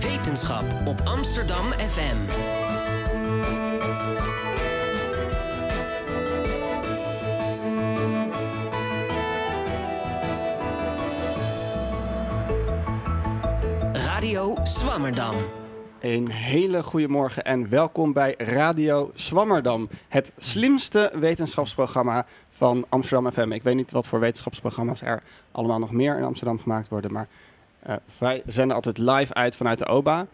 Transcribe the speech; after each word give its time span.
Wetenschap 0.00 0.64
op 0.84 1.00
Amsterdam 1.04 1.64
FM. 1.64 2.16
Radio 13.92 14.56
Swammerdam. 14.62 15.34
Een 16.00 16.30
hele 16.30 16.82
goede 16.82 17.08
morgen 17.08 17.44
en 17.44 17.68
welkom 17.68 18.12
bij 18.12 18.34
Radio 18.38 19.10
Swammerdam, 19.14 19.88
het 20.08 20.32
slimste 20.36 21.12
wetenschapsprogramma 21.18 22.26
van 22.48 22.86
Amsterdam 22.88 23.32
FM. 23.32 23.52
Ik 23.52 23.62
weet 23.62 23.74
niet 23.74 23.90
wat 23.90 24.06
voor 24.06 24.20
wetenschapsprogramma's 24.20 25.02
er 25.02 25.22
allemaal 25.52 25.78
nog 25.78 25.92
meer 25.92 26.16
in 26.16 26.24
Amsterdam 26.24 26.58
gemaakt 26.58 26.88
worden, 26.88 27.12
maar 27.12 27.28
uh, 27.88 27.94
wij 28.18 28.42
zenden 28.46 28.76
altijd 28.76 28.98
live 28.98 29.34
uit 29.34 29.56
vanuit 29.56 29.78
de 29.78 29.86
OBA, 29.86 30.26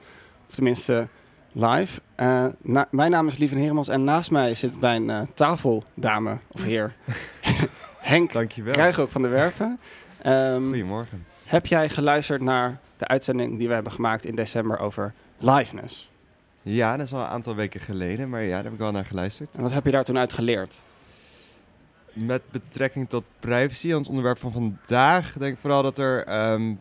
of 0.49 0.55
tenminste 0.55 1.09
live. 1.53 2.01
Uh, 2.21 2.47
na, 2.63 2.87
mijn 2.91 3.11
naam 3.11 3.27
is 3.27 3.37
Lieven 3.37 3.59
Heremans 3.59 3.89
en 3.89 4.05
naast 4.05 4.31
mij 4.31 4.55
zit 4.55 4.81
mijn 4.81 5.05
uh, 5.05 5.21
tafeldame 5.35 6.39
of 6.49 6.63
heer 6.63 6.95
Henk 7.99 8.33
Dankjewel. 8.33 8.97
ook 8.99 9.11
van 9.11 9.23
de 9.23 9.29
Werven. 9.29 9.79
Um, 10.27 10.67
Goedemorgen. 10.67 11.27
Heb 11.45 11.67
jij 11.67 11.89
geluisterd 11.89 12.43
naar 12.43 12.79
de 12.97 13.07
uitzending 13.07 13.59
die 13.59 13.69
we 13.69 13.75
hebben 13.75 13.93
gemaakt 13.93 14.25
in 14.25 14.35
december 14.35 14.79
over 14.79 15.13
liveness? 15.39 16.11
Ja, 16.63 16.97
dat 16.97 17.07
is 17.07 17.13
al 17.13 17.21
een 17.21 17.27
aantal 17.27 17.55
weken 17.55 17.81
geleden, 17.81 18.29
maar 18.29 18.43
ja, 18.43 18.55
daar 18.55 18.65
heb 18.65 18.73
ik 18.73 18.79
wel 18.79 18.91
naar 18.91 19.05
geluisterd. 19.05 19.55
En 19.55 19.63
wat 19.63 19.73
heb 19.73 19.85
je 19.85 19.91
daar 19.91 20.05
toen 20.05 20.19
uit 20.19 20.33
geleerd? 20.33 20.79
Met 22.13 22.43
betrekking 22.51 23.09
tot 23.09 23.25
privacy, 23.39 23.93
ons 23.93 24.09
onderwerp 24.09 24.39
van 24.39 24.53
vandaag, 24.53 25.33
denk 25.39 25.55
ik 25.55 25.61
vooral 25.61 25.83
dat 25.83 25.99
er 25.99 26.51
um, 26.53 26.79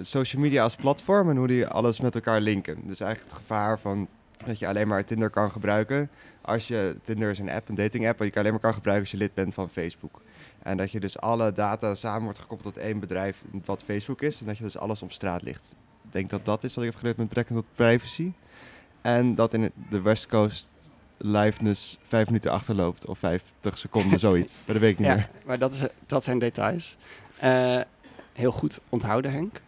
social 0.00 0.42
media 0.42 0.62
als 0.62 0.76
platform 0.76 1.30
en 1.30 1.36
hoe 1.36 1.46
die 1.46 1.66
alles 1.66 2.00
met 2.00 2.14
elkaar 2.14 2.40
linken. 2.40 2.86
Dus 2.86 3.00
eigenlijk 3.00 3.30
het 3.30 3.40
gevaar 3.40 3.78
van 3.78 4.08
dat 4.46 4.58
je 4.58 4.68
alleen 4.68 4.88
maar 4.88 5.04
Tinder 5.04 5.30
kan 5.30 5.50
gebruiken. 5.50 6.10
Als 6.40 6.68
je, 6.68 6.96
Tinder 7.02 7.30
is 7.30 7.38
een 7.38 7.50
app, 7.50 7.68
een 7.68 7.74
dating 7.74 8.08
app, 8.08 8.18
die 8.18 8.30
je 8.32 8.38
alleen 8.38 8.50
maar 8.50 8.60
kan 8.60 8.74
gebruiken 8.74 9.04
als 9.04 9.12
je 9.12 9.24
lid 9.24 9.34
bent 9.34 9.54
van 9.54 9.68
Facebook. 9.68 10.22
En 10.62 10.76
dat 10.76 10.90
je 10.90 11.00
dus 11.00 11.18
alle 11.18 11.52
data 11.52 11.94
samen 11.94 12.22
wordt 12.22 12.38
gekoppeld 12.38 12.74
tot 12.74 12.82
één 12.82 13.00
bedrijf, 13.00 13.44
wat 13.64 13.82
Facebook 13.82 14.22
is. 14.22 14.40
En 14.40 14.46
dat 14.46 14.58
je 14.58 14.64
dus 14.64 14.78
alles 14.78 15.02
op 15.02 15.12
straat 15.12 15.42
ligt. 15.42 15.74
Ik 16.04 16.12
denk 16.12 16.30
dat 16.30 16.44
dat 16.44 16.64
is 16.64 16.74
wat 16.74 16.84
ik 16.84 16.90
heb 16.90 16.98
geleerd 16.98 17.16
met 17.16 17.28
betrekking 17.28 17.58
tot 17.58 17.68
privacy. 17.74 18.32
En 19.00 19.34
dat 19.34 19.52
in 19.52 19.72
de 19.90 20.00
West 20.00 20.26
Coast 20.26 20.70
liveness 21.18 21.98
vijf 22.08 22.26
minuten 22.26 22.50
achterloopt 22.50 23.06
of 23.06 23.18
50 23.18 23.78
seconden, 23.78 24.18
zoiets. 24.18 24.52
Maar 24.64 24.74
dat 24.74 24.78
weet 24.78 24.92
ik 24.92 24.98
niet 24.98 25.06
ja, 25.06 25.14
meer. 25.14 25.28
Maar 25.44 25.58
dat, 25.58 25.72
is, 25.72 25.82
dat 26.06 26.24
zijn 26.24 26.38
details. 26.38 26.96
Uh, 27.44 27.80
heel 28.32 28.52
goed 28.52 28.80
onthouden, 28.88 29.32
Henk. 29.32 29.60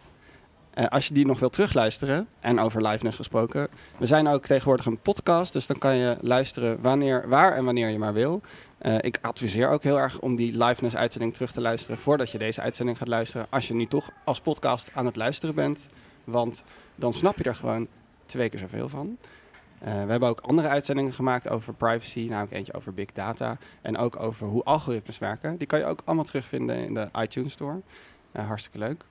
Uh, 0.78 0.86
als 0.86 1.08
je 1.08 1.14
die 1.14 1.26
nog 1.26 1.38
wil 1.38 1.50
terugluisteren, 1.50 2.28
en 2.40 2.60
over 2.60 2.82
liveness 2.82 3.16
gesproken, 3.16 3.68
we 3.98 4.06
zijn 4.06 4.28
ook 4.28 4.46
tegenwoordig 4.46 4.86
een 4.86 4.98
podcast, 4.98 5.52
dus 5.52 5.66
dan 5.66 5.78
kan 5.78 5.96
je 5.96 6.16
luisteren 6.20 6.80
wanneer, 6.80 7.28
waar 7.28 7.52
en 7.52 7.64
wanneer 7.64 7.88
je 7.88 7.98
maar 7.98 8.12
wil. 8.12 8.40
Uh, 8.82 8.94
ik 9.00 9.18
adviseer 9.22 9.68
ook 9.68 9.82
heel 9.82 9.98
erg 9.98 10.20
om 10.20 10.36
die 10.36 10.64
liveness 10.64 10.96
uitzending 10.96 11.34
terug 11.34 11.52
te 11.52 11.60
luisteren 11.60 11.98
voordat 11.98 12.30
je 12.30 12.38
deze 12.38 12.60
uitzending 12.60 12.98
gaat 12.98 13.08
luisteren. 13.08 13.46
Als 13.50 13.68
je 13.68 13.74
nu 13.74 13.86
toch 13.86 14.10
als 14.24 14.40
podcast 14.40 14.90
aan 14.94 15.06
het 15.06 15.16
luisteren 15.16 15.54
bent, 15.54 15.88
want 16.24 16.64
dan 16.94 17.12
snap 17.12 17.36
je 17.36 17.44
er 17.44 17.54
gewoon 17.54 17.86
twee 18.26 18.48
keer 18.48 18.58
zoveel 18.58 18.88
van. 18.88 19.16
Uh, 19.82 19.86
we 20.04 20.10
hebben 20.10 20.28
ook 20.28 20.40
andere 20.40 20.68
uitzendingen 20.68 21.12
gemaakt 21.12 21.48
over 21.48 21.74
privacy, 21.74 22.26
namelijk 22.28 22.52
eentje 22.52 22.74
over 22.74 22.94
big 22.94 23.12
data 23.12 23.58
en 23.82 23.96
ook 23.96 24.20
over 24.20 24.46
hoe 24.46 24.62
algoritmes 24.64 25.18
werken. 25.18 25.56
Die 25.56 25.66
kan 25.66 25.78
je 25.78 25.84
ook 25.84 26.02
allemaal 26.04 26.24
terugvinden 26.24 26.76
in 26.76 26.94
de 26.94 27.08
iTunes 27.18 27.52
Store. 27.52 27.80
Hartstikke 28.32 28.78
leuk. 28.78 29.04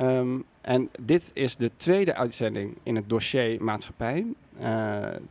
Um, 0.00 0.44
en 0.60 0.90
dit 1.00 1.30
is 1.34 1.56
de 1.56 1.70
tweede 1.76 2.14
uitzending 2.14 2.76
in 2.82 2.96
het 2.96 3.08
dossier 3.08 3.62
maatschappij. 3.62 4.26
Uh, 4.60 4.62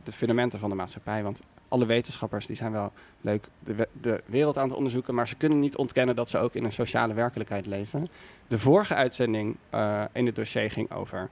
de 0.02 0.12
fundamenten 0.12 0.58
van 0.58 0.70
de 0.70 0.76
maatschappij. 0.76 1.22
Want 1.22 1.40
alle 1.68 1.86
wetenschappers 1.86 2.46
die 2.46 2.56
zijn 2.56 2.72
wel 2.72 2.92
leuk 3.20 3.48
de, 3.58 3.88
de, 4.00 4.22
wereld 4.26 4.58
aan 4.58 4.68
het 4.68 4.76
onderzoeken, 4.76 5.14
maar 5.14 5.28
ze 5.28 5.34
kunnen 5.34 5.60
niet 5.60 5.76
ontkennen 5.76 6.16
dat 6.16 6.30
ze 6.30 6.38
ook 6.38 6.54
in 6.54 6.64
een 6.64 6.72
sociale 6.72 7.14
werkelijkheid 7.14 7.66
leven. 7.66 8.08
De 8.48 8.58
vorige 8.58 8.94
uitzending 8.94 9.56
uh, 9.74 10.04
in 10.12 10.26
het 10.26 10.34
dossier 10.34 10.70
ging 10.70 10.90
over 10.90 11.30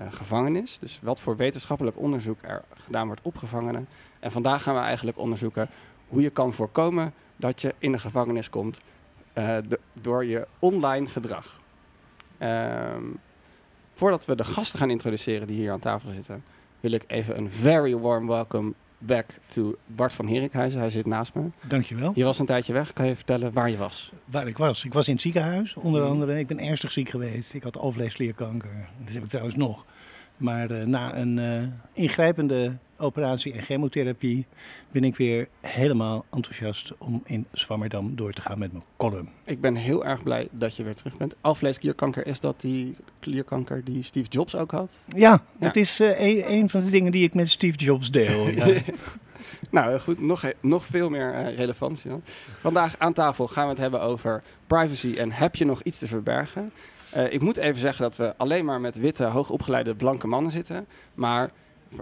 uh, 0.00 0.12
gevangenis. 0.12 0.78
Dus 0.78 0.98
wat 1.02 1.20
voor 1.20 1.36
wetenschappelijk 1.36 1.98
onderzoek 1.98 2.38
er 2.42 2.62
gedaan 2.74 3.06
wordt 3.06 3.22
op 3.22 3.36
gevangenen. 3.36 3.88
En 4.20 4.32
vandaag 4.32 4.62
gaan 4.62 4.74
we 4.74 4.80
eigenlijk 4.80 5.18
onderzoeken 5.18 5.68
hoe 6.08 6.22
je 6.22 6.30
kan 6.30 6.52
voorkomen 6.52 7.12
dat 7.36 7.60
je 7.60 7.74
in 7.78 7.92
de 7.92 7.98
gevangenis 7.98 8.50
komt 8.50 8.80
door 9.92 10.24
je 10.24 10.46
online 10.58 11.06
gedrag. 11.06 11.62
Um, 12.42 13.18
voordat 13.94 14.24
we 14.24 14.36
de 14.36 14.44
gasten 14.44 14.78
gaan 14.78 14.90
introduceren 14.90 15.46
die 15.46 15.56
hier 15.56 15.72
aan 15.72 15.80
tafel 15.80 16.10
zitten, 16.12 16.44
wil 16.80 16.92
ik 16.92 17.04
even 17.06 17.38
een 17.38 17.50
very 17.50 17.96
warm 17.96 18.26
welcome 18.26 18.72
back 18.98 19.26
to 19.46 19.76
Bart 19.86 20.12
van 20.12 20.26
Herikhuizen. 20.26 20.80
Hij 20.80 20.90
zit 20.90 21.06
naast 21.06 21.34
me. 21.34 21.42
Dankjewel. 21.68 22.12
Je 22.14 22.24
was 22.24 22.38
een 22.38 22.46
tijdje 22.46 22.72
weg. 22.72 22.92
Kan 22.92 23.06
je 23.06 23.16
vertellen 23.16 23.52
waar 23.52 23.70
je 23.70 23.76
was? 23.76 24.12
Waar 24.24 24.46
ik 24.46 24.56
was? 24.56 24.84
Ik 24.84 24.92
was 24.92 25.06
in 25.06 25.12
het 25.12 25.22
ziekenhuis, 25.22 25.74
onder 25.74 26.02
andere. 26.02 26.38
Ik 26.38 26.46
ben 26.46 26.58
ernstig 26.58 26.92
ziek 26.92 27.08
geweest. 27.08 27.54
Ik 27.54 27.62
had 27.62 27.78
alvleesklierkanker. 27.78 28.88
Dat 29.04 29.14
heb 29.14 29.22
ik 29.22 29.28
trouwens 29.28 29.56
nog. 29.56 29.84
Maar 30.36 30.70
uh, 30.70 30.84
na 30.84 31.16
een 31.16 31.36
uh, 31.36 31.62
ingrijpende 31.92 32.76
operatie 33.04 33.52
en 33.52 33.62
chemotherapie 33.62 34.46
ben 34.90 35.04
ik 35.04 35.16
weer 35.16 35.48
helemaal 35.60 36.24
enthousiast 36.30 36.92
om 36.98 37.22
in 37.24 37.46
Zwammerdam 37.52 38.16
door 38.16 38.32
te 38.32 38.40
gaan 38.40 38.58
met 38.58 38.72
mijn 38.72 38.84
column. 38.96 39.28
Ik 39.44 39.60
ben 39.60 39.74
heel 39.74 40.04
erg 40.04 40.22
blij 40.22 40.48
dat 40.50 40.76
je 40.76 40.82
weer 40.82 40.94
terug 40.94 41.16
bent. 41.16 41.34
Alvleesklierkanker, 41.40 42.26
is 42.26 42.40
dat 42.40 42.60
die 42.60 42.96
klierkanker 43.20 43.84
die 43.84 44.02
Steve 44.02 44.28
Jobs 44.28 44.56
ook 44.56 44.70
had? 44.70 44.98
Ja, 45.06 45.18
ja. 45.30 45.42
dat 45.58 45.76
is 45.76 46.00
uh, 46.00 46.20
een, 46.20 46.52
een, 46.52 46.70
van 46.70 46.84
de 46.84 46.90
dingen 46.90 47.12
die 47.12 47.24
ik 47.24 47.34
met 47.34 47.50
Steve 47.50 47.78
Jobs 47.78 48.10
deel. 48.10 48.48
Ja. 48.54 48.66
nou 49.70 49.98
goed, 49.98 50.20
nog, 50.20 50.44
nog 50.60 50.86
veel 50.86 51.10
meer 51.10 51.32
uh, 51.34 51.56
relevantie. 51.56 52.10
Vandaag 52.60 52.98
aan 52.98 53.12
tafel 53.12 53.48
gaan 53.48 53.64
we 53.64 53.70
het 53.70 53.80
hebben 53.80 54.00
over 54.00 54.42
privacy 54.66 55.14
en 55.16 55.32
heb 55.32 55.56
je 55.56 55.64
nog 55.64 55.82
iets 55.82 55.98
te 55.98 56.06
verbergen? 56.06 56.72
Uh, 57.16 57.32
ik 57.32 57.40
moet 57.40 57.56
even 57.56 57.78
zeggen 57.78 58.02
dat 58.02 58.16
we 58.16 58.36
alleen 58.36 58.64
maar 58.64 58.80
met 58.80 58.96
witte, 58.96 59.24
hoogopgeleide, 59.24 59.94
blanke 59.94 60.26
mannen 60.26 60.52
zitten. 60.52 60.86
Maar 61.14 61.50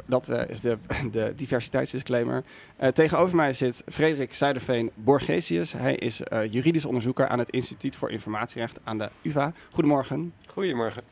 dat 0.06 0.28
uh, 0.28 0.48
is 0.48 0.60
de, 0.60 0.78
de 1.12 1.32
diversiteitsdisclaimer. 1.36 2.44
Uh, 2.82 2.88
tegenover 2.88 3.36
mij 3.36 3.54
zit 3.54 3.82
Frederik 3.88 4.34
Zuiderveen 4.34 4.90
Borgesius. 4.94 5.72
Hij 5.72 5.94
is 5.94 6.20
uh, 6.32 6.44
juridisch 6.52 6.84
onderzoeker 6.84 7.28
aan 7.28 7.38
het 7.38 7.50
Instituut 7.50 7.96
voor 7.96 8.10
Informatierecht 8.10 8.80
aan 8.84 8.98
de 8.98 9.10
UvA. 9.22 9.52
Goedemorgen. 9.70 10.32
Goedemorgen. 10.46 11.02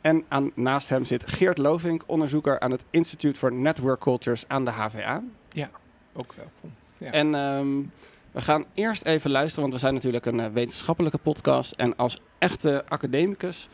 En 0.00 0.24
aan, 0.28 0.50
naast 0.54 0.88
hem 0.88 1.04
zit 1.04 1.28
Geert 1.28 1.58
Lovink, 1.58 2.02
onderzoeker 2.06 2.60
aan 2.60 2.70
het 2.70 2.84
Instituut 2.90 3.38
for 3.38 3.52
Network 3.52 4.00
Cultures 4.00 4.44
aan 4.48 4.64
de 4.64 4.70
HVA. 4.70 5.22
Ja, 5.52 5.70
ook 6.12 6.34
welkom. 6.34 6.74
Ja. 6.98 7.10
En 7.10 7.34
um, 7.34 7.92
we 8.32 8.40
gaan 8.40 8.64
eerst 8.74 9.04
even 9.04 9.30
luisteren, 9.30 9.60
want 9.60 9.72
we 9.72 9.80
zijn 9.80 9.94
natuurlijk 9.94 10.26
een 10.26 10.52
wetenschappelijke 10.52 11.18
podcast. 11.18 11.72
En 11.72 11.96
als 11.96 12.20
echte 12.38 12.84
academicus 12.88 13.68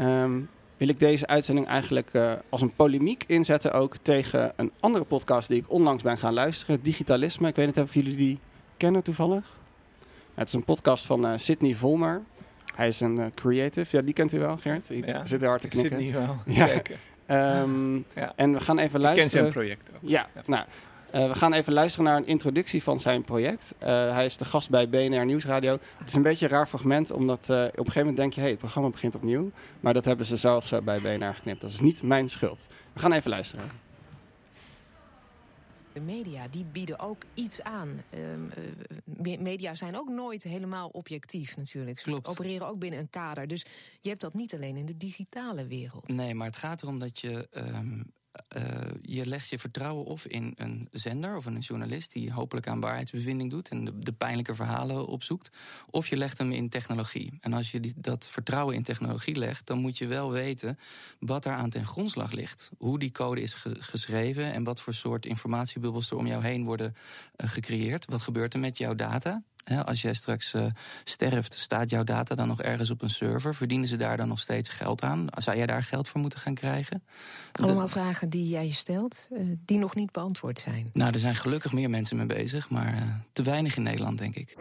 um, 0.00 0.48
wil 0.76 0.88
ik 0.88 0.98
deze 0.98 1.26
uitzending 1.26 1.66
eigenlijk 1.66 2.08
uh, 2.12 2.32
als 2.48 2.60
een 2.60 2.74
polemiek 2.74 3.24
inzetten 3.26 3.72
ook 3.72 3.96
tegen 4.02 4.52
een 4.56 4.70
andere 4.80 5.04
podcast 5.04 5.48
die 5.48 5.58
ik 5.58 5.72
onlangs 5.72 6.02
ben 6.02 6.18
gaan 6.18 6.32
luisteren, 6.32 6.82
Digitalisme. 6.82 7.48
Ik 7.48 7.56
weet 7.56 7.66
niet 7.66 7.80
of 7.80 7.94
jullie 7.94 8.16
die 8.16 8.38
kennen 8.76 9.02
toevallig. 9.02 9.56
Het 10.34 10.48
is 10.48 10.54
een 10.54 10.64
podcast 10.64 11.06
van 11.06 11.26
uh, 11.26 11.32
Sidney 11.36 11.74
Volmer. 11.74 12.22
Hij 12.74 12.88
is 12.88 13.00
een 13.00 13.18
uh, 13.18 13.26
creative. 13.34 13.96
Ja, 13.96 14.02
die 14.02 14.14
kent 14.14 14.32
u 14.32 14.38
wel, 14.38 14.56
Geert? 14.56 14.90
Ik 14.90 15.06
ja, 15.06 15.26
zit 15.26 15.42
er 15.42 15.48
hard 15.48 15.60
te 15.60 15.68
knikken. 15.68 15.98
Sidney 15.98 16.20
wel. 16.20 16.36
Ja. 16.46 16.82
Um, 17.60 18.04
ja. 18.14 18.32
En 18.36 18.52
we 18.52 18.60
gaan 18.60 18.78
even 18.78 19.00
luisteren. 19.00 19.26
Ik 19.26 19.32
ken 19.32 19.40
zijn 19.40 19.52
project 19.52 19.90
ook. 19.94 20.10
Ja, 20.10 20.28
ja. 20.34 20.42
nou... 20.46 20.64
Uh, 21.14 21.28
we 21.28 21.34
gaan 21.34 21.52
even 21.52 21.72
luisteren 21.72 22.06
naar 22.06 22.16
een 22.16 22.26
introductie 22.26 22.82
van 22.82 23.00
zijn 23.00 23.24
project. 23.24 23.74
Uh, 23.82 23.88
hij 23.88 24.24
is 24.24 24.36
de 24.36 24.44
gast 24.44 24.70
bij 24.70 24.88
BNR 24.88 25.24
Nieuwsradio. 25.24 25.78
Het 25.96 26.06
is 26.06 26.14
een 26.14 26.22
beetje 26.22 26.44
een 26.44 26.50
raar 26.50 26.66
fragment, 26.66 27.10
omdat 27.10 27.48
uh, 27.50 27.56
op 27.56 27.64
een 27.64 27.74
gegeven 27.76 28.00
moment 28.00 28.16
denk 28.16 28.32
je... 28.32 28.36
hé, 28.36 28.42
hey, 28.42 28.50
het 28.50 28.58
programma 28.58 28.90
begint 28.90 29.14
opnieuw. 29.14 29.50
Maar 29.80 29.94
dat 29.94 30.04
hebben 30.04 30.26
ze 30.26 30.36
zelf 30.36 30.66
zo 30.66 30.82
bij 30.82 31.00
BNR 31.00 31.34
geknipt. 31.34 31.60
Dat 31.60 31.70
is 31.70 31.80
niet 31.80 32.02
mijn 32.02 32.28
schuld. 32.28 32.66
We 32.92 33.00
gaan 33.00 33.12
even 33.12 33.30
luisteren. 33.30 33.64
De 35.92 36.00
media 36.00 36.48
die 36.50 36.64
bieden 36.64 36.98
ook 36.98 37.22
iets 37.34 37.62
aan. 37.62 38.02
Uh, 39.24 39.38
media 39.38 39.74
zijn 39.74 39.98
ook 39.98 40.08
nooit 40.08 40.42
helemaal 40.42 40.88
objectief 40.88 41.56
natuurlijk. 41.56 41.98
Ze 41.98 42.04
Klopt. 42.04 42.28
opereren 42.28 42.68
ook 42.68 42.78
binnen 42.78 43.00
een 43.00 43.10
kader. 43.10 43.46
Dus 43.46 43.66
je 44.00 44.08
hebt 44.08 44.20
dat 44.20 44.34
niet 44.34 44.54
alleen 44.54 44.76
in 44.76 44.86
de 44.86 44.96
digitale 44.96 45.66
wereld. 45.66 46.08
Nee, 46.08 46.34
maar 46.34 46.46
het 46.46 46.56
gaat 46.56 46.82
erom 46.82 46.98
dat 46.98 47.18
je... 47.20 47.48
Um 47.52 48.12
uh, 48.56 48.62
je 49.02 49.26
legt 49.26 49.48
je 49.48 49.58
vertrouwen 49.58 50.04
of 50.04 50.26
in 50.26 50.54
een 50.56 50.88
zender 50.90 51.36
of 51.36 51.46
een 51.46 51.58
journalist 51.58 52.12
die 52.12 52.32
hopelijk 52.32 52.68
aan 52.68 52.80
waarheidsbevinding 52.80 53.50
doet 53.50 53.68
en 53.68 54.00
de, 54.00 54.12
pijnlijke 54.12 54.54
verhalen 54.54 55.06
opzoekt, 55.06 55.50
of 55.90 56.08
je 56.08 56.16
legt 56.16 56.38
hem 56.38 56.52
in 56.52 56.68
technologie. 56.68 57.38
En 57.40 57.52
als 57.52 57.70
je 57.70 57.92
dat 57.96 58.28
vertrouwen 58.28 58.74
in 58.74 58.82
technologie 58.82 59.36
legt, 59.36 59.66
dan 59.66 59.78
moet 59.78 59.98
je 59.98 60.06
wel 60.06 60.32
weten 60.32 60.78
wat 61.18 61.42
daar 61.42 61.56
aan 61.56 61.70
ten 61.70 61.86
grondslag 61.86 62.32
ligt. 62.32 62.70
Hoe 62.78 62.98
die 62.98 63.12
code 63.12 63.40
is 63.40 63.54
ge 63.54 63.76
geschreven 63.78 64.52
en 64.52 64.64
wat 64.64 64.80
voor 64.80 64.94
soort 64.94 65.26
informatiebubbels 65.26 66.10
er 66.10 66.16
om 66.16 66.26
jou 66.26 66.42
heen 66.42 66.64
worden 66.64 66.94
uh, 67.36 67.48
gecreëerd. 67.48 68.04
Wat 68.04 68.22
gebeurt 68.22 68.54
er 68.54 68.60
met 68.60 68.78
jouw 68.78 68.94
data? 68.94 69.42
Als 69.84 70.02
jij 70.02 70.14
straks 70.14 70.54
eh, 70.54 70.64
sterft, 71.04 71.58
staat 71.58 71.90
jouw 71.90 72.04
data 72.04 72.34
dan 72.34 72.48
nog 72.48 72.62
ergens 72.62 72.90
op 72.90 73.02
een 73.02 73.10
server? 73.10 73.54
Verdienen 73.54 73.88
ze 73.88 73.96
daar 73.96 74.16
dan 74.16 74.28
nog 74.28 74.38
steeds 74.38 74.68
geld 74.68 75.02
aan? 75.02 75.26
Zou 75.34 75.56
jij 75.56 75.66
daar 75.66 75.82
geld 75.82 76.08
voor 76.08 76.20
moeten 76.20 76.38
gaan 76.38 76.54
krijgen? 76.54 77.02
Allemaal 77.52 77.88
vragen 77.88 78.28
die 78.28 78.48
jij 78.48 78.66
je 78.66 78.72
stelt, 78.72 79.28
eh, 79.30 79.40
die 79.64 79.78
nog 79.78 79.94
niet 79.94 80.12
beantwoord 80.12 80.58
zijn. 80.58 80.90
Nou, 80.92 81.12
er 81.12 81.18
zijn 81.18 81.34
gelukkig 81.34 81.72
meer 81.72 81.90
mensen 81.90 82.16
mee 82.16 82.26
bezig, 82.26 82.70
maar 82.70 82.94
eh, 82.94 83.02
te 83.32 83.42
weinig 83.42 83.76
in 83.76 83.82
Nederland, 83.82 84.18
denk 84.18 84.34
ik. 84.34 84.56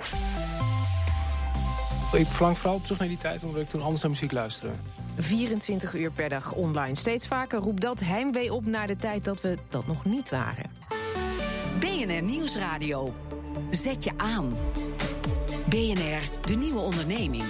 Ik 2.14 2.28
verlang 2.28 2.58
vooral 2.58 2.82
terug 2.82 3.00
naar 3.00 3.08
die 3.08 3.18
tijd 3.18 3.44
omdat 3.44 3.62
ik 3.62 3.70
toen 3.70 3.82
anders 3.82 4.02
naar 4.02 4.12
muziek 4.12 4.32
luisterde. 4.32 4.76
24 5.18 5.94
uur 5.94 6.12
per 6.12 6.30
dag 6.30 6.54
online. 6.54 6.96
Steeds 6.96 7.28
vaker 7.28 7.60
roept 7.60 7.82
dat 7.82 8.00
heimwee 8.00 8.54
op 8.54 8.66
naar 8.66 8.88
de 8.88 8.96
tijd 8.96 9.24
dat 9.24 9.42
we 9.42 9.58
dat 9.70 9.88
nog 9.88 10.06
niet 10.06 10.30
waren. 10.30 10.72
BNR 11.80 12.22
Nieuwsradio. 12.22 13.14
Zet 13.70 14.04
je 14.04 14.12
aan. 14.18 14.58
BNR, 15.70 16.48
de 16.48 16.56
nieuwe 16.56 16.80
onderneming. 16.80 17.44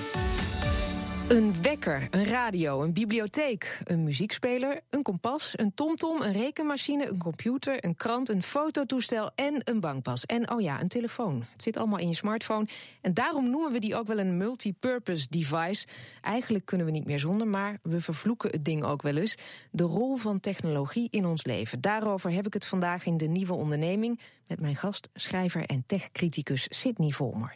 Een 1.33 1.61
wekker, 1.61 2.07
een 2.11 2.25
radio, 2.25 2.83
een 2.83 2.93
bibliotheek, 2.93 3.79
een 3.83 4.03
muziekspeler, 4.03 4.81
een 4.89 5.01
kompas, 5.01 5.53
een 5.55 5.73
tomtom, 5.73 6.21
een 6.21 6.31
rekenmachine, 6.31 7.07
een 7.07 7.17
computer, 7.17 7.85
een 7.85 7.95
krant, 7.95 8.29
een 8.29 8.43
fototoestel 8.43 9.31
en 9.35 9.61
een 9.63 9.79
bankpas. 9.79 10.25
En 10.25 10.51
oh 10.51 10.61
ja, 10.61 10.81
een 10.81 10.87
telefoon. 10.87 11.43
Het 11.51 11.61
zit 11.61 11.77
allemaal 11.77 11.99
in 11.99 12.07
je 12.07 12.15
smartphone. 12.15 12.67
En 13.01 13.13
daarom 13.13 13.49
noemen 13.49 13.71
we 13.71 13.79
die 13.79 13.95
ook 13.95 14.07
wel 14.07 14.19
een 14.19 14.37
multipurpose 14.37 15.27
device. 15.29 15.87
Eigenlijk 16.21 16.65
kunnen 16.65 16.85
we 16.85 16.91
niet 16.91 17.05
meer 17.05 17.19
zonder, 17.19 17.47
maar 17.47 17.79
we 17.81 18.01
vervloeken 18.01 18.49
het 18.49 18.65
ding 18.65 18.83
ook 18.83 19.01
wel 19.01 19.15
eens. 19.15 19.35
De 19.71 19.83
rol 19.83 20.15
van 20.15 20.39
technologie 20.39 21.07
in 21.11 21.25
ons 21.25 21.45
leven. 21.45 21.81
Daarover 21.81 22.31
heb 22.31 22.45
ik 22.45 22.53
het 22.53 22.65
vandaag 22.65 23.05
in 23.05 23.17
de 23.17 23.27
nieuwe 23.27 23.53
onderneming 23.53 24.19
met 24.47 24.59
mijn 24.59 24.75
gast, 24.75 25.09
schrijver 25.13 25.65
en 25.65 25.83
techcriticus 25.87 26.67
Sidney 26.69 27.09
Volmer. 27.09 27.55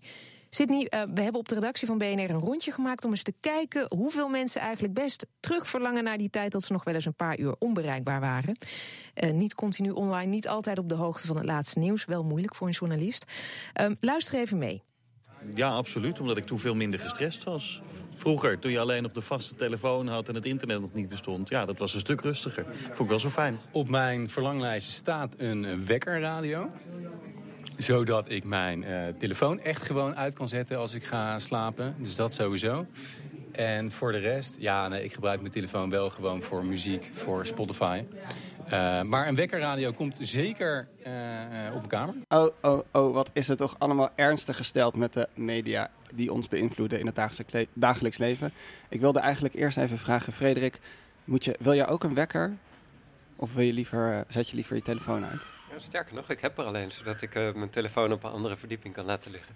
Sydney, 0.50 0.88
uh, 0.94 1.02
we 1.14 1.22
hebben 1.22 1.40
op 1.40 1.48
de 1.48 1.56
redactie 1.56 1.88
van 1.88 1.98
BNR 1.98 2.30
een 2.30 2.40
rondje 2.40 2.72
gemaakt 2.72 3.06
om 3.06 3.12
eens 3.12 3.24
te 3.24 3.34
kijken 3.40 3.86
hoeveel 3.90 4.30
mensen 4.30 4.62
eigenlijk 4.62 4.94
best 4.94 5.26
terugverlangen 5.40 6.04
naar 6.04 6.18
die 6.18 6.30
tijd 6.30 6.52
dat 6.52 6.64
ze 6.64 6.74
nog 6.74 6.84
wel 6.84 6.94
eens 6.94 7.06
een 7.06 7.14
paar 7.14 7.40
uur 7.40 7.56
onbereikbaar 7.60 8.20
waren. 8.20 8.58
Uh, 9.24 9.32
niet 9.32 9.56
continu 9.56 9.90
online, 9.90 10.32
niet 10.32 10.48
altijd 10.48 10.80
op 10.80 10.90
de 10.90 10.96
hoogte 10.96 11.28
van 11.28 11.36
het 11.36 11.46
laatste 11.46 11.80
nieuws. 11.80 12.06
Wel 12.06 12.24
moeilijk 12.24 12.56
voor 12.56 12.68
een 12.68 12.74
journalist. 12.74 13.32
Uh, 13.82 13.88
luister 14.00 14.40
even 14.40 14.58
mee. 14.58 14.84
Ja, 15.56 15.70
absoluut. 15.70 16.20
Omdat 16.20 16.38
ik 16.38 16.46
toen 16.46 16.60
veel 16.60 16.76
minder 16.76 17.00
gestrest 17.00 17.44
was. 17.44 17.82
Vroeger, 18.14 18.60
toen 18.60 18.72
je 18.72 18.80
alleen 18.80 19.06
op 19.06 19.14
de 19.14 19.22
vaste 19.22 19.56
telefoon 19.56 20.08
had 20.08 20.28
en 20.30 20.36
het 20.36 20.46
internet 20.46 20.82
nog 20.82 20.94
niet 20.94 21.10
bestond... 21.10 21.50
ja, 21.50 21.66
dat 21.66 21.78
was 21.78 21.94
een 21.94 22.00
stuk 22.00 22.22
rustiger. 22.22 22.66
Vond 22.84 23.00
ik 23.00 23.08
wel 23.08 23.20
zo 23.20 23.30
fijn. 23.30 23.58
Op 23.72 23.90
mijn 23.90 24.30
verlanglijstje 24.30 24.92
staat 24.92 25.34
een 25.38 25.86
wekkerradio 25.86 26.72
zodat 27.78 28.30
ik 28.30 28.44
mijn 28.44 28.82
uh, 28.84 29.08
telefoon 29.20 29.60
echt 29.60 29.86
gewoon 29.86 30.16
uit 30.16 30.34
kan 30.34 30.50
zetten 30.50 30.78
als 30.78 30.94
ik 30.94 31.04
ga 31.04 31.40
slapen. 31.40 31.96
Dus 31.98 32.16
dat 32.16 32.34
sowieso. 32.34 32.86
En 33.52 33.92
voor 33.92 34.12
de 34.12 34.18
rest, 34.18 34.56
ja, 34.60 34.88
nee, 34.88 35.04
ik 35.04 35.14
gebruik 35.14 35.42
mijn 35.42 35.54
telefoon 35.54 35.90
wel 35.90 36.10
gewoon 36.10 36.42
voor 36.42 36.66
muziek, 36.66 37.10
voor 37.14 37.46
Spotify. 37.46 38.04
Uh, 38.66 39.02
maar 39.02 39.28
een 39.28 39.36
wekkerradio 39.36 39.92
komt 39.92 40.18
zeker 40.22 40.88
uh, 41.08 41.14
op 41.68 41.76
mijn 41.76 41.88
kamer. 41.88 42.16
Oh, 42.28 42.48
oh, 42.62 42.80
oh, 42.92 43.14
wat 43.14 43.30
is 43.34 43.48
het 43.48 43.58
toch 43.58 43.76
allemaal 43.78 44.10
ernstig 44.16 44.56
gesteld 44.56 44.96
met 44.96 45.14
de 45.14 45.28
media 45.34 45.90
die 46.14 46.34
ons 46.34 46.48
beïnvloeden 46.48 47.00
in 47.00 47.06
het 47.06 47.16
dagelijks 47.74 48.18
leven. 48.18 48.54
Ik 48.90 49.02
wilde 49.02 49.20
eigenlijk 49.20 49.56
eerst 49.56 49.78
even 49.78 49.98
vragen, 49.98 50.34
Frederik, 50.34 50.80
moet 51.24 51.46
je, 51.46 51.56
wil 51.60 51.74
jij 51.74 51.88
ook 51.88 52.04
een 52.04 52.14
wekker? 52.14 52.54
Of 53.36 53.54
wil 53.54 53.64
je 53.64 53.74
liever, 53.74 54.26
zet 54.28 54.50
je 54.50 54.56
liever 54.56 54.76
je 54.76 54.82
telefoon 54.82 55.26
uit? 55.26 55.57
Ja, 55.78 55.84
sterker 55.84 56.16
nog, 56.16 56.30
ik 56.30 56.40
heb 56.40 56.58
er 56.58 56.64
alleen, 56.64 56.92
zodat 56.92 57.22
ik 57.22 57.36
uh, 57.36 57.54
mijn 57.54 57.70
telefoon 57.70 58.12
op 58.12 58.24
een 58.24 58.32
andere 58.32 58.56
verdieping 58.56 58.94
kan 58.94 59.06
laten 59.06 59.32
liggen. 59.32 59.56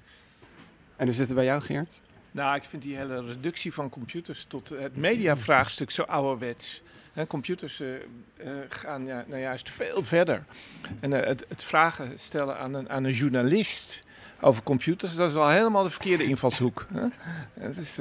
En 0.96 1.06
hoe 1.06 1.16
zit 1.16 1.26
het 1.26 1.36
bij 1.36 1.46
jou, 1.46 1.62
Geert? 1.62 2.02
Nou, 2.32 2.56
ik 2.56 2.64
vind 2.64 2.82
die 2.82 2.96
hele 2.96 3.26
reductie 3.26 3.74
van 3.74 3.90
computers 3.90 4.46
tot 4.46 4.70
het 4.70 4.96
mediavraagstuk 4.96 5.92
zo 5.92 6.02
ouderwets. 6.02 6.82
He, 7.14 7.28
computers 7.28 7.82
uh, 7.82 7.90
uh, 7.94 8.52
gaan 8.70 9.06
ja, 9.06 9.26
nou 9.28 9.42
juist 9.42 9.70
veel 9.70 10.04
verder. 10.04 10.44
En 11.00 11.12
het, 11.12 11.46
het, 11.48 11.64
vragen 11.64 12.20
stellen 12.20 12.58
aan 12.58 12.74
een, 12.74 12.90
aan 12.90 13.04
een 13.04 13.14
journalist 13.14 14.04
over 14.42 14.64
computers, 14.64 15.16
dat 15.16 15.28
is 15.28 15.34
wel 15.34 15.50
helemaal 15.50 15.84
de 15.84 15.90
verkeerde 15.90 16.24
invalshoek. 16.24 16.88
Het 17.54 17.78
is, 17.78 17.96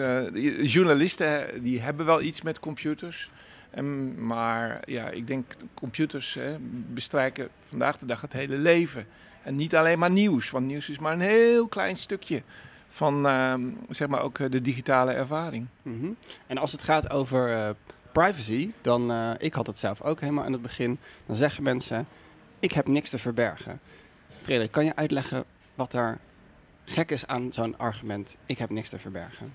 journalisten 0.72 1.62
die 1.62 1.80
hebben 1.80 2.06
wel 2.06 2.22
iets 2.22 2.42
met 2.42 2.60
computers. 2.60 3.30
En, 3.70 4.14
maar 4.26 4.82
ja, 4.86 5.08
ik 5.08 5.26
denk 5.26 5.52
computers 5.74 6.34
hè, 6.34 6.56
bestrijken 6.92 7.48
vandaag 7.68 7.98
de 7.98 8.06
dag 8.06 8.20
het 8.20 8.32
hele 8.32 8.56
leven. 8.56 9.06
En 9.42 9.56
niet 9.56 9.76
alleen 9.76 9.98
maar 9.98 10.10
nieuws, 10.10 10.50
want 10.50 10.66
nieuws 10.66 10.88
is 10.88 10.98
maar 10.98 11.12
een 11.12 11.20
heel 11.20 11.68
klein 11.68 11.96
stukje 11.96 12.42
van 12.88 13.26
uh, 13.26 13.54
zeg 13.88 14.08
maar 14.08 14.20
ook 14.20 14.50
de 14.50 14.60
digitale 14.60 15.12
ervaring. 15.12 15.66
Mm 15.82 16.00
-hmm. 16.00 16.16
En 16.46 16.58
als 16.58 16.72
het 16.72 16.82
gaat 16.82 17.10
over 17.10 17.50
uh, 17.50 17.70
privacy, 18.12 18.72
dan, 18.80 19.10
uh, 19.10 19.30
ik 19.38 19.54
had 19.54 19.66
het 19.66 19.78
zelf 19.78 20.02
ook 20.02 20.20
helemaal 20.20 20.44
in 20.44 20.52
het 20.52 20.62
begin, 20.62 20.98
dan 21.26 21.36
zeggen 21.36 21.62
mensen, 21.62 22.06
ik 22.58 22.72
heb 22.72 22.86
niks 22.86 23.10
te 23.10 23.18
verbergen. 23.18 23.80
Frederik, 24.42 24.72
kan 24.72 24.84
je 24.84 24.96
uitleggen 24.96 25.44
wat 25.74 25.92
er 25.92 26.18
gek 26.84 27.10
is 27.10 27.26
aan 27.26 27.52
zo'n 27.52 27.78
argument, 27.78 28.36
ik 28.46 28.58
heb 28.58 28.70
niks 28.70 28.88
te 28.88 28.98
verbergen? 28.98 29.52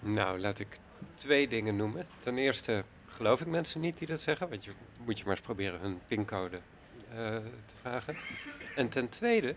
Nou, 0.00 0.40
laat 0.40 0.58
ik 0.58 0.78
twee 1.14 1.48
dingen 1.48 1.76
noemen. 1.76 2.06
Ten 2.18 2.38
eerste 2.38 2.84
geloof 3.16 3.40
ik 3.40 3.46
mensen 3.46 3.80
niet 3.80 3.98
die 3.98 4.06
dat 4.06 4.20
zeggen. 4.20 4.48
Want 4.48 4.64
je 4.64 4.70
moet 5.04 5.18
je 5.18 5.24
maar 5.24 5.34
eens 5.34 5.44
proberen 5.44 5.80
hun 5.80 6.00
pincode 6.06 6.58
uh, 7.10 7.16
te 7.66 7.74
vragen. 7.80 8.16
En 8.76 8.88
ten 8.88 9.08
tweede 9.08 9.54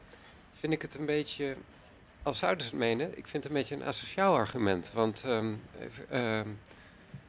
vind 0.60 0.74
ik 0.74 0.82
het 0.82 0.96
een 0.96 1.06
beetje, 1.06 1.56
als 2.24 2.38
zouden 2.38 2.64
ze 2.64 2.70
het 2.70 2.80
menen, 2.80 3.18
ik 3.18 3.28
vind 3.28 3.44
het 3.44 3.46
een 3.46 3.58
beetje 3.60 3.76
een 3.76 3.84
asociaal 3.84 4.36
argument. 4.36 4.92
Want 4.94 5.24
um, 5.26 5.62
even, 5.80 6.22
um, 6.22 6.60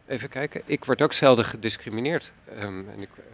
even, 0.06 0.28
kijken, 0.28 0.62
ik 0.64 0.84
word 0.84 1.02
ook 1.02 1.12
zelden 1.12 1.44
gediscrimineerd. 1.44 2.32
Um, 2.58 2.88
en 2.88 3.02
ik, 3.02 3.08
uh, 3.18 3.24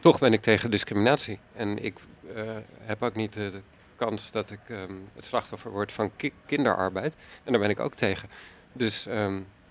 toch 0.00 0.18
ben 0.18 0.32
ik 0.32 0.42
tegen 0.42 0.70
discriminatie. 0.70 1.38
En 1.54 1.84
ik 1.84 1.98
uh, 2.34 2.56
heb 2.80 3.02
ook 3.02 3.14
niet 3.14 3.32
de, 3.32 3.60
kans 3.96 4.30
dat 4.30 4.50
ik 4.50 4.60
het 5.14 5.24
slachtoffer 5.24 5.70
word 5.70 5.92
van 5.92 6.10
ki 6.16 6.32
kinderarbeid. 6.46 7.16
En 7.44 7.52
daar 7.52 7.60
ben 7.60 7.70
ik 7.70 7.80
ook 7.80 7.94
tegen. 7.94 8.28
Dus 8.72 9.08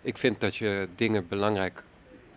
ik 0.01 0.18
vind 0.18 0.39
dat 0.39 0.56
je 0.56 0.88
dingen 0.95 1.27
belangrijk 1.27 1.83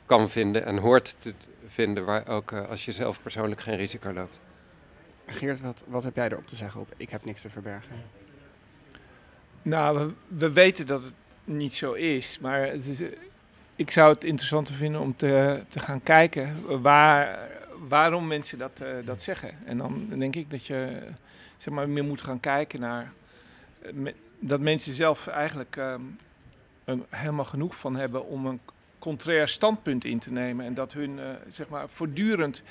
kan 0.06 0.31
vinden 0.31 0.64
en 0.64 0.79
hoort 0.79 1.17
te 1.19 1.35
vinden, 1.67 2.05
waar 2.05 2.29
ook 2.29 2.50
uh, 2.50 2.69
als 2.69 2.85
je 2.85 2.93
zelf 2.93 3.23
persoonlijk 3.23 3.61
geen 3.61 3.76
risico 3.76 4.12
loopt. 4.12 4.41
Geert, 5.26 5.61
wat, 5.61 5.85
wat 5.87 6.03
heb 6.03 6.17
jij 6.17 6.31
erop 6.31 6.47
te 6.47 6.56
zeggen 6.56 6.81
op 6.81 6.94
ik 6.97 7.11
heb 7.11 7.25
niks 7.25 7.41
te 7.41 7.50
verbergen? 7.50 7.97
Nou, 9.62 9.99
we, 9.99 10.12
we 10.29 10.53
weten 10.53 10.87
dat 10.87 11.03
het 11.03 11.14
niet 11.44 11.73
zo 11.73 11.93
is, 11.93 12.38
maar 12.38 12.61
het 12.61 12.87
is, 12.87 13.03
ik 13.76 13.90
zou 13.90 14.12
het 14.12 14.25
interessanter 14.25 14.75
vinden 14.75 15.00
om 15.00 15.16
te, 15.16 15.62
te 15.69 15.81
gaan 15.81 16.02
kijken 16.02 16.81
waar, 16.83 17.49
waarom 17.88 18.26
mensen 18.26 18.59
dat, 18.59 18.81
uh, 18.83 18.88
dat 19.04 19.23
zeggen. 19.23 19.54
En 19.64 19.78
dan 19.78 20.09
denk 20.19 20.37
ik 20.37 20.50
dat 20.50 20.66
je 20.66 21.02
zeg 21.57 21.75
maar, 21.75 21.88
meer 21.88 22.04
moet 22.04 22.21
gaan 22.21 22.40
kijken 22.40 22.81
naar 22.81 23.12
uh, 23.95 24.12
dat 24.38 24.61
mensen 24.61 24.95
zelf 24.95 25.26
eigenlijk 25.26 25.76
um, 25.76 26.19
een, 26.85 27.04
helemaal 27.09 27.45
genoeg 27.45 27.76
van 27.76 27.97
hebben 27.97 28.26
om 28.26 28.47
een 28.47 28.61
contrair 28.99 29.49
standpunt 29.49 30.05
in 30.05 30.19
te 30.19 30.33
nemen. 30.33 30.67
En 30.67 30.75
dat 30.75 30.93
hun 30.93 31.19
uh, 31.19 31.25
zeg 31.49 31.69
maar, 31.69 31.88
voortdurend 31.88 32.62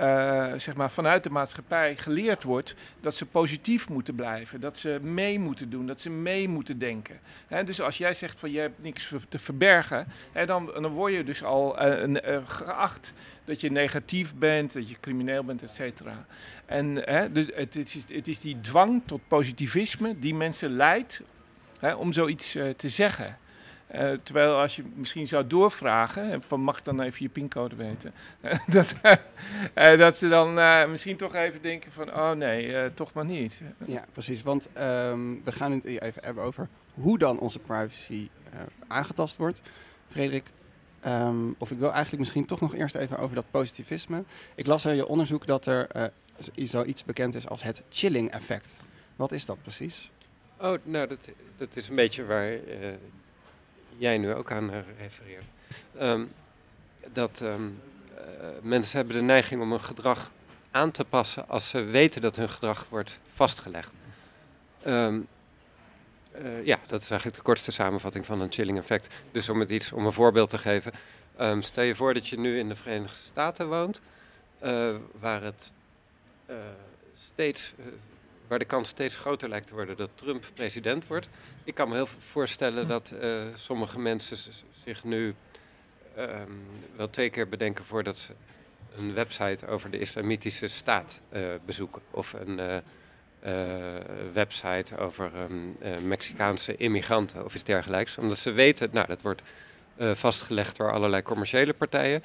uh, 0.00 0.52
zeg 0.56 0.74
maar, 0.74 0.90
vanuit 0.90 1.24
de 1.24 1.30
maatschappij 1.30 1.96
geleerd 1.96 2.42
wordt 2.42 2.74
dat 3.00 3.14
ze 3.14 3.26
positief 3.26 3.88
moeten 3.88 4.14
blijven. 4.14 4.60
Dat 4.60 4.78
ze 4.78 4.98
mee 5.02 5.38
moeten 5.38 5.70
doen, 5.70 5.86
dat 5.86 6.00
ze 6.00 6.10
mee 6.10 6.48
moeten 6.48 6.78
denken. 6.78 7.18
Dus 7.64 7.80
als 7.80 7.98
jij 7.98 8.14
zegt 8.14 8.38
van 8.38 8.50
je 8.50 8.58
hebt 8.58 8.82
niks 8.82 9.12
te 9.28 9.38
verbergen, 9.38 10.06
he, 10.32 10.46
dan, 10.46 10.66
dan 10.66 10.86
word 10.86 11.12
je 11.12 11.24
dus 11.24 11.44
al 11.44 11.96
uh, 12.04 12.16
geacht 12.44 13.12
dat 13.44 13.60
je 13.60 13.70
negatief 13.70 14.34
bent, 14.34 14.72
dat 14.72 14.88
je 14.88 14.96
crimineel 15.00 15.44
bent, 15.44 15.62
et 15.62 15.70
cetera. 15.70 16.26
En 16.66 16.96
hè, 16.96 17.32
dus 17.32 17.46
het, 17.54 17.74
het, 17.74 17.94
is, 17.94 18.04
het 18.08 18.28
is 18.28 18.40
die 18.40 18.60
dwang 18.60 19.02
tot 19.06 19.20
positivisme 19.28 20.18
die 20.18 20.34
mensen 20.34 20.76
leidt 20.76 21.22
hè, 21.78 21.94
om 21.94 22.12
zoiets 22.12 22.52
te 22.76 22.88
zeggen. 22.88 23.38
Uh, 23.94 24.12
terwijl 24.22 24.54
als 24.54 24.76
je 24.76 24.82
misschien 24.94 25.28
zou 25.28 25.46
doorvragen, 25.46 26.42
van 26.42 26.60
mag 26.60 26.78
ik 26.78 26.84
dan 26.84 27.00
even 27.00 27.22
je 27.22 27.28
pincode 27.28 27.76
weten, 27.76 28.12
dat, 28.66 28.94
uh, 29.74 29.98
dat 29.98 30.16
ze 30.16 30.28
dan 30.28 30.58
uh, 30.58 30.86
misschien 30.86 31.16
toch 31.16 31.34
even 31.34 31.62
denken 31.62 31.92
van, 31.92 32.14
oh 32.14 32.30
nee, 32.30 32.94
toch 32.94 33.12
maar 33.12 33.24
niet. 33.24 33.62
Ja, 33.86 34.04
precies, 34.12 34.42
want 34.42 34.68
um, 34.78 35.44
we 35.44 35.52
gaan 35.52 35.72
het 35.72 35.84
even 35.84 36.24
hebben 36.24 36.44
over 36.44 36.68
hoe 36.94 37.18
dan 37.18 37.38
onze 37.38 37.58
privacy 37.58 38.28
aangetast 38.88 39.36
wordt. 39.36 39.62
Frederik, 40.08 40.46
um, 41.06 41.54
of 41.58 41.70
ik 41.70 41.78
wil 41.78 41.90
eigenlijk 41.90 42.18
misschien 42.18 42.46
toch 42.46 42.60
nog 42.60 42.74
eerst 42.74 42.94
even 42.94 43.18
over 43.18 43.34
dat 43.34 43.50
positivisme. 43.50 44.24
Ik 44.54 44.66
las 44.66 44.84
in 44.84 44.94
je 44.96 45.06
onderzoek 45.06 45.46
dat 45.46 45.66
er 45.66 46.12
zoiets 46.54 47.04
bekend 47.04 47.34
is 47.34 47.48
als 47.48 47.62
het 47.62 47.82
chilling 47.88 48.30
effect. 48.30 48.76
Wat 49.16 49.32
is 49.32 49.44
dat 49.44 49.62
precies? 49.62 50.10
Oh, 50.60 50.78
nou, 50.82 51.08
dat, 51.08 51.28
dat 51.56 51.76
is 51.76 51.88
een 51.88 51.94
beetje 51.94 52.24
waar 52.24 52.58
jij 54.02 54.18
nu 54.18 54.34
ook 54.34 54.52
aan 54.52 54.70
refereert. 54.98 55.44
Um, 56.00 56.32
dat 57.12 57.40
um, 57.40 57.80
uh, 58.14 58.20
mensen 58.62 58.96
hebben 58.96 59.16
de 59.16 59.22
neiging 59.22 59.62
om 59.62 59.70
hun 59.70 59.80
gedrag 59.80 60.30
aan 60.70 60.90
te 60.90 61.04
passen 61.04 61.48
als 61.48 61.68
ze 61.68 61.82
weten 61.82 62.20
dat 62.20 62.36
hun 62.36 62.48
gedrag 62.48 62.86
wordt 62.88 63.18
vastgelegd. 63.34 63.92
Um, 64.86 65.26
eh, 66.32 66.64
ja, 66.64 66.78
dat 66.86 67.00
is 67.00 67.10
eigenlijk 67.10 67.38
de 67.38 67.44
kortste 67.44 67.70
samenvatting 67.70 68.26
van 68.26 68.40
een 68.40 68.52
chilling 68.52 68.78
effect. 68.78 69.14
Dus 69.32 69.48
om, 69.48 69.60
het 69.60 69.70
iets, 69.70 69.92
om 69.92 70.06
een 70.06 70.12
voorbeeld 70.12 70.50
te 70.50 70.58
geven. 70.58 70.92
ehm, 71.36 71.60
stel 71.60 71.84
je 71.84 71.94
voor 71.94 72.14
dat 72.14 72.28
je 72.28 72.38
nu 72.38 72.58
in 72.58 72.68
de 72.68 72.74
Verenigde 72.74 73.16
Staten 73.16 73.68
woont, 73.68 74.02
eh, 74.58 74.94
waar, 75.20 75.42
het, 75.42 75.72
eh, 76.46 76.56
steeds, 77.14 77.74
eh, 77.78 77.84
waar 78.52 78.60
de 78.60 78.66
kans 78.66 78.88
steeds 78.88 79.16
groter 79.16 79.48
lijkt 79.48 79.66
te 79.66 79.74
worden 79.74 79.96
dat 79.96 80.10
Trump 80.14 80.44
president 80.54 81.06
wordt. 81.06 81.28
Ik 81.64 81.74
kan 81.74 81.88
me 81.88 81.94
heel 81.94 82.08
voorstellen 82.18 82.88
dat 82.88 83.10
eh, 83.10 83.42
sommige 83.54 83.98
mensen 83.98 84.52
zich 84.84 85.04
nu 85.04 85.34
ehm, 86.16 86.50
wel 86.96 87.10
twee 87.10 87.30
keer 87.30 87.48
bedenken 87.48 87.84
voordat 87.84 88.18
ze 88.18 88.32
een 88.96 89.14
website 89.14 89.66
over 89.66 89.90
de 89.90 89.98
islamitische 89.98 90.66
staat 90.66 91.20
eh, 91.28 91.42
bezoeken. 91.64 92.02
Of 92.10 92.32
een 92.32 92.82
eh, 93.40 93.96
website 94.32 94.98
over 94.98 95.30
ehm, 95.34 95.52
eh, 95.80 95.98
Mexicaanse 95.98 96.76
immigranten 96.76 97.44
of 97.44 97.54
iets 97.54 97.64
dergelijks. 97.64 98.18
Omdat 98.18 98.38
ze 98.38 98.50
weten, 98.50 98.88
nou 98.92 99.06
dat 99.06 99.22
wordt 99.22 99.42
vastgelegd 100.12 100.76
door 100.76 100.92
allerlei 100.92 101.22
commerciële 101.22 101.72
partijen. 101.72 102.22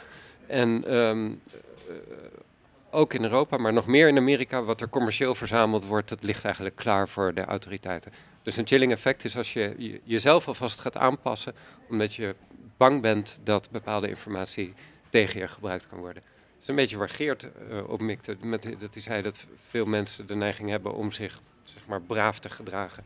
En 0.47 0.83
ehm, 0.87 1.31
eh, 1.87 1.95
ook 2.91 3.13
in 3.13 3.23
Europa, 3.23 3.57
maar 3.57 3.73
nog 3.73 3.87
meer 3.87 4.07
in 4.07 4.17
Amerika, 4.17 4.63
wat 4.63 4.81
er 4.81 4.89
commercieel 4.89 5.35
verzameld 5.35 5.85
wordt, 5.85 6.09
dat 6.09 6.23
ligt 6.23 6.43
eigenlijk 6.43 6.75
klaar 6.75 7.09
voor 7.09 7.33
de 7.33 7.45
autoriteiten. 7.45 8.11
Dus 8.43 8.57
een 8.57 8.67
chilling 8.67 8.91
effect 8.91 9.25
is 9.25 9.37
als 9.37 9.53
je 9.53 9.75
je- 9.77 10.01
jezelf 10.03 10.47
alvast 10.47 10.79
gaat 10.79 10.97
aanpassen, 10.97 11.53
omdat 11.89 12.13
je 12.13 12.35
bang 12.77 13.01
bent 13.01 13.39
dat 13.43 13.69
bepaalde 13.71 14.09
informatie 14.09 14.73
tegen 15.09 15.39
je 15.39 15.47
gebruikt 15.47 15.87
kan 15.87 15.99
worden. 15.99 16.23
Het 16.53 16.61
is 16.61 16.67
een 16.67 16.75
beetje 16.75 16.97
waar 16.97 17.09
Geert 17.09 17.43
eh, 17.69 17.89
op 17.89 18.01
mikte, 18.01 18.37
met, 18.41 18.69
dat 18.79 18.93
hij 18.93 19.03
zei 19.03 19.21
dat 19.21 19.45
veel 19.69 19.85
mensen 19.85 20.27
de 20.27 20.35
neiging 20.35 20.69
hebben 20.69 20.93
om 20.93 21.11
zich 21.11 21.39
zeg 21.63 21.85
maar, 21.87 22.01
braaf 22.01 22.39
te 22.39 22.49
gedragen. 22.49 23.05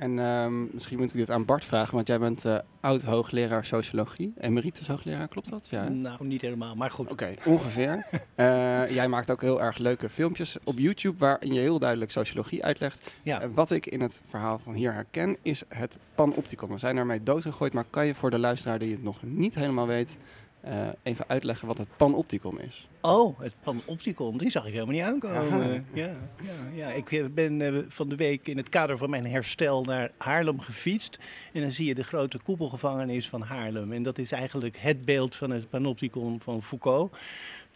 En 0.00 0.18
ehm, 0.18 0.62
misschien 0.72 0.98
moet 0.98 1.10
ik 1.10 1.16
dit 1.16 1.30
aan 1.30 1.44
Bart 1.44 1.64
vragen, 1.64 1.94
want 1.94 2.06
jij 2.06 2.18
bent 2.18 2.44
eh, 2.44 2.58
oud-hoogleraar 2.80 3.64
sociologie, 3.64 4.32
emeritus 4.38 4.86
hoogleraar, 4.86 5.28
klopt 5.28 5.50
dat? 5.50 5.68
Ja. 5.70 5.88
Nou, 5.88 6.26
niet 6.26 6.42
helemaal, 6.42 6.74
maar 6.74 6.90
goed. 6.90 7.10
Oké, 7.10 7.34
ongeveer. 7.44 8.06
Eh, 8.34 8.90
jij 8.90 9.08
maakt 9.08 9.30
ook 9.30 9.40
heel 9.40 9.62
erg 9.62 9.78
leuke 9.78 10.10
filmpjes 10.10 10.56
op 10.64 10.78
YouTube 10.78 11.18
waarin 11.18 11.52
je 11.52 11.60
heel 11.60 11.78
duidelijk 11.78 12.10
sociologie 12.10 12.64
uitlegt. 12.64 13.10
Ja. 13.22 13.40
Eh, 13.40 13.48
wat 13.54 13.70
ik 13.70 13.86
in 13.86 14.00
het 14.00 14.22
verhaal 14.28 14.58
van 14.58 14.74
hier 14.74 14.92
herken 14.92 15.36
is 15.42 15.62
het 15.68 15.98
panopticon. 16.14 16.70
We 16.70 16.78
zijn 16.78 16.96
ermee 16.96 17.22
doodgegooid, 17.22 17.72
maar 17.72 17.84
kan 17.90 18.06
je 18.06 18.14
voor 18.14 18.30
de 18.30 18.38
luisteraar 18.38 18.78
die 18.78 18.92
het 18.92 19.02
nog 19.02 19.22
niet 19.22 19.54
helemaal 19.54 19.86
weet 19.86 20.16
eh, 20.60 20.88
even 21.02 21.24
uitleggen 21.28 21.66
wat 21.66 21.78
het 21.78 21.88
panopticon 21.96 22.60
is? 22.60 22.88
Oh, 23.00 23.40
het 23.40 23.54
panopticon, 23.62 24.36
die 24.36 24.50
zag 24.50 24.66
ik 24.66 24.72
helemaal 24.72 24.94
niet 24.94 25.04
aankomen. 25.04 25.86
Ja, 25.92 26.06
ja, 26.42 26.52
ja. 26.74 26.88
Ik 26.88 27.12
eh, 27.12 27.24
ben 27.34 27.60
eh, 27.60 27.82
van 27.88 28.08
de 28.08 28.16
week 28.16 28.46
in 28.46 28.56
het 28.56 28.68
kader 28.68 28.98
van 28.98 29.10
mijn 29.10 29.26
herstel 29.26 29.84
naar 29.84 30.10
Haarlem 30.18 30.60
gefietst. 30.60 31.18
En 31.52 31.60
dan 31.60 31.70
zie 31.70 31.86
je 31.86 31.94
de 31.94 32.04
grote 32.04 32.38
koepelgevangenis 32.42 33.28
van 33.28 33.42
Haarlem. 33.42 33.92
En 33.92 34.02
dat 34.02 34.18
is 34.18 34.32
eigenlijk 34.32 34.76
het 34.78 35.04
beeld 35.04 35.36
van 35.36 35.50
het 35.50 35.68
panopticon 35.68 36.40
van 36.40 36.62
Foucault. 36.62 37.16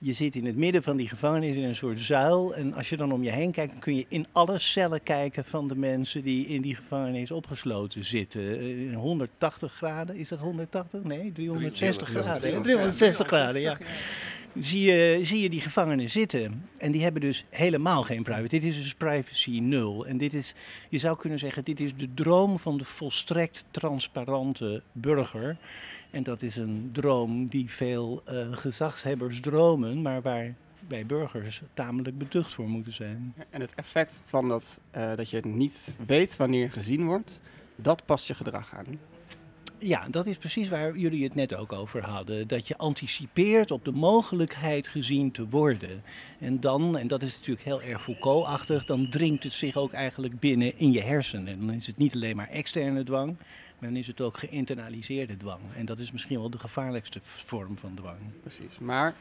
Je 0.05 0.13
zit 0.13 0.35
in 0.35 0.47
het 0.47 0.57
midden 0.57 0.83
van 0.83 0.97
die 0.97 1.09
gevangenis 1.09 1.57
in 1.57 1.63
een 1.63 1.75
soort 1.75 1.99
zuil. 1.99 2.55
En 2.55 2.75
als 2.75 2.89
je 2.89 2.97
dan 2.97 3.13
om 3.13 3.23
je 3.23 3.31
heen 3.31 3.51
kijkt, 3.51 3.73
dan 3.73 3.81
kun 3.81 3.97
je 3.97 4.05
in 4.09 4.27
alle 4.33 4.59
cellen 4.59 5.03
kijken 5.03 5.45
van 5.45 5.69
de 5.69 5.77
mensen 5.77 6.23
die 6.23 6.47
in 6.47 6.63
die 6.63 6.75
gevangenis 6.75 7.31
opgesloten 7.31 8.05
zitten. 8.05 8.61
Eh, 8.91 8.97
180 8.97 9.73
graden, 9.73 10.17
is 10.17 10.29
dat 10.29 10.41
180? 10.41 11.03
Nee, 11.03 11.33
360 11.33 12.09
graden. 12.09 12.55
hè? 12.55 12.63
360 12.63 13.27
graden, 13.27 13.61
ja 13.61 13.77
zie 14.59 14.93
je, 14.93 15.21
zie 15.23 15.43
je 15.43 15.51
die 15.51 15.61
gevangenen 15.61 16.11
zitten. 16.11 16.69
En 16.79 16.93
die 16.93 17.03
hebben 17.03 17.21
dus 17.21 17.45
helemaal 17.51 18.03
geen 18.03 18.23
privacy. 18.23 18.49
Dit 18.49 18.65
is 18.65 18.77
dus 18.77 18.95
privacy 18.95 19.59
nul. 19.61 20.07
En 20.07 20.17
dit 20.17 20.35
is, 20.35 20.55
je 20.89 20.99
zou 20.99 21.17
kunnen 21.17 21.39
zeggen, 21.39 21.65
dit 21.65 21.81
is 21.81 21.95
de 21.97 22.15
droom 22.15 22.59
van 22.59 22.79
de 22.79 22.85
volstrekt 22.85 23.65
transparante 23.71 24.83
burger. 24.93 25.57
En 26.15 26.23
dat 26.23 26.43
is 26.43 26.57
een 26.57 26.89
droom 26.93 27.47
die 27.47 27.71
veel 27.71 28.23
eh, 28.25 28.53
gezagshebbers 28.53 29.41
dromen, 29.41 30.03
maar 30.03 30.23
waar 30.23 30.55
wij 30.89 31.07
burgers 31.07 31.63
tamelijk 31.73 32.19
beducht 32.19 32.53
voor 32.53 32.69
moeten 32.69 32.93
zijn. 32.93 33.35
En 33.51 33.61
het 33.61 33.75
effect 33.75 34.21
van 34.25 34.49
dat, 34.49 34.81
eh, 34.91 35.17
dat 35.17 35.31
je 35.31 35.41
niet 35.45 35.95
weet 36.07 36.37
wanneer 36.37 36.61
je 36.61 36.71
gezien 36.71 37.05
wordt, 37.05 37.41
dat 37.77 38.05
past 38.05 38.27
je 38.27 38.35
gedrag 38.35 38.75
aan. 38.75 38.99
Ja, 39.79 40.07
dat 40.11 40.27
is 40.27 40.37
precies 40.37 40.69
waar 40.69 40.97
jullie 40.97 41.25
het 41.25 41.35
net 41.35 41.55
ook 41.55 41.73
over 41.73 42.05
hadden. 42.05 42.49
Dat 42.49 42.69
je 42.69 42.77
anticipeert 42.77 43.71
op 43.71 43.85
de 43.85 43.93
mogelijkheid 43.93 44.89
gezien 44.89 45.31
te 45.31 45.49
worden. 45.49 46.03
En 46.39 46.61
dan, 46.61 46.99
en 46.99 47.07
dat 47.07 47.23
is 47.23 47.37
natuurlijk 47.37 47.65
heel 47.65 47.83
erg 47.83 48.03
Foucault-achtig, 48.03 48.85
dan 48.85 49.11
dringt 49.11 49.43
het 49.43 49.53
zich 49.53 49.77
ook 49.77 49.93
eigenlijk 49.93 50.41
binnen 50.41 50.79
in 50.79 50.93
je 50.93 51.03
hersenen. 51.03 51.49
En 51.49 51.67
dan 51.67 51.75
is 51.75 51.87
het 51.87 51.97
niet 51.97 52.15
alleen 52.15 52.37
maar 52.37 52.49
externe 52.49 53.05
dwang, 53.05 53.37
dan 53.79 53.97
is 53.97 54.07
het 54.07 54.21
ook 54.21 54.39
geïnternaliseerde 54.39 55.37
dwang. 55.37 55.61
En 55.77 55.87
dat 55.87 55.99
is 55.99 56.13
misschien 56.13 56.39
wel 56.39 56.51
de 56.51 56.59
gevaarlijkste 56.59 57.21
vorm 57.23 57.79
van 57.79 57.95
dwang. 57.95 58.19
Precies. 58.41 58.79
Maar 58.79 59.15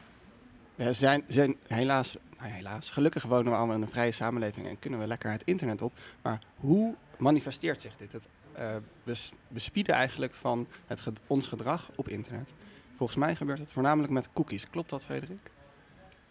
we 0.74 0.92
zijn, 0.92 1.24
zijn 1.26 1.56
helaas, 1.66 2.16
nou 2.36 2.48
ja, 2.48 2.54
helaas, 2.54 2.90
gelukkig 2.90 3.22
wonen 3.22 3.52
we 3.52 3.58
allemaal 3.58 3.76
in 3.76 3.82
een 3.82 3.88
vrije 3.88 4.12
samenleving 4.12 4.66
en 4.66 4.78
kunnen 4.78 5.00
we 5.00 5.06
lekker 5.06 5.30
het 5.30 5.42
internet 5.44 5.82
op. 5.82 5.92
Maar 6.22 6.38
hoe 6.56 6.94
manifesteert 7.18 7.80
zich 7.80 7.96
dit? 7.96 8.12
Het 8.12 8.28
eh, 8.52 8.76
bes- 9.04 9.32
bespieden 9.48 9.94
eigenlijk 9.94 10.34
van 10.34 10.66
het 10.86 11.04
ons 11.26 11.46
gedrag 11.46 11.90
op 11.94 12.08
internet. 12.08 12.52
Volgens 12.96 13.18
mij 13.18 13.36
gebeurt 13.36 13.58
het 13.58 13.72
voornamelijk 13.72 14.12
met 14.12 14.28
cookies. 14.32 14.70
Klopt 14.70 14.90
dat, 14.90 15.04
Frederik? 15.04 15.50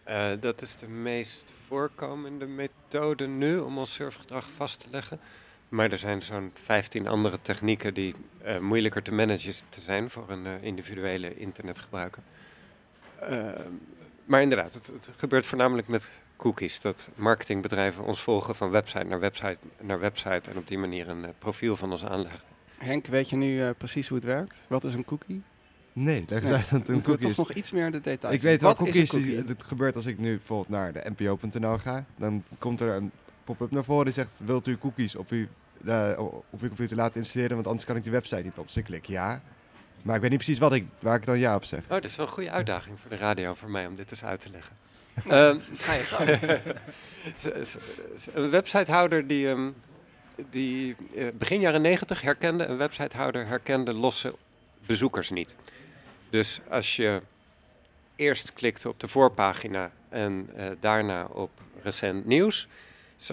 Eh, 0.03 0.31
dat 0.39 0.61
is 0.61 0.75
de 0.75 0.87
meest 0.87 1.53
voorkomende 1.67 2.45
methode 2.45 3.27
nu 3.27 3.59
om 3.59 3.77
ons 3.77 3.93
surfgedrag 3.93 4.51
vast 4.51 4.79
te 4.79 4.87
leggen. 4.91 5.19
Maar 5.73 5.91
er 5.91 5.97
zijn 5.97 6.21
zo'n 6.21 6.51
15 6.63 7.07
andere 7.07 7.41
technieken 7.41 7.93
die 7.93 8.15
eh, 8.43 8.59
moeilijker 8.59 9.03
te 9.03 9.13
managen 9.13 9.53
te 9.69 9.81
zijn 9.81 10.09
voor 10.09 10.29
een 10.29 10.45
eh, 10.45 10.63
individuele 10.63 11.35
internetgebruiker. 11.35 12.23
Eh, 13.19 13.49
maar 14.25 14.41
inderdaad, 14.41 14.73
het, 14.73 14.87
het 14.87 15.09
gebeurt 15.17 15.45
voornamelijk 15.45 15.87
met 15.87 16.11
cookies. 16.37 16.81
Dat 16.81 17.09
marketingbedrijven 17.15 18.03
ons 18.03 18.21
volgen 18.21 18.55
van 18.55 18.69
website 18.69 19.03
naar 19.03 19.19
website 19.19 19.59
naar 19.81 19.99
website 19.99 20.49
en 20.49 20.57
op 20.57 20.67
die 20.67 20.77
manier 20.77 21.09
een 21.09 21.25
profiel 21.39 21.75
van 21.75 21.91
ons 21.91 22.05
aanleggen. 22.05 22.41
Henk, 22.77 23.05
weet 23.05 23.29
je 23.29 23.35
nu 23.35 23.61
eh, 23.61 23.69
precies 23.77 24.07
hoe 24.07 24.17
het 24.17 24.25
werkt? 24.27 24.61
Wat 24.67 24.83
is 24.83 24.93
een 24.93 25.05
cookie? 25.05 25.41
Nee, 25.93 26.25
eens 26.29 26.41
Nee. 26.43 26.51
wat 26.51 26.71
een 26.71 26.77
Moeten 26.77 26.95
we 26.95 27.01
cookie 27.01 27.29
is. 27.29 27.35
toch 27.35 27.47
nog 27.47 27.57
iets 27.57 27.71
meer 27.71 27.91
de 27.91 28.01
details 28.01 28.35
Ik 28.35 28.41
weet 28.41 28.61
wel, 28.61 28.69
Wat 28.75 28.87
is 28.87 28.87
een 28.87 28.93
cookies, 28.93 29.09
cookie? 29.09 29.47
het 29.53 29.63
gebeurt 29.63 29.95
als 29.95 30.05
ik 30.05 30.17
nu 30.17 30.35
bijvoorbeeld 30.37 30.69
naar 30.69 30.93
de 30.93 31.09
npo.nl 31.09 31.77
ga. 31.77 32.05
Dan 32.15 32.43
komt 32.59 32.79
er 32.79 32.95
een 32.95 33.11
pop-up 33.43 33.71
naar 33.71 33.83
voren 33.83 34.05
die 34.05 34.13
zegt, 34.13 34.39
wilt 34.45 34.67
u 34.67 34.77
cookies 34.77 35.15
op 35.15 35.29
uw, 35.29 35.47
eh, 35.85 36.19
op 36.49 36.61
uw 36.61 36.67
computer 36.67 36.95
laten 36.95 37.15
installeren, 37.15 37.55
want 37.55 37.67
anders 37.67 37.85
kan 37.85 37.95
ik 37.95 38.03
die 38.03 38.11
website 38.11 38.41
niet 38.41 38.57
op. 38.57 38.65
Dus 38.65 38.77
ik 38.77 38.83
klik 38.83 39.05
ja. 39.05 39.41
Maar 40.01 40.15
ik 40.15 40.21
weet 40.21 40.29
niet 40.29 40.39
precies 40.39 40.59
wat 40.59 40.73
ik, 40.73 40.85
waar 40.99 41.15
ik 41.15 41.25
dan 41.25 41.39
ja 41.39 41.55
op 41.55 41.63
zeg. 41.63 41.79
Oh, 41.83 41.89
dat 41.89 42.03
is 42.03 42.15
wel 42.15 42.25
een 42.25 42.31
goede 42.31 42.51
uitdaging 42.51 42.99
voor 42.99 43.09
de 43.09 43.15
radio 43.15 43.53
voor 43.53 43.69
mij 43.69 43.87
om 43.87 43.95
dit 43.95 44.11
eens 44.11 44.23
uit 44.23 44.41
te 44.41 44.49
leggen. 44.51 44.75
Ehm, 45.29 45.59
Ga 45.77 45.93
je 45.93 46.01
gang. 46.03 46.29
een 48.33 48.49
websitehouder 48.49 49.27
die, 49.27 49.49
ehm, 49.49 49.69
die 50.49 50.95
eh, 51.15 51.27
begin 51.33 51.59
jaren 51.59 51.81
90 51.81 52.21
herkende, 52.21 52.65
een 52.65 52.77
websitehouder 52.77 53.47
herkende 53.47 53.93
losse 53.93 54.35
bezoekers 54.85 55.29
niet. 55.29 55.55
Dus 56.29 56.59
als 56.69 56.95
je 56.95 57.21
eerst 58.15 58.53
klikte 58.53 58.89
op 58.89 58.99
de 58.99 59.07
voorpagina 59.07 59.91
en 60.09 60.49
eh, 60.55 60.65
daarna 60.79 61.23
op 61.25 61.51
recent 61.83 62.25
nieuws, 62.25 62.67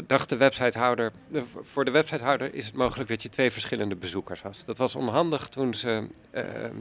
dacht 0.06 0.28
de 0.28 0.36
websitehouder, 0.36 1.12
de- 1.28 1.42
voor 1.62 1.84
de 1.84 1.90
websitehouder 1.90 2.54
is 2.54 2.66
het 2.66 2.74
mogelijk 2.74 3.08
dat 3.08 3.22
je 3.22 3.28
twee 3.28 3.50
verschillende 3.50 3.96
bezoekers 3.96 4.42
had. 4.42 4.62
Dat 4.66 4.78
was 4.78 4.94
onhandig 4.94 5.48
toen 5.48 5.74
ze 5.74 6.06
eh, 6.30 6.64
eh, 6.64 6.72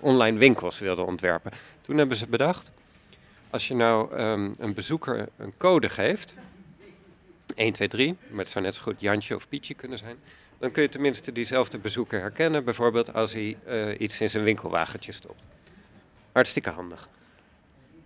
online 0.00 0.38
winkels 0.38 0.78
wilden 0.78 1.06
ontwerpen. 1.06 1.52
Toen 1.80 1.98
hebben 1.98 2.16
ze 2.16 2.26
bedacht, 2.26 2.70
als 3.50 3.68
je 3.68 3.74
nou 3.74 4.16
ehm, 4.16 4.50
een 4.58 4.74
bezoeker 4.74 5.28
een 5.36 5.52
code 5.56 5.88
geeft, 5.88 6.34
1, 7.54 7.72
2, 7.72 7.88
3, 7.88 8.16
maar 8.28 8.38
het 8.38 8.50
zou 8.50 8.64
net 8.64 8.74
zo 8.74 8.82
goed 8.82 9.00
Jantje 9.00 9.34
of 9.34 9.48
Pietje 9.48 9.74
kunnen 9.74 9.98
zijn, 9.98 10.16
dan 10.58 10.70
kun 10.70 10.82
je 10.82 10.88
tenminste 10.88 11.32
diezelfde 11.32 11.78
bezoeker 11.78 12.20
herkennen, 12.20 12.64
bijvoorbeeld 12.64 13.14
als 13.14 13.32
hij 13.32 13.56
eh, 13.64 14.00
iets 14.00 14.20
in 14.20 14.30
zijn 14.30 14.44
winkelwagentje 14.44 15.12
stopt. 15.12 15.48
Hartstikke 16.32 16.70
handig. 16.70 17.08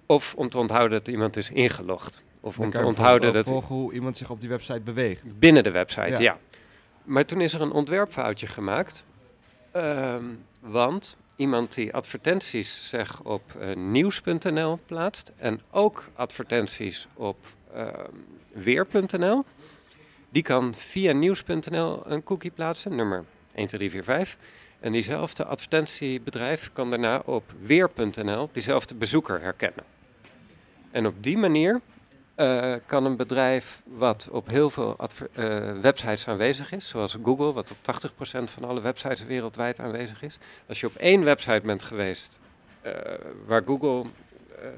Of 0.06 0.34
om 0.34 0.48
te 0.48 0.58
onthouden 0.58 0.98
dat 0.98 1.08
iemand 1.08 1.36
is 1.36 1.50
ingelogd. 1.50 2.22
Of 2.46 2.58
om 2.58 2.70
te 2.70 2.84
onthouden 2.84 3.32
dat 3.32 3.46
volgen 3.46 3.74
hoe 3.74 3.92
iemand 3.92 4.16
zich 4.16 4.30
op 4.30 4.40
die 4.40 4.48
website 4.48 4.80
beweegt. 4.80 5.38
binnen 5.38 5.62
de 5.62 5.70
website, 5.70 6.10
Ja. 6.10 6.18
ja. 6.18 6.38
Maar 7.04 7.24
toen 7.24 7.40
is 7.40 7.54
er 7.54 7.60
een 7.60 7.72
ontwerpfoutje 7.72 8.46
gemaakt. 8.46 9.04
Ehm, 9.72 10.24
want 10.60 11.16
iemand 11.36 11.74
die 11.74 11.94
advertenties 11.94 12.88
zeg 12.88 13.20
op 13.22 13.42
eh, 13.60 13.76
nieuws.nl 13.76 14.78
plaatst 14.86 15.32
en 15.36 15.60
ook 15.70 16.08
advertenties 16.14 17.08
op 17.14 17.36
ehm, 17.74 17.90
weer.nl, 18.52 19.44
die 20.28 20.42
kan 20.42 20.74
via 20.74 21.12
nieuws.nl 21.12 22.02
een 22.06 22.22
cookie 22.22 22.50
plaatsen, 22.50 22.96
nummer 22.96 23.24
12345. 23.52 24.36
En 24.80 24.92
diezelfde 24.92 25.44
advertentiebedrijf 25.44 26.70
kan 26.72 26.90
daarna 26.90 27.22
op 27.24 27.44
weer.nl 27.62 28.48
diezelfde 28.52 28.94
bezoeker 28.94 29.40
herkennen. 29.40 29.84
En 30.90 31.06
op 31.06 31.22
die 31.22 31.38
manier 31.38 31.80
eh, 32.36 32.74
kan 32.86 33.04
een 33.04 33.16
bedrijf 33.16 33.82
wat 33.84 34.28
op 34.30 34.48
heel 34.48 34.70
veel 34.70 34.96
eh, 34.96 35.72
websites 35.80 36.28
aanwezig 36.28 36.72
is, 36.72 36.88
zoals 36.88 37.16
Google, 37.22 37.52
wat 37.52 37.70
op 37.70 37.76
80% 37.76 38.50
van 38.50 38.64
alle 38.64 38.80
websites 38.80 39.24
wereldwijd 39.24 39.80
aanwezig 39.80 40.22
is. 40.22 40.38
Als 40.68 40.80
je 40.80 40.86
op 40.86 40.94
één 40.94 41.24
website 41.24 41.60
bent 41.64 41.82
geweest 41.82 42.40
eh, 42.80 42.92
waar 43.46 43.62
Google 43.66 44.04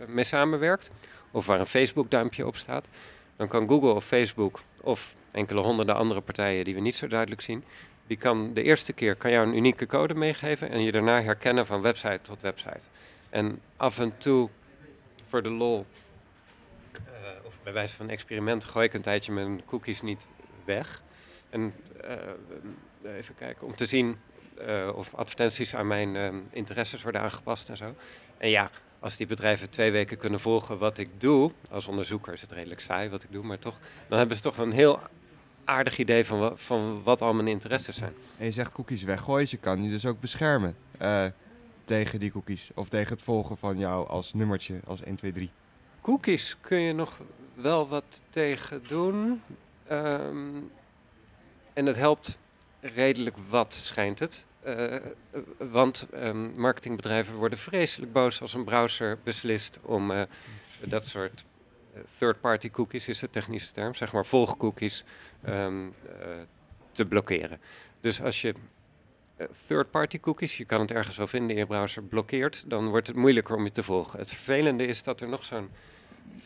mee 0.07 0.25
samenwerkt, 0.25 0.91
of 1.31 1.47
waar 1.47 1.61
een 1.61 1.67
Facebook-duimpje 1.67 2.47
op 2.47 2.57
staat, 2.57 2.89
dan 3.37 3.49
kan 3.49 3.69
Google 3.69 3.93
of 3.93 4.05
Facebook 4.05 4.61
of 4.81 5.15
enkele 5.31 5.61
honderden 5.61 5.95
andere 5.95 6.21
partijen 6.21 6.65
die 6.65 6.75
we 6.75 6.81
niet 6.81 6.97
zo 6.97 7.07
duidelijk 7.07 7.41
zien, 7.41 7.65
die 8.07 8.17
kan 8.17 8.55
de 8.55 8.63
eerste 8.63 8.93
keer 8.93 9.15
kan 9.15 9.31
jou 9.31 9.47
een 9.47 9.57
unieke 9.57 9.87
code 9.87 10.15
meegeven 10.15 10.71
en 10.71 10.83
je 10.83 10.93
daarna 10.93 11.23
herkennen 11.23 11.67
van 11.67 11.81
website 11.81 12.21
tot 12.23 12.41
website. 12.41 12.89
En 13.31 13.61
af 13.77 13.99
en 13.99 14.19
toe, 14.19 14.49
voor 15.29 15.43
de 15.43 15.51
lol, 15.51 15.87
bij 17.69 17.77
wijze 17.77 17.97
van 17.97 18.11
experiment, 18.11 18.65
gooi 18.65 18.87
ik 18.87 18.95
een 18.95 19.01
tijdje 19.03 19.33
mijn 19.33 19.65
cookies 19.65 20.03
niet 20.03 20.27
weg. 20.65 21.03
En 21.51 21.75
eh, 22.01 23.17
even 23.17 23.35
kijken, 23.35 23.67
om 23.67 23.75
te 23.75 23.87
zien 23.87 24.17
eh, 24.67 24.89
of 24.95 25.15
advertenties 25.15 25.75
aan 25.75 25.87
mijn 25.87 26.17
eh, 26.17 26.35
interesses 26.51 27.03
worden 27.03 27.21
aangepast 27.21 27.69
en 27.69 27.77
zo. 27.77 27.95
En 28.39 28.49
ja, 28.49 28.71
als 28.99 29.17
die 29.17 29.27
bedrijven 29.27 29.71
twee 29.71 29.91
weken 29.91 30.17
kunnen 30.17 30.41
volgen 30.41 30.79
wat 30.79 30.99
ik 30.99 31.09
doe, 31.21 31.53
als 31.71 31.87
onderzoeker 31.87 32.33
is 32.33 32.41
het 32.41 32.53
redelijk 32.53 32.81
saai 32.81 33.09
wat 33.09 33.23
ik 33.23 33.33
doe, 33.33 33.45
maar 33.45 33.59
toch, 33.59 33.79
dan 34.09 34.19
hebben 34.19 34.37
ze 34.37 34.43
toch 34.43 34.59
een 34.59 34.73
heel 34.73 35.01
aardig 35.65 35.99
idee 35.99 36.25
van, 36.25 36.59
van 36.59 37.03
wat 37.03 37.21
al 37.21 37.35
mijn 37.35 37.49
interesses 37.49 37.97
zijn. 37.97 38.15
En 38.39 38.45
je 38.45 38.53
zegt 38.53 38.73
cookies 38.73 39.03
weggooien, 39.03 39.41
dus 39.41 39.51
je 39.51 39.57
kan 39.57 39.83
je 39.83 39.91
dus 39.91 40.07
ook 40.07 40.21
beschermen 40.21 40.77
tegen 41.85 42.21
die 42.21 42.31
cookies. 42.31 42.71
Of 42.75 42.89
tegen 42.89 43.13
het 43.13 43.23
volgen 43.23 43.57
van 43.57 43.79
jou 43.79 44.09
als 44.09 44.35
nummertje, 44.35 44.81
als 44.87 45.03
1, 45.03 45.15
2, 45.15 45.33
3. 45.33 45.51
Cookies 46.01 46.57
kun 46.61 46.81
je 46.81 46.93
nog 46.93 47.19
wel 47.63 47.89
wat 47.89 48.23
tegen 48.31 48.83
doen. 48.87 49.43
Ehm, 49.87 50.61
en 51.73 51.87
het 51.87 51.97
helpt 51.97 52.39
redelijk 52.81 53.37
wat, 53.49 53.75
schijnt 53.75 54.19
het. 54.19 54.47
Eh, 54.61 54.97
want 55.59 56.07
ehm, 56.13 56.61
marketingbedrijven 56.61 57.35
worden 57.35 57.59
vreselijk 57.59 58.13
boos 58.13 58.41
als 58.41 58.55
een 58.55 58.65
browser 58.65 59.19
beslist 59.23 59.81
om 59.83 60.11
eh, 60.11 60.23
dat 60.85 61.07
soort 61.07 61.45
eh, 61.95 62.01
third-party 62.19 62.71
cookies, 62.71 63.09
is 63.09 63.19
de 63.19 63.31
technische 63.31 63.73
term, 63.73 63.95
zeg 63.95 64.13
maar 64.13 64.27
volgcookies, 64.27 65.05
ehm, 65.43 65.87
eh, 66.21 66.29
te 66.93 67.07
blokkeren. 67.07 67.61
Dus 68.01 68.23
als 68.23 68.41
je 68.41 68.55
third-party 69.67 70.21
cookies, 70.21 70.57
je 70.57 70.65
kan 70.65 70.81
het 70.81 70.91
ergens 70.91 71.17
wel 71.17 71.27
vinden 71.27 71.51
in 71.51 71.57
je 71.57 71.67
browser, 71.67 72.03
blokkeert, 72.03 72.65
dan 72.71 72.89
wordt 72.89 73.07
het 73.07 73.17
moeilijker 73.17 73.57
om 73.57 73.65
je 73.65 73.71
te 73.71 73.83
volgen. 73.83 74.19
Het 74.19 74.29
vervelende 74.29 74.87
is 74.87 75.03
dat 75.03 75.21
er 75.21 75.29
nog 75.29 75.45
zo'n 75.45 75.71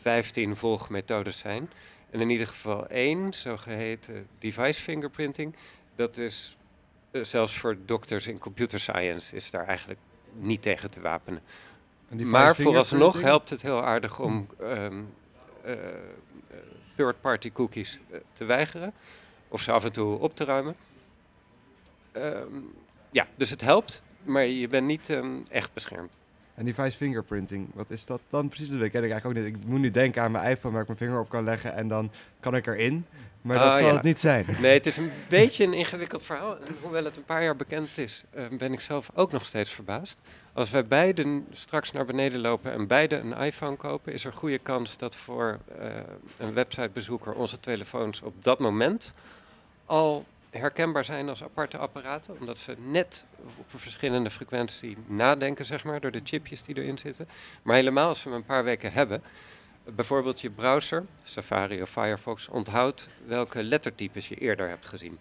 15 0.01 0.57
volgmethodes 0.57 1.39
zijn. 1.39 1.71
En 2.11 2.21
in 2.21 2.31
ieder 2.31 2.47
geval 2.47 2.87
één, 2.87 3.33
zogeheten 3.33 4.27
device 4.39 4.81
fingerprinting, 4.81 5.55
dat 5.95 6.19
is 6.19 6.57
eh, 7.11 7.25
zelfs 7.25 7.59
voor 7.59 7.77
dokters 7.85 8.27
in 8.27 8.39
computer 8.39 8.81
science 8.81 9.37
is 9.37 9.51
daar 9.51 9.67
eigenlijk 9.67 10.01
niet 10.33 10.63
tegen 10.63 10.91
te 10.91 11.01
wapenen. 11.01 11.43
Maar 12.09 12.57
vooralsnog 12.57 13.21
helpt 13.21 13.51
het 13.51 13.63
heel 13.63 13.85
aardig 13.85 14.21
om 14.21 14.47
eh, 14.59 15.75
third-party 16.97 17.53
cookies 17.53 17.99
eh, 18.11 18.19
te 18.33 18.45
weigeren 18.45 18.93
of 19.49 19.61
ze 19.63 19.73
af 19.73 19.85
en 19.85 19.93
toe 19.93 20.19
op 20.19 20.37
te 20.37 20.45
ruimen. 20.45 20.77
Ehm, 22.13 22.61
ja, 23.11 23.27
dus 23.35 23.51
het 23.51 23.61
helpt, 23.61 24.03
maar 24.23 24.45
je 24.45 24.69
bent 24.69 24.87
niet 24.87 25.11
ehm, 25.11 25.37
echt 25.51 25.73
beschermd. 25.73 26.13
En 26.63 26.69
device 26.69 26.97
fingerprinting, 26.97 27.69
wat 27.75 27.91
is 27.91 28.07
dat 28.07 28.21
dan 28.31 28.49
precies? 28.49 28.69
Dat 28.69 28.79
ken 28.79 29.05
ik 29.05 29.11
eigenlijk 29.11 29.27
ook 29.27 29.35
niet. 29.35 29.55
Ik 29.55 29.65
moet 29.67 29.81
nu 29.81 29.91
denken 29.91 30.23
aan 30.23 30.31
mijn 30.33 30.51
iPhone 30.51 30.73
waar 30.73 30.83
ik 30.83 30.87
mijn 30.89 30.99
vinger 30.99 31.21
op 31.21 31.29
kan 31.29 31.45
leggen 31.45 31.75
en 31.75 31.89
dan 31.89 32.11
kan 32.41 32.57
ik 32.57 32.67
erin. 32.67 33.07
Maar 33.41 33.59
dat 33.59 33.67
Ah, 33.69 33.77
zal 33.77 33.87
ja. 33.87 33.93
het 33.95 34.03
niet 34.03 34.19
zijn. 34.19 34.47
Nee, 34.61 34.75
het 34.75 34.87
is 34.87 34.97
een 34.97 35.11
beetje 35.29 35.65
een 35.65 35.73
ingewikkeld 35.73 36.23
verhaal. 36.23 36.57
En 36.59 36.75
hoewel 36.83 37.05
het 37.05 37.17
een 37.17 37.25
paar 37.25 37.43
jaar 37.43 37.57
bekend 37.57 37.99
is, 37.99 38.25
eh, 38.31 38.45
ben 38.59 38.73
ik 38.73 38.81
zelf 38.81 39.11
ook 39.15 39.33
nog 39.33 39.45
steeds 39.45 39.71
verbaasd. 39.71 40.21
Als 40.53 40.71
wij 40.71 40.87
beiden 40.87 41.47
straks 41.53 41.93
naar 41.93 42.05
beneden 42.05 42.41
lopen 42.41 42.73
en 42.73 42.87
beide 42.87 43.17
een 43.17 43.33
iPhone 43.33 43.77
kopen, 43.77 44.13
is 44.13 44.25
er 44.25 44.33
goede 44.33 44.59
kans 44.59 44.97
dat 44.97 45.17
voor 45.17 45.59
eh, 45.79 45.87
een 46.39 46.53
websitebezoeker 46.55 47.33
onze 47.33 47.61
telefoons 47.61 48.23
op 48.23 48.35
dat 48.45 48.59
moment 48.59 49.15
al 49.87 50.25
herkenbaar 50.59 51.05
zijn 51.05 51.29
als 51.29 51.43
aparte 51.43 51.79
apparaten, 51.79 52.37
omdat 52.41 52.59
ze 52.59 52.75
net 52.79 53.25
op 53.59 53.81
verschillende 53.81 54.31
frequentie 54.31 54.97
nadenken, 55.07 55.65
zeg 55.65 55.85
maar, 55.85 56.01
door 56.01 56.11
de 56.11 56.21
chipjes 56.25 56.63
die 56.63 56.77
erin 56.77 56.99
zitten. 56.99 57.29
Maar 57.63 57.77
helemaal 57.77 58.09
als 58.09 58.23
we 58.23 58.31
een 58.31 58.45
paar 58.45 58.65
weken 58.65 58.93
hebben, 58.93 59.23
bijvoorbeeld 59.85 60.41
je 60.41 60.51
browser, 60.51 61.05
Safari 61.25 61.83
of 61.83 61.91
Firefox, 61.91 62.49
onthoudt 62.49 63.09
welke 63.27 63.63
lettertypes 63.63 64.29
je 64.29 64.35
eerder 64.35 64.69
hebt 64.69 64.87
gezien. 64.87 65.19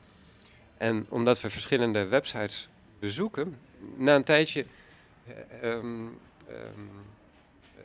En 0.78 1.06
omdat 1.10 1.42
we 1.42 1.50
verschillende 1.50 2.06
websites 2.06 2.70
bezoeken, 3.00 3.58
na 3.96 4.16
een 4.16 4.24
tijdje 4.24 4.66
eh, 5.28 5.70
ehm, 5.70 6.08
ehm, 6.48 6.58
eh, 7.76 7.84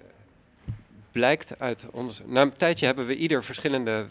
blijkt 1.12 1.58
uit 1.58 1.86
ons. 1.90 2.22
Na 2.24 2.42
een 2.42 2.56
tijdje 2.56 2.86
hebben 2.86 3.06
we 3.06 3.16
ieder 3.16 3.44
verschillende 3.44 4.06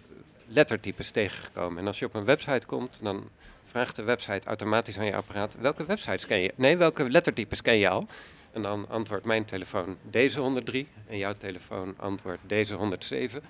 lettertypes 0.47 1.11
tegengekomen. 1.11 1.79
En 1.79 1.87
als 1.87 1.99
je 1.99 2.05
op 2.05 2.13
een 2.13 2.25
website 2.25 2.65
komt, 2.67 2.99
dan 3.03 3.29
vraagt 3.63 3.95
de 3.95 4.03
website 4.03 4.47
automatisch 4.47 4.99
aan 4.99 5.05
je 5.05 5.15
apparaat: 5.15 5.55
welke 5.59 5.85
websites 5.85 6.25
ken 6.25 6.39
je? 6.39 6.53
Nee, 6.55 6.77
welke 6.77 7.09
lettertypes 7.09 7.61
ken 7.61 7.77
je 7.77 7.89
al? 7.89 8.07
En 8.51 8.61
dan 8.61 8.89
antwoordt 8.89 9.25
mijn 9.25 9.45
telefoon 9.45 9.97
deze 10.09 10.39
103 10.39 10.87
en 11.07 11.17
jouw 11.17 11.33
telefoon 11.37 11.93
antwoordt 11.97 12.41
deze 12.47 12.75
107. 12.75 13.43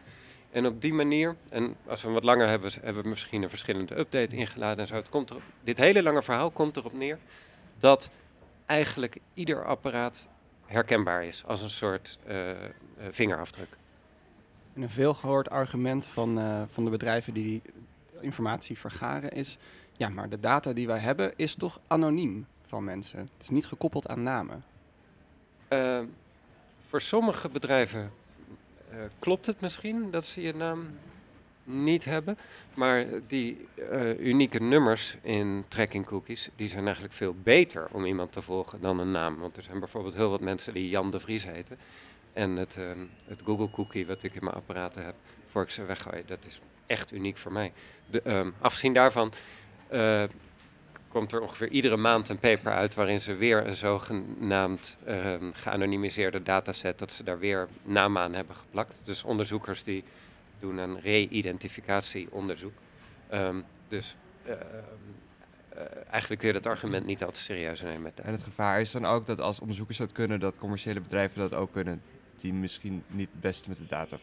En 0.52 0.66
op 0.66 0.82
die 0.82 0.94
manier, 0.94 1.36
en 1.50 1.76
als 1.88 2.04
we 2.04 2.10
wat 2.10 2.24
langer 2.24 2.48
hebben, 2.48 2.72
hebben 2.82 3.04
we 3.04 3.10
misschien 3.10 3.44
een 3.44 3.50
verschillende 3.50 3.98
update 3.98 4.36
ingeladen 4.36 4.80
en 4.80 4.88
zo. 4.88 4.96
Het 4.96 5.10
komt 5.10 5.30
erop, 5.30 5.42
dit 5.64 5.78
hele 5.78 6.04
lange 6.04 6.24
verhaal 6.24 6.52
komt 6.52 6.78
erop 6.78 6.94
neer 6.94 7.18
dat 7.80 8.10
eigenlijk 8.66 9.18
ieder 9.34 9.66
apparaat 9.66 10.28
herkenbaar 10.66 11.24
is 11.24 11.44
als 11.46 11.62
een 11.62 11.70
soort 11.70 12.18
eh, 12.26 12.52
eh, 12.52 12.58
vingerafdruk. 13.10 13.78
En 14.76 14.82
een 14.82 14.90
veelgehoord 14.90 15.50
argument 15.50 16.06
van, 16.06 16.40
eh, 16.40 16.62
van 16.68 16.84
de 16.84 16.90
bedrijven 16.90 17.34
die 17.34 17.44
die 17.44 17.62
informatie 18.20 18.78
vergaren 18.78 19.32
is... 19.32 19.58
ja, 19.98 20.10
maar 20.10 20.30
de 20.30 20.40
data 20.40 20.74
die 20.74 20.88
wij 20.88 21.00
hebben 21.00 21.34
is 21.36 21.56
toch 21.56 21.80
anoniem 21.88 22.48
van 22.68 22.84
mensen. 22.84 23.20
Het 23.20 23.42
is 23.42 23.50
niet 23.50 23.66
gekoppeld 23.66 24.08
aan 24.08 24.24
namen. 24.24 24.64
Eh, 25.68 26.00
voor 26.90 27.02
sommige 27.02 27.50
bedrijven 27.50 28.12
eh, 28.90 28.98
klopt 29.20 29.46
het 29.46 29.62
misschien 29.62 30.12
dat 30.12 30.26
ze 30.26 30.42
je 30.42 30.54
naam 30.54 30.88
niet 31.64 32.06
hebben. 32.06 32.38
Maar 32.74 33.06
die 33.28 33.68
unieke 34.20 34.60
nummers 34.60 35.18
in 35.22 35.66
tracking 35.68 36.06
cookies, 36.06 36.50
die 36.56 36.70
zijn 36.70 36.84
eigenlijk 36.84 37.14
veel 37.14 37.36
beter 37.44 37.88
om 37.92 38.06
iemand 38.06 38.32
te 38.32 38.42
volgen 38.42 38.82
dan 38.82 39.00
een 39.00 39.12
naam. 39.12 39.38
Want 39.38 39.58
er 39.58 39.64
zijn 39.64 39.80
bijvoorbeeld 39.80 40.16
heel 40.16 40.30
wat 40.30 40.42
mensen 40.42 40.74
die 40.74 40.90
Jan 40.90 41.12
de 41.12 41.20
Vries 41.20 41.46
heten. 41.46 41.78
En 42.36 42.56
het, 42.56 42.78
ehm, 42.78 43.00
het 43.26 43.42
Google 43.46 43.70
cookie 43.70 44.06
wat 44.06 44.24
ik 44.24 44.36
in 44.36 44.44
mijn 44.44 44.56
apparaten 44.56 45.06
heb, 45.06 45.16
voor 45.48 45.62
ik 45.62 45.70
ze 45.70 45.86
weggooi, 45.86 46.24
dat 46.26 46.46
is 46.46 46.60
echt 46.86 47.12
uniek 47.12 47.38
voor 47.38 47.52
mij. 47.52 47.74
De, 48.10 48.22
ehm, 48.22 48.52
afgezien 48.60 48.94
daarvan 48.94 49.34
eh, 49.88 50.24
komt 51.08 51.32
er 51.32 51.42
ongeveer 51.42 51.70
iedere 51.70 51.98
maand 51.98 52.30
een 52.30 52.40
paper 52.40 52.72
uit 52.72 52.94
waarin 52.94 53.20
ze 53.20 53.36
weer 53.36 53.68
een 53.68 53.76
zogenaamd 53.76 54.98
ehm, 55.06 55.52
geanonimiseerde 55.52 56.44
dataset, 56.44 57.00
dat 57.00 57.12
ze 57.12 57.24
daar 57.24 57.40
weer 57.40 57.68
naam 57.84 58.18
aan 58.18 58.34
hebben 58.34 58.56
geplakt. 58.56 59.02
Dus 59.04 59.24
onderzoekers 59.24 59.84
die 59.84 60.04
doen 60.60 60.78
een 60.78 61.00
re-identificatieonderzoek. 61.00 62.74
Dus 63.88 64.16
eh, 64.44 64.52
eh, 65.70 65.82
eigenlijk 66.10 66.42
kun 66.42 66.48
je 66.48 66.62
dat 66.62 66.66
argument 66.66 67.06
niet 67.06 67.24
altijd 67.24 67.44
serieus 67.44 67.82
nemen. 67.82 68.12
En 68.16 68.32
het 68.32 68.44
gevaar 68.44 68.82
is 68.82 68.92
dan 68.92 69.06
ook 69.06 69.26
dat 69.26 69.40
als 69.40 69.60
onderzoekers 69.60 69.98
dat 69.98 70.12
kunnen, 70.12 70.40
dat 70.40 70.58
commerciële 70.58 71.02
bedrijven 71.02 71.40
dat 71.40 71.54
ook 71.54 71.72
kunnen. 71.72 72.02
Die 72.46 72.54
misschien 72.54 73.04
niet 73.08 73.30
het 73.32 73.42
beste 73.42 73.70
met 73.70 73.78
de 73.78 73.86
data 73.86 74.18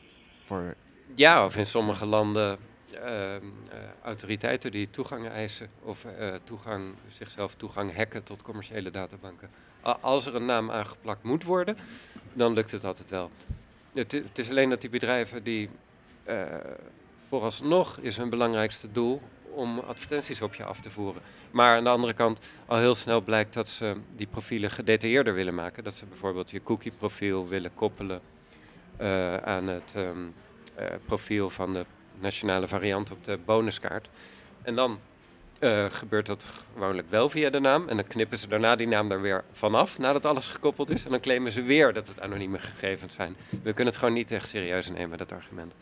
voor. 0.45 0.75
Ja, 1.15 1.45
of 1.45 1.57
in 1.57 1.67
sommige 1.67 2.07
landen 2.07 2.59
ehm, 2.93 3.05
eh, 3.05 3.79
autoriteiten 4.03 4.71
die 4.71 4.91
toegang 4.91 5.29
eisen 5.29 5.69
of 5.81 6.05
eh, 6.05 6.35
toegang, 6.45 6.95
zichzelf 7.09 7.55
toegang 7.55 7.97
hacken 7.97 8.23
tot 8.23 8.43
commerciële 8.43 8.91
databanken. 8.91 9.51
Als 10.01 10.27
er 10.27 10.35
een 10.35 10.45
naam 10.45 10.71
aangeplakt 10.71 11.23
moet 11.23 11.43
worden, 11.45 11.77
dan 12.33 12.53
lukt 12.53 12.71
het 12.71 12.85
altijd 12.85 13.11
wel. 13.11 13.31
Het 13.93 14.39
is 14.39 14.51
alleen 14.51 14.71
dat 14.71 14.81
die 14.81 14.91
bedrijven 14.91 15.43
die 15.43 15.69
eh, 16.25 16.47
vooralsnog 17.29 17.99
is 17.99 18.17
hun 18.17 18.31
belangrijkste 18.31 18.93
doel 18.93 19.23
om 19.55 19.79
advertenties 19.79 20.43
op 20.43 20.55
je 20.55 20.65
af 20.65 20.81
te 20.81 20.91
voeren. 20.91 21.23
Maar 21.51 21.77
aan 21.77 21.85
de 21.85 21.91
andere 21.91 22.13
kant 22.13 22.41
al 22.67 22.79
heel 22.79 22.95
snel 22.95 23.21
blijkt 23.21 23.55
dat 23.55 23.69
ze 23.69 23.97
die 24.17 24.27
profielen 24.27 24.71
gedetailleerder 24.71 25.35
willen 25.35 25.55
maken. 25.55 25.85
Dat 25.85 25.95
ze 25.95 26.07
bijvoorbeeld 26.07 26.51
je 26.51 26.63
cookie 26.63 26.93
profiel 26.99 27.49
willen 27.49 27.75
koppelen 27.75 28.21
eh, 28.97 29.37
aan 29.37 29.67
het 29.67 29.93
ehm, 29.97 30.19
eh, 30.75 30.87
profiel 31.07 31.51
van 31.51 31.73
de 31.73 31.85
nationale 32.21 32.69
variant 32.69 33.11
op 33.11 33.25
de 33.25 33.39
bonuskaart. 33.45 34.09
En 34.63 34.75
dan 34.75 34.99
eh, 35.59 35.87
gebeurt 35.91 36.27
dat 36.27 36.47
gewoonlijk 36.75 37.11
wel 37.11 37.31
via 37.31 37.51
de 37.51 37.61
naam. 37.61 37.89
En 37.89 37.97
dan 37.97 38.07
knippen 38.07 38.39
ze 38.39 38.49
daarna 38.49 38.77
die 38.77 38.87
naam 38.87 39.11
er 39.11 39.21
weer 39.21 39.45
vanaf, 39.53 39.99
nadat 39.99 40.27
alles 40.27 40.49
gekoppeld 40.49 40.91
is. 40.91 41.05
En 41.05 41.11
dan 41.11 41.21
claimen 41.21 41.53
ze 41.53 41.63
weer 41.63 41.93
dat 41.93 42.09
het 42.09 42.21
anonieme 42.21 42.59
gegevens 42.59 43.15
zijn. 43.15 43.37
We 43.49 43.73
kunnen 43.73 43.87
het 43.87 43.97
gewoon 43.97 44.15
niet 44.15 44.31
echt 44.31 44.49
serieus 44.49 44.91
nemen, 44.91 45.19
dat 45.19 45.33
argument. 45.33 45.75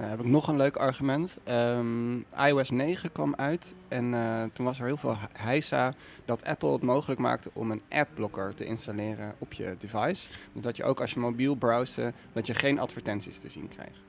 Nou, 0.00 0.12
heb 0.12 0.20
ik 0.20 0.26
nog 0.26 0.48
een 0.48 0.56
leuk 0.56 0.76
argument. 0.76 1.38
Ehm, 1.44 2.18
iOS 2.46 2.70
9 2.70 3.12
kwam 3.12 3.34
uit 3.34 3.74
en 3.88 4.14
eh, 4.14 4.42
toen 4.52 4.64
was 4.66 4.78
er 4.78 4.86
heel 4.86 4.96
veel 4.96 5.18
he- 5.18 5.26
heisa 5.32 5.94
dat 6.24 6.44
Apple 6.44 6.72
het 6.72 6.82
mogelijk 6.82 7.20
maakte 7.20 7.50
om 7.52 7.70
een 7.70 7.82
adblocker 7.88 8.54
te 8.54 8.64
installeren 8.64 9.34
op 9.38 9.52
je 9.52 9.76
device. 9.78 10.26
Dus 10.52 10.62
dat 10.62 10.76
je 10.76 10.84
ook 10.84 11.00
als 11.00 11.12
je 11.12 11.20
mobiel 11.20 11.54
browste, 11.54 12.12
dat 12.32 12.46
je 12.46 12.54
geen 12.54 12.78
advertenties 12.78 13.38
te 13.38 13.50
zien 13.50 13.68
krijgt. 13.68 14.00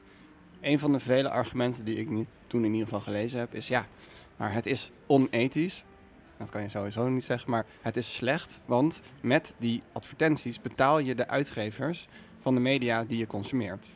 Een 0.62 0.80
van 0.80 0.92
de 0.92 1.00
vele 1.00 1.30
argumenten 1.30 1.86
die 1.86 1.98
ik 1.98 2.10
niet, 2.10 2.28
toen 2.48 2.66
in 2.66 2.72
ieder 2.72 2.88
geval 2.88 3.02
gelezen 3.02 3.40
heb, 3.40 3.54
is 3.54 3.68
ja, 3.68 3.86
maar 4.38 4.54
het 4.54 4.66
is 4.66 4.92
onethisch. 5.08 5.84
Dat 6.38 6.50
kan 6.50 6.62
je 6.62 6.70
sowieso 6.70 7.10
niet 7.10 7.26
zeggen, 7.26 7.52
maar 7.52 7.66
het 7.82 7.98
is 7.98 8.14
slecht, 8.14 8.62
want 8.66 9.02
met 9.22 9.56
die 9.58 9.82
advertenties 9.92 10.62
betaal 10.62 11.00
je 11.00 11.16
de 11.16 11.28
uitgevers 11.28 12.08
van 12.40 12.54
de 12.54 12.62
media 12.62 13.04
die 13.04 13.18
je 13.18 13.28
consumeert. 13.28 13.94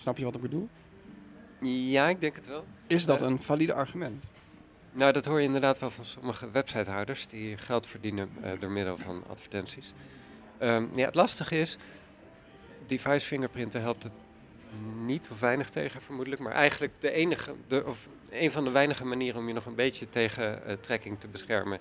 Snap 0.00 0.16
je 0.16 0.24
wat 0.24 0.34
ik 0.34 0.40
bedoel? 0.40 0.68
Ja, 1.60 2.08
ik 2.08 2.20
denk 2.20 2.34
het 2.34 2.46
wel. 2.46 2.64
Is 2.86 3.06
dat 3.06 3.20
Eh, 3.20 3.26
een 3.26 3.38
valide 3.38 3.72
argument? 3.72 4.32
Nou, 4.92 5.12
dat 5.12 5.24
hoor 5.24 5.38
je 5.40 5.46
inderdaad 5.46 5.78
wel 5.78 5.90
van 5.90 6.04
sommige 6.04 6.50
websitehouders 6.50 7.26
die 7.26 7.56
geld 7.56 7.86
verdienen 7.86 8.30
eh, 8.42 8.52
door 8.60 8.70
middel 8.70 8.96
van 8.96 9.24
advertenties. 9.28 9.92
Ehm, 10.58 10.86
ja, 10.94 11.04
het 11.04 11.14
lastige 11.14 11.58
is, 11.60 11.76
device 12.86 13.26
fingerprinten 13.26 13.80
helpt 13.80 14.02
het 14.02 14.20
niet 15.04 15.28
of 15.30 15.40
weinig 15.40 15.68
tegen 15.68 16.00
vermoedelijk, 16.00 16.42
maar 16.42 16.52
eigenlijk 16.52 16.92
de 16.98 17.10
enige, 17.10 17.54
de, 17.66 17.84
of 17.86 18.08
een 18.30 18.50
van 18.50 18.64
de 18.64 18.70
weinige 18.70 19.04
manieren 19.04 19.40
om 19.40 19.48
je 19.48 19.54
nog 19.54 19.66
een 19.66 19.74
beetje 19.74 20.08
tegen 20.08 20.64
eh, 20.66 20.76
tracking 20.76 21.20
te 21.20 21.28
beschermen 21.28 21.80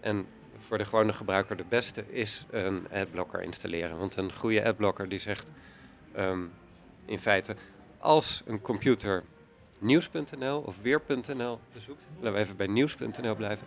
en 0.00 0.26
voor 0.66 0.78
de 0.78 0.84
gewone 0.84 1.12
gebruiker 1.12 1.56
de 1.56 1.64
beste 1.68 2.04
is 2.08 2.46
een 2.50 2.86
adblocker 2.92 3.42
installeren. 3.42 3.98
Want 3.98 4.16
een 4.16 4.32
goede 4.32 4.64
adblocker 4.64 5.08
die 5.08 5.18
zegt 5.18 5.50
ehm, 6.12 6.40
in 7.04 7.18
feite, 7.18 7.56
als 7.98 8.42
een 8.46 8.60
computer 8.60 9.22
nieuws.nl 9.78 10.58
of 10.58 10.76
weer.nl 10.82 11.60
bezoekt, 11.72 12.10
laten 12.20 12.32
we 12.32 12.38
even 12.38 12.56
bij 12.56 12.66
nieuws.nl 12.66 13.34
blijven, 13.34 13.66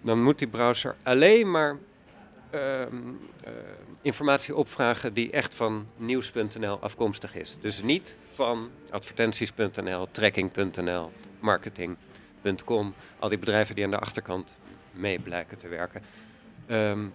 dan 0.00 0.22
moet 0.22 0.38
die 0.38 0.48
browser 0.48 0.96
alleen 1.02 1.50
maar 1.50 1.76
ehm, 2.50 2.96
eh, 3.44 3.52
informatie 4.02 4.56
opvragen 4.56 5.14
die 5.14 5.30
echt 5.30 5.54
van 5.54 5.86
nieuws.nl 5.96 6.78
afkomstig 6.80 7.34
is. 7.34 7.58
Dus 7.58 7.82
niet 7.82 8.18
van 8.34 8.70
advertenties.nl, 8.90 10.06
tracking.nl, 10.10 11.12
marketing.com, 11.40 12.94
al 13.18 13.28
die 13.28 13.38
bedrijven 13.38 13.74
die 13.74 13.84
aan 13.84 13.90
de 13.90 13.98
achterkant 13.98 14.56
mee 14.92 15.18
blijken 15.18 15.58
te 15.58 15.68
werken. 15.68 16.02
Ehm, 16.66 17.06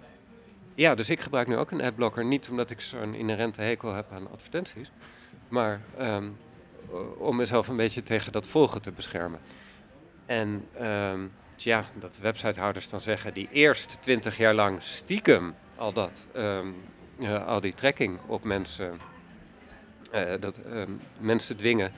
ja, 0.75 0.95
dus 0.95 1.09
ik 1.09 1.19
gebruik 1.19 1.47
nu 1.47 1.57
ook 1.57 1.71
een 1.71 1.81
adblocker, 1.81 2.25
niet 2.25 2.49
omdat 2.49 2.69
ik 2.69 2.81
zo'n 2.81 3.13
inherente 3.13 3.61
hekel 3.61 3.93
heb 3.93 4.11
aan 4.11 4.31
advertenties, 4.31 4.91
maar 5.47 5.81
ehm, 5.97 6.29
om 7.17 7.35
mezelf 7.35 7.67
een 7.67 7.75
beetje 7.75 8.03
tegen 8.03 8.31
dat 8.31 8.47
volgen 8.47 8.81
te 8.81 8.91
beschermen. 8.91 9.39
En 10.25 10.67
ehm, 10.73 11.27
tja, 11.55 11.85
dat 11.93 12.13
de 12.13 12.21
websitehouders 12.21 12.89
dan 12.89 12.99
zeggen 12.99 13.33
die 13.33 13.47
eerst 13.51 14.01
twintig 14.01 14.37
jaar 14.37 14.53
lang 14.53 14.83
stiekem 14.83 15.55
al 15.75 15.93
dat, 15.93 16.27
ehm, 16.33 16.67
eh, 17.19 17.47
al 17.47 17.59
die 17.59 17.73
tracking 17.73 18.19
op 18.25 18.43
mensen, 18.43 18.99
eh, 20.11 20.33
dat 20.39 20.59
mensen 21.19 21.57
dwingen 21.57 21.91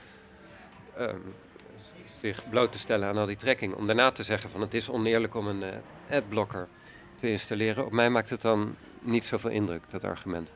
zich 2.20 2.50
bloot 2.50 2.72
te 2.72 2.80
stellen 2.80 3.08
aan 3.08 3.18
al 3.18 3.26
die 3.26 3.36
tracking, 3.36 3.74
om 3.74 3.88
daarna 3.88 4.12
te 4.12 4.24
zeggen 4.24 4.50
van 4.50 4.62
het 4.62 4.74
is 4.74 4.90
oneerlijk 4.90 5.36
om 5.36 5.48
een 5.48 5.64
eh, 5.64 6.18
adblocker 6.18 6.68
te 7.16 7.30
installeren. 7.30 7.86
Op 7.86 7.92
mij 7.92 8.10
maakt 8.10 8.30
het 8.30 8.42
dan 8.42 8.76
niet 9.02 9.26
zoveel 9.26 9.50
indruk, 9.50 9.90
dat 9.90 10.04
argument. 10.04 10.52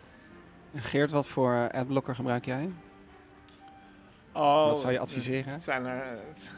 Geert, 0.76 1.12
wat 1.12 1.28
voor 1.28 1.54
eh, 1.54 1.80
adblocker 1.80 2.16
gebruik 2.16 2.46
jij? 2.46 2.70
Oh, 4.32 4.66
Wat 4.66 4.80
zou 4.80 4.92
je 4.92 5.00
het- 5.00 5.08
adviseren? 5.08 5.54
Het 5.54 5.62
zijn 5.62 5.86
er, 5.86 6.06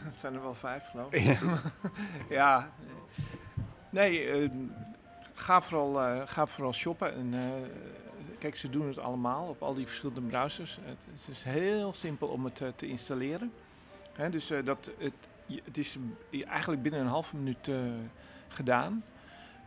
het 0.10 0.20
zijn 0.20 0.34
er 0.34 0.42
wel 0.42 0.54
vijf, 0.54 0.88
geloof 0.90 1.14
ik. 1.14 1.22
Ja. 1.24 1.40
ja. 2.30 2.70
Nee, 3.90 4.28
eh, 4.30 4.50
ga, 5.34 5.62
vooral, 5.62 6.02
eh, 6.02 6.22
ga 6.26 6.46
vooral 6.48 6.74
shoppen. 6.74 7.14
En, 7.16 7.34
eh, 7.34 7.70
kijk, 8.40 8.56
ze 8.56 8.70
doen 8.70 8.88
het 8.88 9.00
allemaal 9.00 9.48
op 9.48 9.62
al 9.62 9.74
die 9.74 9.86
verschillende 9.86 10.22
browsers. 10.22 10.80
Het, 10.82 10.98
het 11.12 11.28
is 11.30 11.44
heel 11.44 11.94
simpel 11.94 12.28
om 12.28 12.46
het 12.46 12.62
eh, 12.62 12.68
te 12.76 12.88
installeren. 12.88 13.52
Hè, 14.14 14.30
dus 14.30 14.50
eh, 14.52 14.66
dat, 14.66 14.92
het, 14.98 15.14
het 15.64 15.78
is 15.78 15.98
eh, 16.32 16.48
eigenlijk 16.50 16.82
binnen 16.82 17.00
een 17.02 17.08
halve 17.08 17.36
minuut 17.36 17.68
eh, 17.68 17.76
gedaan. 18.48 19.04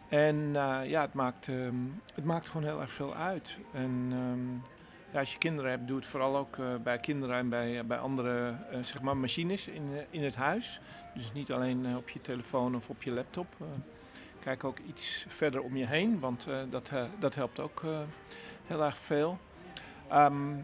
En 0.08 0.50
eh, 0.56 0.80
ja, 0.84 1.00
het 1.00 1.12
maakt, 1.14 1.48
ehm, 1.48 1.74
het 2.14 2.24
maakt 2.24 2.48
gewoon 2.48 2.66
heel 2.66 2.80
erg 2.80 2.90
veel 2.90 3.14
uit. 3.14 3.58
En 3.72 4.08
ehm, 4.10 4.70
ja, 5.12 5.18
als 5.18 5.32
je 5.32 5.38
kinderen 5.38 5.70
hebt, 5.70 5.86
doe 5.86 5.96
het 5.96 6.06
vooral 6.06 6.36
ook 6.36 6.58
eh, 6.58 6.64
bij 6.82 6.98
kinderen 6.98 7.36
en 7.36 7.48
bij, 7.48 7.86
bij 7.86 7.98
andere 7.98 8.56
eh, 8.70 8.78
zeg 8.82 9.02
maar 9.02 9.16
machines 9.16 9.68
in, 9.68 9.82
eh, 9.94 10.02
in 10.10 10.24
het 10.24 10.34
huis. 10.36 10.80
Dus 11.14 11.32
niet 11.32 11.52
alleen 11.52 11.86
eh, 11.86 11.96
op 11.96 12.08
je 12.08 12.20
telefoon 12.20 12.76
of 12.76 12.88
op 12.88 13.02
je 13.02 13.10
laptop. 13.10 13.46
Eh, 13.60 13.66
kijk 14.40 14.64
ook 14.64 14.78
iets 14.86 15.24
verder 15.28 15.62
om 15.62 15.76
je 15.76 15.86
heen, 15.86 16.20
want 16.20 16.46
eh, 16.46 16.56
dat, 16.70 16.90
eh, 16.94 17.02
dat 17.18 17.34
helpt 17.34 17.60
ook 17.60 17.82
eh, 17.84 17.98
heel 18.66 18.84
erg 18.84 18.96
veel. 18.96 19.38
Ehm, 20.08 20.54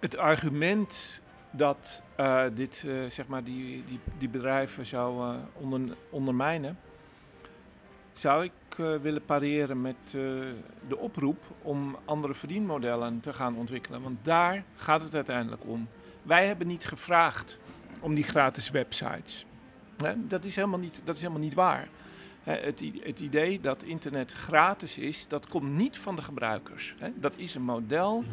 het 0.00 0.16
argument 0.16 1.22
dat 1.50 2.02
eh, 2.16 2.44
dit, 2.54 2.84
eh, 2.86 3.10
zeg 3.10 3.26
maar 3.26 3.44
die, 3.44 3.84
die, 3.84 4.00
die 4.18 4.28
bedrijven 4.28 4.86
zou 4.86 5.20
eh, 5.22 5.36
onder, 5.54 5.96
ondermijnen, 6.10 6.78
zou 8.18 8.44
ik 8.44 8.78
eh, 8.78 8.94
willen 8.96 9.24
pareren 9.24 9.80
met 9.80 9.96
eh, 10.06 10.12
de 10.88 10.96
oproep 10.96 11.44
om 11.62 11.96
andere 12.04 12.34
verdienmodellen 12.34 13.20
te 13.20 13.32
gaan 13.32 13.56
ontwikkelen. 13.56 14.02
Want 14.02 14.18
daar 14.22 14.64
gaat 14.74 15.02
het 15.02 15.14
uiteindelijk 15.14 15.62
om. 15.66 15.88
Wij 16.22 16.46
hebben 16.46 16.66
niet 16.66 16.84
gevraagd 16.84 17.58
om 18.00 18.14
die 18.14 18.24
gratis 18.24 18.70
websites. 18.70 19.46
Dat, 20.28 20.44
is 20.44 20.56
helemaal 20.56 20.78
niet, 20.78 21.00
dat 21.04 21.14
is 21.14 21.20
helemaal 21.20 21.42
niet 21.42 21.54
waar. 21.54 21.88
Het, 22.42 22.84
het 23.02 23.20
idee 23.20 23.60
dat 23.60 23.82
internet 23.82 24.32
gratis 24.32 24.98
is, 24.98 25.28
dat 25.28 25.48
komt 25.48 25.72
niet 25.72 25.98
van 25.98 26.16
de 26.16 26.22
gebruikers. 26.22 26.94
Dat 27.14 27.36
is 27.36 27.54
een 27.54 27.62
model 27.62 28.24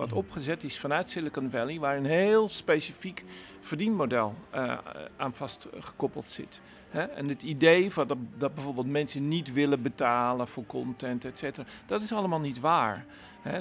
wat 0.00 0.12
opgezet 0.12 0.64
is 0.64 0.78
vanuit 0.78 1.10
Silicon 1.10 1.50
Valley, 1.50 1.78
waar 1.78 1.96
een 1.96 2.04
heel 2.04 2.48
specifiek 2.48 3.24
verdienmodel 3.60 4.34
eh, 4.50 4.78
aan 5.16 5.34
vastgekoppeld 5.34 6.24
zit. 6.24 6.60
En 6.90 7.28
het 7.28 7.42
idee 7.42 7.92
van 7.92 8.06
dat, 8.06 8.18
dat 8.38 8.54
bijvoorbeeld 8.54 8.86
mensen 8.86 9.28
niet 9.28 9.52
willen 9.52 9.82
betalen 9.82 10.48
voor 10.48 10.66
content, 10.66 11.24
et 11.24 11.38
cetera, 11.38 11.66
dat 11.86 12.02
is 12.02 12.12
allemaal 12.12 12.40
niet 12.40 12.60
waar. 12.60 13.04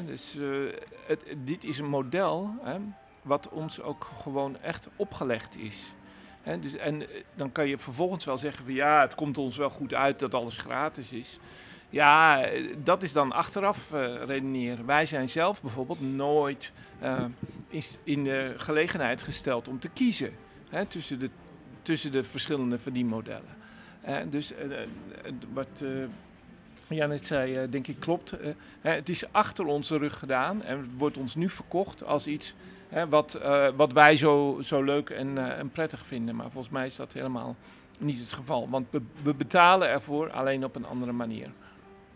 Dus 0.06 0.38
eh, 1.08 1.18
dit 1.38 1.64
is 1.64 1.80
een 1.80 1.90
model 1.90 2.50
wat 3.22 3.50
ons 3.50 3.82
ook 3.82 4.08
gewoon 4.16 4.58
echt 4.62 4.90
opgelegd 4.96 5.58
is. 5.58 5.94
Dus, 6.60 6.76
en 6.76 7.02
eh, 7.02 7.24
dan 7.36 7.52
kan 7.52 7.68
je 7.68 7.78
vervolgens 7.78 8.26
wel 8.26 8.38
zeggen 8.38 8.66
van 8.66 8.74
ja, 8.74 9.02
het 9.02 9.16
komt 9.16 9.38
ons 9.38 9.58
wel 9.58 9.70
goed 9.70 9.94
uit 9.94 10.20
dat 10.20 10.34
alles 10.34 10.58
gratis 10.58 11.12
is. 11.12 11.40
Ja, 11.90 12.46
dat 12.84 13.04
is 13.04 13.14
dan 13.14 13.32
achteraf 13.32 13.94
eh, 13.94 14.24
redeneren. 14.26 14.86
Wij 14.86 15.06
zijn 15.06 15.30
zelf 15.30 15.62
bijvoorbeeld 15.62 16.02
nooit 16.02 16.72
eh, 17.00 17.26
in 18.04 18.24
de 18.24 18.54
gelegenheid 18.58 19.22
gesteld 19.22 19.68
om 19.68 19.80
te 19.80 19.90
kiezen 19.90 20.32
hè, 20.70 20.86
tussen, 20.86 21.20
de, 21.20 21.30
tussen 21.82 22.12
de 22.12 22.24
verschillende 22.24 22.80
verdienmodellen. 22.80 23.58
Eh, 24.02 24.18
dus 24.30 24.54
wat 25.54 25.70
eh 25.82 25.90
Jan 26.88 27.10
net 27.10 27.26
zei, 27.26 27.70
denk 27.70 27.88
ik 27.88 28.00
klopt. 28.00 28.34
Het 28.82 29.10
is 29.10 29.32
achter 29.32 29.66
onze 29.66 29.98
rug 29.98 30.20
gedaan 30.20 30.64
en 30.64 30.92
wordt 30.98 31.18
ons 31.18 31.36
nu 31.36 31.50
verkocht 31.50 32.04
als 32.04 32.28
iets 32.28 32.54
wat, 33.10 33.40
wat 33.76 33.94
wij 33.94 34.16
zo, 34.16 34.60
zo 34.64 34.84
leuk 34.84 35.10
en, 35.10 35.58
en 35.58 35.70
prettig 35.70 36.06
vinden. 36.06 36.36
Maar 36.36 36.52
volgens 36.52 36.74
mij 36.74 36.86
is 36.86 36.96
dat 36.96 37.14
helemaal 37.14 37.56
niet 38.00 38.20
het 38.20 38.34
geval. 38.34 38.70
Want 38.70 38.88
we 39.22 39.34
betalen 39.34 39.88
ervoor 39.88 40.32
alleen 40.32 40.64
op 40.64 40.76
een 40.76 40.86
andere 40.86 41.12
manier. 41.12 41.50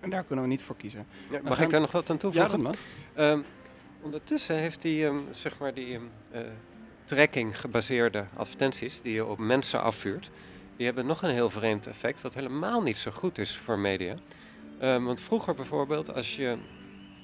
En 0.03 0.09
daar 0.09 0.23
kunnen 0.23 0.43
we 0.45 0.49
niet 0.51 0.63
voor 0.63 0.75
kiezen. 0.77 1.05
Ja, 1.29 1.39
mag 1.43 1.55
gaan- 1.55 1.63
ik 1.65 1.69
daar 1.71 1.81
nog 1.81 1.91
wat 1.91 2.09
aan 2.09 2.17
toevoegen? 2.17 2.51
Ja, 2.51 2.57
dat 2.57 2.65
mag. 2.65 2.75
Ehm, 3.13 3.39
ondertussen 4.01 4.55
heeft 4.55 4.81
die, 4.81 5.05
ehm, 5.05 5.17
zeg 5.31 5.57
maar 5.59 5.73
die 5.73 5.93
ehm, 5.95 6.03
eh, 6.31 6.41
tracking 7.05 7.59
gebaseerde 7.59 8.25
advertenties 8.35 9.01
die 9.01 9.13
je 9.13 9.25
op 9.25 9.37
mensen 9.37 9.81
afvuurt, 9.81 10.29
die 10.77 10.85
hebben 10.85 11.05
nog 11.05 11.21
een 11.21 11.29
heel 11.29 11.49
vreemd 11.49 11.87
effect, 11.87 12.21
wat 12.21 12.33
helemaal 12.33 12.81
niet 12.81 12.97
zo 12.97 13.11
goed 13.11 13.37
is 13.37 13.57
voor 13.57 13.79
media. 13.79 14.15
Want 14.79 15.21
vroeger 15.21 15.55
bijvoorbeeld, 15.55 16.13
als 16.13 16.35
je 16.35 16.57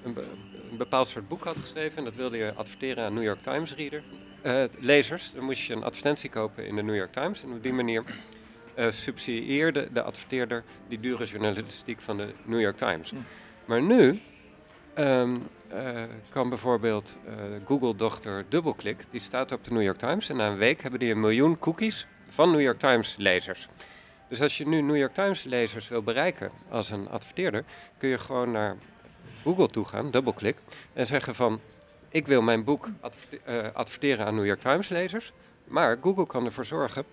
een, 0.03 0.13
be- 0.13 0.27
een 0.71 0.77
bepaald 0.77 1.07
soort 1.07 1.27
boek 1.27 1.43
had 1.43 1.59
geschreven 1.59 1.97
en 1.97 2.03
dat 2.03 2.15
wilde 2.15 2.37
je 2.37 2.53
adverteren 2.53 3.03
aan 3.05 3.13
New 3.13 3.23
York 3.23 3.41
Times 3.43 3.75
reader, 3.75 4.03
eh, 4.41 4.63
lezers, 4.79 5.31
dan 5.33 5.43
moest 5.43 5.61
je 5.61 5.73
een 5.73 5.83
advertentie 5.83 6.29
kopen 6.29 6.67
in 6.67 6.75
de 6.75 6.81
New 6.83 6.95
York 6.95 7.11
Times 7.11 7.43
en 7.43 7.51
op 7.51 7.63
die 7.63 7.73
manier 7.73 8.03
subsidieerde 8.87 9.87
de 9.93 10.01
adverteerder 10.01 10.63
die 10.87 10.99
dure 10.99 11.25
journalistiek 11.25 12.01
van 12.01 12.17
de 12.17 12.33
New 12.43 12.61
York 12.61 12.77
Times. 12.77 13.13
Maar 13.65 13.81
nu 13.81 14.21
ehm, 14.93 15.37
eh, 15.67 16.03
kan 16.29 16.49
bijvoorbeeld 16.49 17.19
eh, 17.25 17.33
Google-dochter 17.65 18.45
DoubleClick, 18.49 19.03
die 19.09 19.21
staat 19.21 19.51
op 19.51 19.63
de 19.63 19.71
New 19.71 19.83
York 19.83 19.97
Times 19.97 20.29
en 20.29 20.35
na 20.35 20.47
een 20.47 20.57
week 20.57 20.81
hebben 20.81 20.99
die 20.99 21.11
een 21.11 21.19
miljoen 21.19 21.59
cookies 21.59 22.07
van 22.29 22.51
New 22.51 22.61
York 22.61 22.79
Times-lezers. 22.79 23.67
Dus 24.27 24.41
als 24.41 24.57
je 24.57 24.67
nu 24.67 24.81
New 24.81 24.97
York 24.97 25.13
Times-lezers 25.13 25.87
wil 25.87 26.01
bereiken 26.01 26.51
als 26.69 26.89
een 26.89 27.09
adverteerder, 27.09 27.63
kun 27.97 28.09
je 28.09 28.17
gewoon 28.17 28.51
naar 28.51 28.77
Google 29.43 29.67
toe 29.67 29.85
gaan, 29.85 30.11
DoubleClick, 30.11 30.57
en 30.93 31.05
zeggen 31.05 31.35
van 31.35 31.59
ik 32.09 32.27
wil 32.27 32.41
mijn 32.41 32.63
boek 32.63 32.89
adverte- 32.99 33.39
eh, 33.43 33.73
adverteren 33.73 34.25
aan 34.25 34.35
New 34.35 34.45
York 34.45 34.59
Times 34.59 34.89
lezers. 34.89 35.33
Maar 35.63 35.97
Google 36.01 36.25
kan 36.25 36.45
ervoor 36.45 36.65
zorgen 36.65 37.05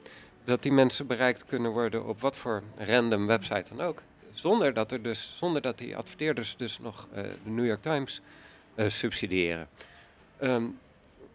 dat 0.47 0.63
die 0.63 0.73
mensen 0.73 1.07
bereikt 1.07 1.45
kunnen 1.45 1.71
worden 1.71 2.07
op 2.07 2.21
wat 2.21 2.37
voor 2.37 2.63
random 2.79 3.27
website 3.27 3.75
dan 3.77 3.87
ook. 3.87 4.03
Zonder 4.31 4.75
dat, 4.75 4.93
er 4.93 5.03
dus, 5.03 5.35
zonder 5.37 5.63
dat 5.63 5.79
die 5.79 5.97
adverteerders 5.97 6.57
dus 6.57 6.79
nog 6.79 7.07
eh, 7.13 7.23
de 7.23 7.51
New 7.51 7.67
York 7.67 7.83
Times 7.83 8.21
eh, 8.75 8.89
subsidiëren. 8.89 9.69
Ehm, 10.39 10.67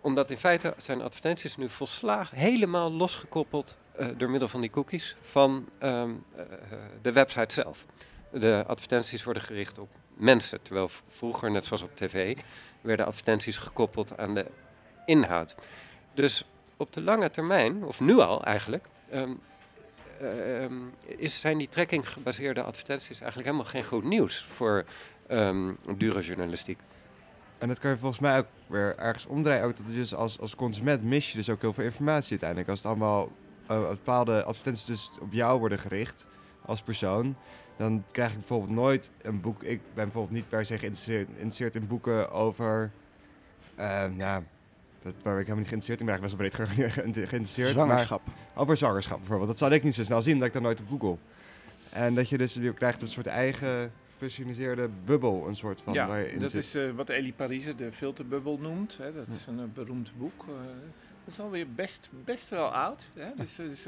omdat 0.01 0.31
in 0.31 0.37
feite 0.37 0.73
zijn 0.77 1.01
advertenties 1.01 1.57
nu 1.57 1.69
volslagen 1.69 2.37
helemaal 2.37 2.91
losgekoppeld 2.91 3.77
eh, 3.91 4.07
door 4.17 4.29
middel 4.29 4.47
van 4.47 4.61
die 4.61 4.69
cookies 4.69 5.15
van 5.21 5.69
ehm, 5.77 6.11
eh, 6.35 6.43
de 7.01 7.11
website 7.11 7.53
zelf. 7.53 7.85
De 8.31 8.63
advertenties 8.67 9.23
worden 9.23 9.43
gericht 9.43 9.77
op 9.77 9.89
mensen, 10.13 10.61
terwijl 10.61 10.89
vroeger, 11.09 11.51
net 11.51 11.65
zoals 11.65 11.81
op 11.81 11.95
tv, 11.95 12.37
werden 12.81 13.05
advertenties 13.05 13.57
gekoppeld 13.57 14.17
aan 14.17 14.33
de 14.33 14.45
inhoud. 15.05 15.55
Dus 16.13 16.45
op 16.77 16.93
de 16.93 17.01
lange 17.01 17.31
termijn, 17.31 17.83
of 17.83 17.99
nu 17.99 18.19
al 18.19 18.43
eigenlijk, 18.43 18.85
ehm, 19.11 19.31
ehm, 20.19 20.73
is, 21.05 21.39
zijn 21.39 21.57
die 21.57 21.69
tracking 21.69 22.09
gebaseerde 22.09 22.63
advertenties 22.63 23.21
eigenlijk 23.21 23.45
helemaal 23.45 23.71
geen 23.71 23.83
goed 23.83 24.03
nieuws 24.03 24.45
voor 24.55 24.85
ehm, 25.27 25.73
dure 25.97 26.21
journalistiek. 26.21 26.79
En 27.57 27.67
dat 27.67 27.79
kan 27.79 27.91
je 27.91 27.97
volgens 27.97 28.19
mij 28.19 28.37
ook 28.37 28.47
weer 28.67 28.97
ergens 28.97 29.25
omdraaien. 29.25 29.63
Ook 29.63 29.77
dat 29.77 29.85
je 29.87 29.93
dus 29.93 30.15
als, 30.15 30.39
als 30.39 30.55
consument 30.55 31.03
mis 31.03 31.31
je 31.31 31.37
dus 31.37 31.49
ook 31.49 31.61
heel 31.61 31.73
veel 31.73 31.83
informatie 31.83 32.29
uiteindelijk. 32.29 32.69
Als 32.69 32.79
het 32.79 32.87
allemaal 32.87 33.31
eh, 33.67 33.89
bepaalde 33.89 34.43
advertenties 34.43 34.85
dus 34.85 35.09
op 35.19 35.33
jou 35.33 35.59
worden 35.59 35.79
gericht 35.79 36.25
als 36.65 36.81
persoon. 36.81 37.35
Dan 37.77 38.03
krijg 38.11 38.31
ik 38.31 38.37
bijvoorbeeld 38.37 38.71
nooit 38.71 39.11
een 39.21 39.41
boek. 39.41 39.63
Ik 39.63 39.81
ben 39.93 40.03
bijvoorbeeld 40.03 40.33
niet 40.35 40.49
per 40.49 40.65
se 40.65 40.77
geïnteresseerd 40.77 41.75
in 41.75 41.87
boeken 41.87 42.31
over. 42.31 42.91
Dat, 45.03 45.13
waar 45.23 45.39
ik 45.39 45.47
helemaal 45.47 45.55
niet 45.57 45.67
geïnteresseerd 45.67 45.99
in 45.99 46.05
ben. 46.05 46.15
Ik 46.15 46.21
ben 46.21 46.29
best 46.29 46.41
wel 46.57 46.65
breed 46.65 46.69
ge- 46.69 46.89
ge- 47.01 47.27
geïnteresseerd. 47.27 47.69
Zwangerschap. 47.69 48.25
Maar 48.25 48.35
over 48.55 48.77
zwangerschap 48.77 49.17
bijvoorbeeld. 49.17 49.47
Dat 49.49 49.57
zal 49.57 49.69
ik 49.71 49.83
niet 49.83 49.95
zo 49.95 50.03
snel 50.03 50.21
zien, 50.21 50.33
omdat 50.33 50.47
ik 50.47 50.53
dat 50.53 50.61
nooit 50.61 50.79
op 50.81 50.87
Google. 50.89 51.17
En 51.89 52.15
dat 52.15 52.29
je 52.29 52.37
dus 52.37 52.53
je 52.53 52.73
krijgt 52.73 53.01
een 53.01 53.07
soort 53.07 53.27
eigen 53.27 53.91
gespecialiseerde 54.09 54.89
bubbel, 55.05 55.47
een 55.47 55.55
soort 55.55 55.81
van. 55.81 55.93
waar 55.93 56.19
je 56.19 56.25
Ja, 56.25 56.31
in 56.31 56.39
dat 56.39 56.51
zit. 56.51 56.63
is 56.63 56.75
eh, 56.75 56.89
wat 56.91 57.09
Elie 57.09 57.33
Parise 57.33 57.75
de 57.75 57.91
filterbubbel 57.91 58.57
noemt. 58.57 58.97
Hè. 58.97 59.13
Dat 59.13 59.27
is 59.27 59.47
een 59.47 59.59
eh, 59.59 59.65
beroemd 59.73 60.11
boek. 60.17 60.43
eh, 60.47 60.53
dat 61.25 61.33
is 61.33 61.39
alweer 61.39 61.71
best, 61.71 62.09
best 62.25 62.49
wel 62.49 62.73
oud. 62.73 63.03
Hè. 63.13 63.29
Dus, 63.35 63.87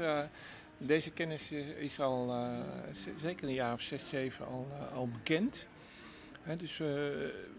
deze 0.78 1.10
kennis 1.10 1.52
is, 1.52 1.66
is 1.78 2.00
al 2.00 2.30
eh, 2.30 2.48
zeker 3.16 3.48
een 3.48 3.54
jaar 3.54 3.72
of 3.72 3.80
zes, 3.80 4.08
zeven 4.08 4.46
al, 4.46 4.68
al 4.94 5.08
bekend. 5.08 5.66
Hè, 6.42 6.56
dus 6.56 6.80
eh, 6.80 6.86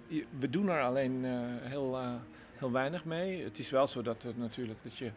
je- 0.07 0.25
we 0.39 0.49
doen 0.49 0.69
er 0.69 0.81
alleen 0.81 1.25
eh, 1.25 1.31
heel, 1.69 1.97
eh, 1.99 2.13
heel 2.57 2.71
weinig 2.71 3.05
mee. 3.05 3.43
Het 3.43 3.59
is 3.59 3.69
wel 3.69 3.87
zo 3.87 4.01
dat, 4.01 4.23
er 4.23 4.33
natuurlijk, 4.35 4.79
dat 4.83 4.97
je 4.97 5.11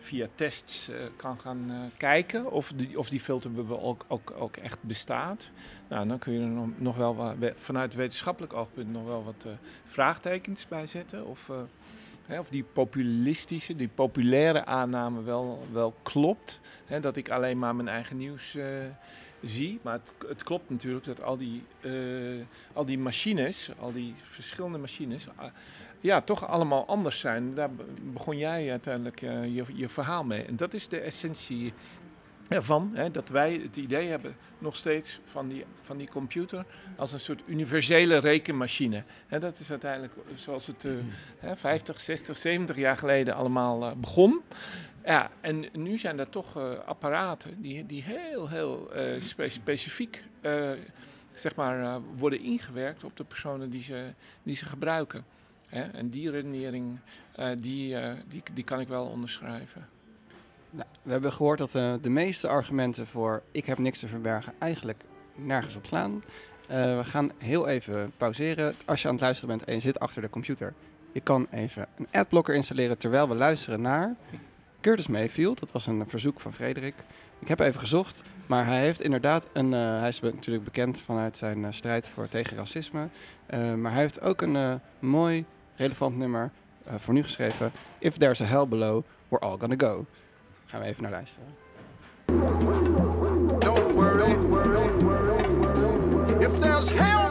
via 0.00 0.28
tests 0.34 0.88
eh, 0.88 0.96
kan 1.16 1.40
gaan 1.40 1.64
eh, 1.68 1.76
kijken 1.96 2.50
of 2.50 2.72
die, 2.76 2.98
of 2.98 3.08
die 3.08 3.22
ook, 3.68 4.04
ook, 4.08 4.32
ook 4.38 4.56
echt 4.56 4.78
bestaat. 4.80 5.50
Nou, 5.88 6.08
dan 6.08 6.18
kun 6.18 6.32
je 6.32 6.40
er 6.40 6.72
nog, 6.76 6.96
wel 6.96 7.34
vanuit 7.54 7.94
wetenschappelijk 7.94 8.52
oogpunt 8.52 8.92
nog 8.92 9.04
wel 9.04 9.24
wat 9.24 9.44
eh, 9.46 9.52
vraagtekens 9.84 10.68
bij 10.68 10.86
zetten. 10.86 11.26
Of, 11.26 11.50
hè, 12.26 12.38
of 12.38 12.48
die 12.48 12.64
populistische, 12.72 13.76
die 13.76 13.88
populaire 13.88 14.64
aanname 14.64 15.22
wel, 15.22 15.66
wel 15.72 15.94
klopt. 16.02 16.60
Hè, 16.86 17.00
dat 17.00 17.16
ik 17.16 17.30
alleen 17.30 17.58
maar 17.58 17.74
mijn 17.74 17.88
eigen 17.88 18.16
nieuws 18.16 18.56
zie. 19.42 19.78
Maar 19.82 19.92
het, 19.92 20.28
het 20.28 20.42
klopt 20.42 20.70
natuurlijk 20.70 21.04
dat 21.04 21.22
al 21.22 21.36
die, 21.36 21.64
al 22.72 22.84
die 22.84 22.98
machines, 22.98 23.70
al 23.78 23.92
die 23.92 24.14
verschillende 24.16 24.78
machines, 24.78 25.28
ah, 25.36 25.50
ja, 26.00 26.20
toch 26.20 26.46
allemaal 26.46 26.86
anders 26.86 27.20
zijn. 27.20 27.54
Daar 27.54 27.70
be- 27.70 27.84
begon 28.12 28.36
jij 28.38 28.70
uiteindelijk 28.70 29.22
eh, 29.22 29.44
je, 29.44 29.64
je 29.74 29.88
verhaal 29.88 30.24
mee. 30.24 30.42
En 30.42 30.56
dat 30.56 30.74
is 30.74 30.88
de 30.88 30.98
essentie 31.00 31.72
ervan, 32.48 32.90
hè, 32.94 33.10
dat 33.10 33.28
wij 33.28 33.52
het 33.62 33.76
idee 33.76 34.08
hebben 34.08 34.36
nog 34.58 34.76
steeds 34.76 35.20
van 35.24 35.48
die, 35.48 35.64
van 35.82 35.96
die 35.96 36.08
computer 36.10 36.64
als 36.96 37.12
een 37.12 37.20
soort 37.20 37.42
universele 37.46 38.16
rekenmachine. 38.18 39.04
Hè, 39.26 39.38
dat 39.38 39.58
is 39.58 39.70
uiteindelijk 39.70 40.12
zoals 40.34 40.66
het 40.66 40.84
eh, 40.84 40.92
hè, 41.38 41.56
50, 41.56 42.00
60, 42.00 42.36
70 42.36 42.76
jaar 42.76 42.96
geleden 42.96 43.34
allemaal 43.34 43.84
eh, 43.84 43.92
begon. 43.96 44.40
Ja, 45.04 45.30
en 45.40 45.64
nu 45.72 45.98
zijn 45.98 46.18
er 46.18 46.28
toch 46.28 46.56
apparaten 46.86 47.62
die, 47.62 47.86
die 47.86 48.02
heel, 48.02 48.48
heel 48.48 48.90
spe- 49.18 49.48
specifiek 49.48 50.24
zeg 51.32 51.54
maar, 51.54 52.00
worden 52.16 52.40
ingewerkt 52.40 53.04
op 53.04 53.16
de 53.16 53.24
personen 53.24 53.70
die 53.70 53.82
ze, 53.82 54.14
die 54.42 54.56
ze 54.56 54.64
gebruiken. 54.64 55.24
En 55.68 56.08
die 56.08 56.30
redenering, 56.30 56.98
eh, 57.34 57.48
die, 57.56 57.96
eh, 57.96 58.14
die, 58.28 58.42
die 58.54 58.64
kan 58.64 58.80
ik 58.80 58.88
wel 58.88 59.06
onderschrijven. 59.06 59.88
Nou, 60.70 60.88
we 61.02 61.10
hebben 61.10 61.32
gehoord 61.32 61.58
dat 61.58 61.74
eh, 61.74 61.94
de 62.00 62.10
meeste 62.10 62.48
argumenten 62.48 63.06
voor 63.06 63.42
ik 63.50 63.66
heb 63.66 63.78
niks 63.78 63.98
te 63.98 64.08
verbergen 64.08 64.52
eigenlijk 64.58 65.02
nergens 65.34 65.76
op 65.76 65.86
slaan. 65.86 66.22
We 66.68 67.00
gaan 67.02 67.30
heel 67.38 67.68
even 67.68 68.12
pauzeren. 68.16 68.74
Als 68.84 69.02
je 69.02 69.08
aan 69.08 69.14
het 69.14 69.22
luisteren 69.22 69.56
bent 69.56 69.68
en 69.68 69.74
je 69.74 69.80
zit 69.80 70.00
achter 70.00 70.22
de 70.22 70.30
computer, 70.30 70.74
je 71.12 71.20
kan 71.20 71.46
even 71.50 71.86
een 71.96 72.08
adblocker 72.10 72.54
installeren 72.54 72.98
terwijl 72.98 73.28
we 73.28 73.34
luisteren 73.34 73.80
naar 73.80 74.16
Curtis 74.80 75.06
Mayfield. 75.06 75.60
Dat 75.60 75.72
was 75.72 75.86
een 75.86 76.08
verzoek 76.08 76.40
van 76.40 76.52
Frederik. 76.52 76.94
Ik 77.38 77.48
heb 77.48 77.60
even 77.60 77.80
gezocht, 77.80 78.22
maar 78.46 78.66
hij 78.66 78.80
heeft 78.80 79.00
inderdaad 79.00 79.48
een. 79.52 79.72
hij 79.72 80.08
is 80.08 80.20
natuurlijk 80.20 80.64
bekend 80.64 81.00
vanuit 81.00 81.36
zijn 81.36 81.74
strijd 81.74 82.08
voor 82.08 82.28
tegen 82.28 82.56
racisme. 82.56 83.08
Maar 83.76 83.92
hij 83.92 84.00
heeft 84.00 84.20
ook 84.20 84.42
een 84.42 84.80
mooi, 84.98 85.44
relevant 85.78 86.16
nummer 86.16 86.50
eh, 86.84 86.94
voor 86.98 87.14
nu 87.14 87.22
geschreven. 87.22 87.72
If 87.98 88.16
there's 88.16 88.40
a 88.40 88.44
hell 88.44 88.68
below, 88.68 89.04
we're 89.28 89.40
all 89.48 89.56
gonna 89.58 89.76
go. 89.78 90.06
Gaan 90.66 90.80
we 90.80 90.86
even 90.86 91.02
naar 91.02 91.12
luisteren. 91.12 91.48
Don't 93.58 93.94
worry. 93.94 94.36
If 96.40 96.60
there's 96.60 96.90
hell 96.90 97.27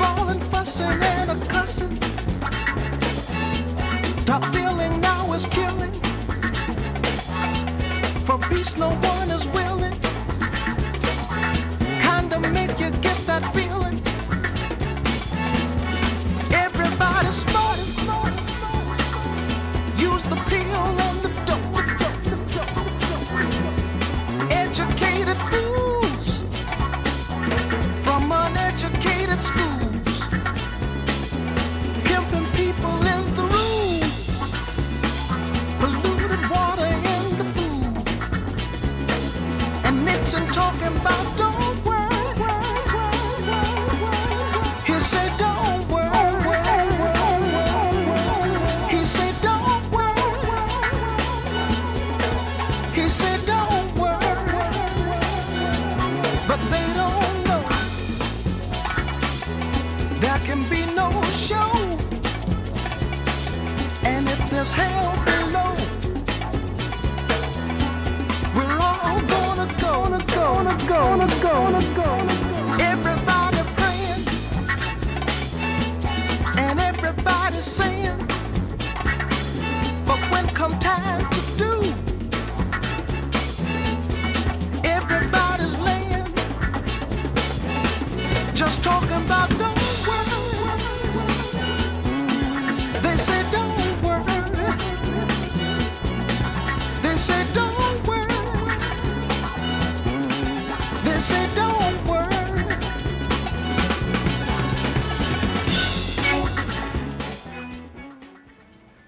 love 0.00 0.42
fussing 0.50 1.02
and 1.02 1.30
a 1.30 1.46
cussing. 1.46 1.96
Top 4.24 4.42
billing 4.52 5.00
now 5.00 5.32
is 5.32 5.44
killing. 5.46 5.92
For 8.26 8.38
peace, 8.48 8.76
no 8.76 8.90
one 8.90 9.25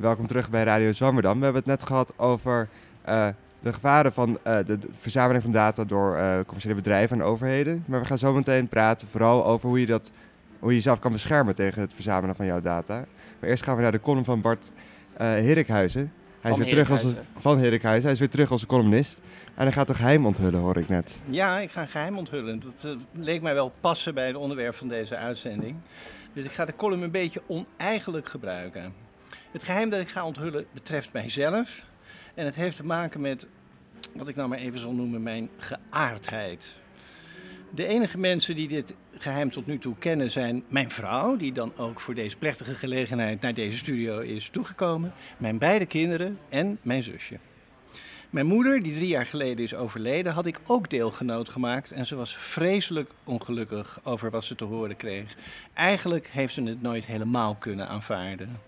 Welkom 0.09 0.27
terug 0.27 0.51
bij 0.51 0.65
Radio 0.65 0.93
Zwammerdam. 0.93 1.39
We 1.39 1.45
hebben 1.45 1.63
het 1.63 1.71
net 1.71 1.83
gehad 1.87 2.13
over 2.17 2.69
eh, 3.03 3.29
de 3.61 3.73
gevaren 3.73 4.13
van 4.13 4.39
eh, 4.43 4.57
de, 4.57 4.79
de 4.79 4.89
verzameling 5.01 5.43
van 5.43 5.53
data 5.53 5.85
door 5.85 6.17
eh, 6.17 6.39
commerciële 6.45 6.75
bedrijven 6.75 7.19
en 7.21 7.25
overheden. 7.25 7.85
Maar 7.87 8.01
we 8.01 8.07
gaan 8.07 8.19
zo 8.19 8.35
meteen 8.35 8.69
praten 8.69 9.09
vooral 9.09 9.47
over 9.47 9.69
hoe 9.69 9.81
je, 9.81 9.87
dat, 9.87 10.11
hoe 10.59 10.69
je 10.69 10.77
jezelf 10.77 10.99
kan 10.99 11.13
beschermen 11.13 11.55
tegen 11.55 11.81
het 11.81 11.95
verzamelen 11.95 12.37
van 12.37 12.47
jouw 12.47 12.61
data. 12.61 13.05
Maar 13.39 13.51
eerst 13.51 13.63
gaan 13.63 13.77
we 13.77 13.83
naar 13.83 13.93
de 13.93 14.01
column 14.01 14.25
van 14.25 14.41
Bart 14.41 14.71
eh 15.17 15.27
Herikhuizen. 15.27 16.13
Hij 16.41 16.51
Van 16.51 16.61
is 16.61 16.67
weer 16.67 16.75
terug 16.75 16.91
als 16.91 17.15
van 17.39 17.59
Herikhuizen. 17.59 18.03
Hij 18.03 18.13
is 18.13 18.19
weer 18.19 18.31
terug 18.31 18.51
als 18.51 18.67
columnist. 18.67 19.19
En 19.55 19.63
hij 19.63 19.73
gaat 19.73 19.89
een 19.89 19.95
geheim 19.95 20.27
onthullen, 20.27 20.61
hoor 20.61 20.77
ik 20.77 20.89
net. 20.89 21.19
Ja, 21.25 21.59
ik 21.59 21.71
ga 21.71 21.81
een 21.81 21.89
geheim 21.89 22.19
onthullen. 22.19 22.61
Dat 22.61 22.97
leek 23.13 23.43
mij 23.43 23.55
wel 23.55 23.73
passen 23.81 24.15
bij 24.15 24.27
het 24.27 24.37
onderwerp 24.37 24.75
van 24.75 24.89
deze 24.89 25.17
uitzending. 25.17 25.77
Dus 26.33 26.45
ik 26.45 26.53
ga 26.53 26.65
de 26.65 26.77
column 26.77 27.03
een 27.03 27.11
beetje 27.11 27.43
oneigenlijk 27.47 28.29
gebruiken. 28.29 29.07
Het 29.53 29.65
geheim 29.65 29.91
dat 29.91 30.01
ik 30.01 30.09
ga 30.09 30.27
onthullen 30.27 30.67
betreft 30.73 31.13
mijzelf. 31.13 31.83
En 32.35 32.45
het 32.45 32.55
heeft 32.55 32.77
te 32.77 32.85
maken 32.85 33.21
met 33.21 33.47
wat 34.15 34.29
ik 34.29 34.37
nou 34.37 34.49
maar 34.49 34.59
even 34.59 34.81
zal 34.81 34.93
noemen 34.93 35.23
mijn 35.23 35.51
geaardheid. 35.57 36.75
De 37.71 37.87
enige 37.87 38.19
mensen 38.19 38.55
die 38.55 38.69
dit 38.69 38.95
geheim 39.13 39.51
tot 39.51 39.67
nu 39.67 39.79
toe 39.79 39.95
kennen 39.99 40.31
zijn 40.31 40.65
mijn 40.69 40.91
vrouw, 40.91 41.37
die 41.37 41.53
dan 41.53 41.77
ook 41.77 42.01
voor 42.01 42.15
deze 42.15 42.37
plechtige 42.37 42.75
gelegenheid 42.75 43.41
naar 43.41 43.55
deze 43.55 43.77
studio 43.77 44.19
is 44.19 44.49
toegekomen, 44.49 45.13
mijn 45.37 45.59
beide 45.59 45.87
kinderen 45.87 46.39
en 46.49 46.79
mijn 46.83 47.03
zusje. 47.03 47.39
Mijn 48.31 48.47
moeder, 48.47 48.83
die 48.83 48.95
drie 48.95 49.09
jaar 49.09 49.27
geleden 49.27 49.65
is 49.65 49.75
overleden, 49.75 50.33
had 50.33 50.47
ik 50.47 50.61
ook 50.67 50.91
deelgenoot 50.91 51.49
gemaakt 51.49 51.93
en 51.93 52.07
ze 52.07 52.15
was 52.15 52.37
vreselijk 52.37 53.11
ongelukkig 53.25 54.01
over 54.03 54.31
wat 54.31 54.45
ze 54.45 54.55
te 54.55 54.65
horen 54.65 54.97
kreeg. 54.97 55.37
Eigenlijk 55.73 56.27
heeft 56.27 56.55
ze 56.55 56.63
het 56.63 56.83
nooit 56.83 57.07
helemaal 57.07 57.55
kunnen 57.55 57.89
aanvaarden. 57.89 58.68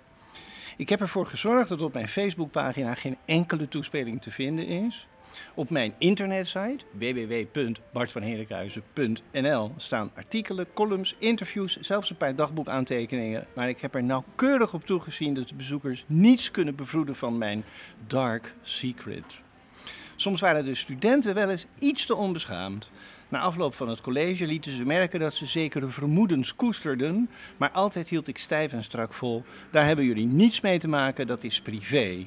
Ik 0.80 0.88
heb 0.88 1.00
ervoor 1.00 1.26
gezorgd 1.26 1.68
dat 1.68 1.80
op 1.80 1.92
mijn 1.92 2.08
Facebookpagina 2.08 2.94
geen 2.94 3.16
enkele 3.24 3.68
toespeling 3.68 4.22
te 4.22 4.30
vinden 4.30 4.66
is. 4.66 5.06
Op 5.54 5.70
mijn 5.70 5.94
internetsite 5.98 6.84
www.bartvanherikhuizen.nl 6.92 9.72
staan 9.76 10.10
artikelen, 10.14 10.66
columns, 10.74 11.14
interviews, 11.18 11.78
zelfs 11.80 12.10
een 12.10 12.16
paar 12.16 12.36
dagboekaantekeningen. 12.36 13.46
Maar 13.54 13.68
ik 13.68 13.80
heb 13.80 13.94
er 13.94 14.02
nauwkeurig 14.02 14.74
op 14.74 14.86
toegezien 14.86 15.34
dat 15.34 15.48
de 15.48 15.54
bezoekers 15.54 16.04
niets 16.06 16.50
kunnen 16.50 16.74
bevroeden 16.74 17.16
van 17.16 17.38
mijn 17.38 17.64
dark 18.06 18.54
secret. 18.62 19.42
Soms 20.16 20.40
waren 20.40 20.64
de 20.64 20.74
studenten 20.74 21.34
wel 21.34 21.50
eens 21.50 21.66
iets 21.78 22.06
te 22.06 22.16
onbeschaamd. 22.16 22.90
Na 23.30 23.38
afloop 23.38 23.74
van 23.74 23.88
het 23.88 24.00
college 24.00 24.46
lieten 24.46 24.72
ze 24.72 24.84
merken 24.84 25.20
dat 25.20 25.34
ze 25.34 25.46
zekere 25.46 25.88
vermoedens 25.88 26.56
koesterden, 26.56 27.30
maar 27.56 27.70
altijd 27.70 28.08
hield 28.08 28.28
ik 28.28 28.38
stijf 28.38 28.72
en 28.72 28.84
strak 28.84 29.12
vol. 29.12 29.44
Daar 29.70 29.86
hebben 29.86 30.04
jullie 30.04 30.26
niets 30.26 30.60
mee 30.60 30.78
te 30.78 30.88
maken, 30.88 31.26
dat 31.26 31.44
is 31.44 31.60
privé. 31.60 32.26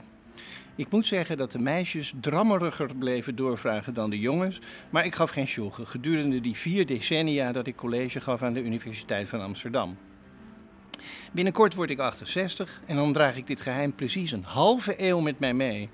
Ik 0.76 0.90
moet 0.90 1.06
zeggen 1.06 1.38
dat 1.38 1.52
de 1.52 1.60
meisjes 1.60 2.14
drammeriger 2.22 2.96
bleven 2.96 3.36
doorvragen 3.36 3.94
dan 3.94 4.10
de 4.10 4.20
jongens, 4.20 4.60
maar 4.90 5.06
ik 5.06 5.16
gaf 5.16 5.30
geen 5.30 5.48
sjoegen 5.48 5.88
gedurende 5.88 6.42
die 6.42 6.56
vier 6.56 6.86
decennia 6.86 7.52
dat 7.52 7.68
ik 7.68 7.76
college 7.76 8.22
gaf 8.22 8.42
aan 8.42 8.54
de 8.54 8.64
Universiteit 8.64 9.30
van 9.30 9.42
Amsterdam. 9.42 9.98
Binnenkort 11.32 11.74
word 11.74 11.90
ik 11.90 12.00
68 12.00 12.82
en 12.86 12.96
dan 12.96 13.14
draag 13.14 13.36
ik 13.36 13.48
dit 13.48 13.62
geheim 13.62 13.96
precies 13.96 14.32
een 14.32 14.44
halve 14.44 14.94
eeuw 14.98 15.20
met 15.20 15.40
mij 15.40 15.54
mee. 15.54 15.90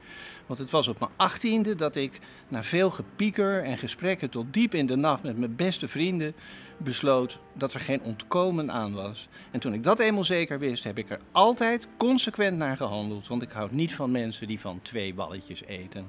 Want 0.49 0.62
het 0.62 0.69
was 0.69 0.88
op 0.88 0.99
mijn 0.99 1.12
achttiende 1.15 1.75
dat 1.75 1.95
ik, 1.95 2.19
na 2.47 2.63
veel 2.63 2.89
gepieker 2.89 3.63
en 3.63 3.77
gesprekken 3.77 4.29
tot 4.29 4.53
diep 4.53 4.73
in 4.73 4.85
de 4.85 4.95
nacht 4.95 5.23
met 5.23 5.38
mijn 5.38 5.55
beste 5.55 5.88
vrienden, 5.88 6.33
besloot 6.77 7.39
dat 7.53 7.73
er 7.73 7.79
geen 7.79 8.01
ontkomen 8.01 8.71
aan 8.71 8.93
was. 8.93 9.27
En 9.51 9.59
toen 9.59 9.73
ik 9.73 9.83
dat 9.83 9.99
eenmaal 9.99 10.23
zeker 10.23 10.59
wist, 10.59 10.83
heb 10.83 10.97
ik 10.97 11.09
er 11.09 11.19
altijd 11.31 11.88
consequent 11.97 12.57
naar 12.57 12.77
gehandeld. 12.77 13.27
Want 13.27 13.41
ik 13.41 13.51
houd 13.51 13.71
niet 13.71 13.95
van 13.95 14.12
mensen 14.12 14.47
die 14.47 14.59
van 14.59 14.79
twee 14.81 15.13
balletjes 15.13 15.63
eten. 15.63 16.05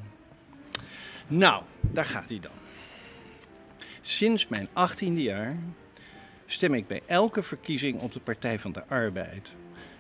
Nou, 1.27 1.63
daar 1.81 2.05
gaat 2.05 2.29
hij 2.29 2.41
dan. 2.41 2.51
Sinds 4.01 4.49
mijn 4.49 4.69
achttiende 4.73 5.23
jaar 5.23 5.57
stem 6.47 6.75
ik 6.75 6.87
bij 6.87 7.03
elke 7.07 7.43
verkiezing 7.43 8.01
op 8.01 8.13
de 8.13 8.21
Partij 8.21 8.59
van 8.59 8.73
de 8.73 8.87
Arbeid. 8.87 9.51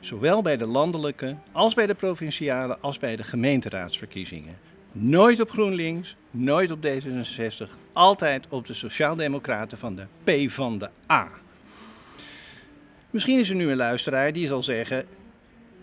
Zowel 0.00 0.42
bij 0.42 0.56
de 0.56 0.66
landelijke, 0.66 1.36
als 1.52 1.74
bij 1.74 1.86
de 1.86 1.94
provinciale, 1.94 2.78
als 2.78 2.98
bij 2.98 3.16
de 3.16 3.24
gemeenteraadsverkiezingen. 3.24 4.58
Nooit 4.92 5.40
op 5.40 5.50
GroenLinks, 5.50 6.16
nooit 6.30 6.70
op 6.70 6.86
D66, 6.86 7.68
altijd 7.92 8.46
op 8.48 8.66
de 8.66 8.74
Sociaaldemocraten 8.74 9.78
van 9.78 9.96
de 9.96 10.06
P 10.24 10.50
van 10.50 10.78
de 10.78 10.90
A. 11.10 11.28
Misschien 13.10 13.38
is 13.38 13.50
er 13.50 13.56
nu 13.56 13.70
een 13.70 13.76
luisteraar 13.76 14.32
die 14.32 14.46
zal 14.46 14.62
zeggen: 14.62 15.04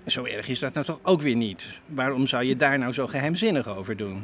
Zo 0.05 0.25
erg 0.25 0.47
is 0.47 0.59
dat 0.59 0.73
nou 0.73 0.85
toch 0.85 0.99
ook 1.03 1.21
weer 1.21 1.35
niet. 1.35 1.81
Waarom 1.85 2.27
zou 2.27 2.43
je 2.43 2.55
daar 2.55 2.79
nou 2.79 2.93
zo 2.93 3.07
geheimzinnig 3.07 3.67
over 3.67 3.97
doen? 3.97 4.23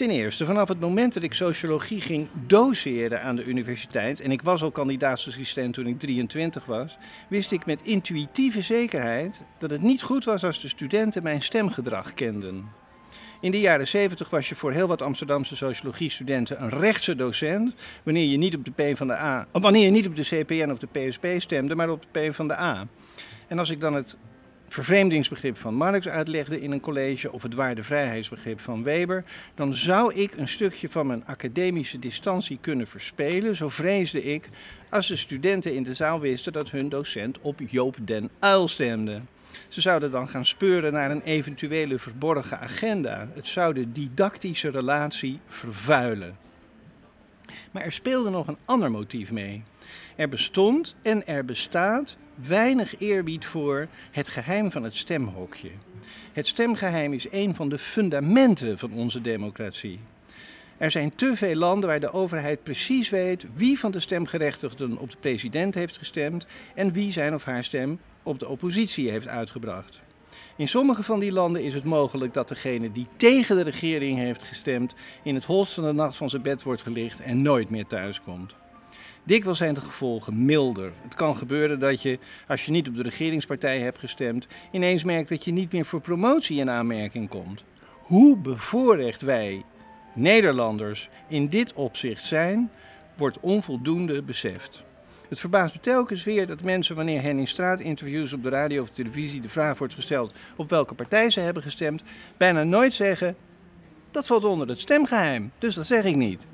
Ten 0.00 0.10
eerste, 0.10 0.44
vanaf 0.44 0.68
het 0.68 0.80
moment 0.80 1.14
dat 1.14 1.22
ik 1.22 1.34
sociologie 1.34 2.00
ging 2.00 2.28
doseren 2.46 3.22
aan 3.22 3.36
de 3.36 3.44
universiteit, 3.44 4.20
en 4.20 4.30
ik 4.30 4.42
was 4.42 4.62
al 4.62 4.70
kandidaatsassistent 4.70 5.74
toen 5.74 5.86
ik 5.86 5.98
23 5.98 6.64
was, 6.64 6.98
wist 7.28 7.52
ik 7.52 7.66
met 7.66 7.82
intuïtieve 7.82 8.62
zekerheid 8.62 9.40
dat 9.58 9.70
het 9.70 9.82
niet 9.82 10.02
goed 10.02 10.24
was 10.24 10.44
als 10.44 10.60
de 10.60 10.68
studenten 10.68 11.22
mijn 11.22 11.42
stemgedrag 11.42 12.14
kenden. 12.14 12.64
In 13.40 13.50
de 13.50 13.60
jaren 13.60 13.88
70 13.88 14.30
was 14.30 14.48
je 14.48 14.54
voor 14.54 14.72
heel 14.72 14.88
wat 14.88 15.02
Amsterdamse 15.02 15.56
sociologiestudenten 15.56 16.62
een 16.62 16.70
rechtse 16.70 17.16
docent, 17.16 17.74
wanneer 18.02 18.26
je 18.26 18.36
niet 18.36 18.56
op 18.56 18.64
de 18.64 18.92
P 18.92 18.96
van 18.96 19.06
de 19.06 19.16
A, 19.16 19.46
wanneer 19.52 19.84
je 19.84 19.90
niet 19.90 20.06
op 20.06 20.16
de 20.16 20.22
CPN 20.22 20.70
of 20.70 20.78
de 20.78 21.08
PSP 21.08 21.26
stemde, 21.36 21.74
maar 21.74 21.90
op 21.90 22.02
de 22.12 22.28
P 22.28 22.34
van 22.34 22.48
de 22.48 22.56
A. 22.56 22.86
En 23.48 23.58
als 23.58 23.70
ik 23.70 23.80
dan 23.80 23.94
het 23.94 24.16
vervreemdingsbegrip 24.74 25.56
van 25.56 25.74
Marx 25.74 26.08
uitlegde 26.08 26.60
in 26.60 26.70
een 26.70 26.80
college 26.80 27.32
of 27.32 27.42
het 27.42 27.54
waardevrijheidsbegrip 27.54 28.60
van 28.60 28.82
Weber, 28.82 29.24
dan 29.54 29.74
zou 29.74 30.14
ik 30.14 30.34
een 30.36 30.48
stukje 30.48 30.88
van 30.88 31.06
mijn 31.06 31.26
academische 31.26 31.98
distantie 31.98 32.58
kunnen 32.60 32.86
verspelen, 32.86 33.56
zo 33.56 33.68
vreesde 33.68 34.24
ik, 34.24 34.48
als 34.90 35.08
de 35.08 35.16
studenten 35.16 35.74
in 35.74 35.82
de 35.82 35.94
zaal 35.94 36.20
wisten 36.20 36.52
dat 36.52 36.70
hun 36.70 36.88
docent 36.88 37.40
op 37.40 37.60
Joop 37.66 37.96
den 38.00 38.30
Uil 38.38 38.68
stemde. 38.68 39.20
Ze 39.68 39.80
zouden 39.80 40.10
dan 40.10 40.28
gaan 40.28 40.46
speuren 40.46 40.92
naar 40.92 41.10
een 41.10 41.22
eventuele 41.22 41.98
verborgen 41.98 42.60
agenda. 42.60 43.28
Het 43.34 43.46
zou 43.46 43.74
de 43.74 43.92
didactische 43.92 44.70
relatie 44.70 45.40
vervuilen. 45.48 46.36
Maar 47.70 47.82
er 47.82 47.92
speelde 47.92 48.30
nog 48.30 48.48
een 48.48 48.58
ander 48.64 48.90
motief 48.90 49.30
mee. 49.30 49.62
Er 50.16 50.28
bestond 50.28 50.94
en 51.02 51.26
er 51.26 51.44
bestaat 51.44 52.16
weinig 52.34 52.98
eerbied 52.98 53.46
voor 53.46 53.88
het 54.10 54.28
geheim 54.28 54.70
van 54.70 54.82
het 54.82 54.96
stemhokje. 54.96 55.70
Het 56.32 56.46
stemgeheim 56.46 57.12
is 57.12 57.26
een 57.30 57.54
van 57.54 57.68
de 57.68 57.78
fundamenten 57.78 58.78
van 58.78 58.92
onze 58.92 59.20
democratie. 59.20 59.98
Er 60.78 60.90
zijn 60.90 61.14
te 61.14 61.36
veel 61.36 61.54
landen 61.54 61.88
waar 61.88 62.00
de 62.00 62.12
overheid 62.12 62.62
precies 62.62 63.08
weet 63.08 63.46
wie 63.54 63.78
van 63.78 63.90
de 63.90 64.00
stemgerechtigden 64.00 64.98
op 64.98 65.10
de 65.10 65.16
president 65.20 65.74
heeft 65.74 65.98
gestemd 65.98 66.46
en 66.74 66.92
wie 66.92 67.12
zijn 67.12 67.34
of 67.34 67.44
haar 67.44 67.64
stem 67.64 68.00
op 68.22 68.38
de 68.38 68.48
oppositie 68.48 69.10
heeft 69.10 69.28
uitgebracht. 69.28 70.00
In 70.60 70.68
sommige 70.68 71.02
van 71.02 71.20
die 71.20 71.32
landen 71.32 71.62
is 71.62 71.74
het 71.74 71.84
mogelijk 71.84 72.34
dat 72.34 72.48
degene 72.48 72.92
die 72.92 73.06
tegen 73.16 73.56
de 73.56 73.62
regering 73.62 74.18
heeft 74.18 74.42
gestemd 74.42 74.94
in 75.22 75.34
het 75.34 75.44
holst 75.44 75.72
van 75.72 75.84
de 75.84 75.92
nacht 75.92 76.16
van 76.16 76.30
zijn 76.30 76.42
bed 76.42 76.62
wordt 76.62 76.82
gelicht 76.82 77.20
en 77.20 77.42
nooit 77.42 77.70
meer 77.70 77.86
thuiskomt. 77.86 78.54
Dikwijls 79.24 79.58
zijn 79.58 79.74
de 79.74 79.80
gevolgen 79.80 80.44
milder. 80.44 80.92
Het 81.02 81.14
kan 81.14 81.36
gebeuren 81.36 81.78
dat 81.78 82.02
je, 82.02 82.18
als 82.48 82.64
je 82.64 82.70
niet 82.70 82.88
op 82.88 82.96
de 82.96 83.02
regeringspartij 83.02 83.78
hebt 83.80 83.98
gestemd, 83.98 84.46
ineens 84.70 85.04
merkt 85.04 85.28
dat 85.28 85.44
je 85.44 85.52
niet 85.52 85.72
meer 85.72 85.84
voor 85.84 86.00
promotie 86.00 86.60
in 86.60 86.70
aanmerking 86.70 87.28
komt. 87.28 87.64
Hoe 88.00 88.38
bevoorrecht 88.38 89.20
wij, 89.20 89.64
Nederlanders, 90.14 91.08
in 91.28 91.48
dit 91.48 91.72
opzicht 91.72 92.24
zijn, 92.24 92.70
wordt 93.16 93.40
onvoldoende 93.40 94.22
beseft. 94.22 94.82
Het 95.30 95.40
verbaast 95.40 95.74
me 95.74 95.80
telkens 95.80 96.24
weer 96.24 96.46
dat 96.46 96.62
mensen, 96.62 96.96
wanneer 96.96 97.22
hen 97.22 97.38
in 97.38 97.46
straatinterviews 97.46 98.32
op 98.32 98.42
de 98.42 98.48
radio 98.48 98.82
of 98.82 98.88
televisie 98.88 99.40
de 99.40 99.48
vraag 99.48 99.78
wordt 99.78 99.94
gesteld 99.94 100.34
op 100.56 100.70
welke 100.70 100.94
partij 100.94 101.30
ze 101.30 101.40
hebben 101.40 101.62
gestemd, 101.62 102.02
bijna 102.36 102.62
nooit 102.62 102.92
zeggen: 102.92 103.36
dat 104.10 104.26
valt 104.26 104.44
onder 104.44 104.68
het 104.68 104.78
stemgeheim, 104.78 105.52
dus 105.58 105.74
dat 105.74 105.86
zeg 105.86 106.04
ik 106.04 106.16
niet. 106.16 106.46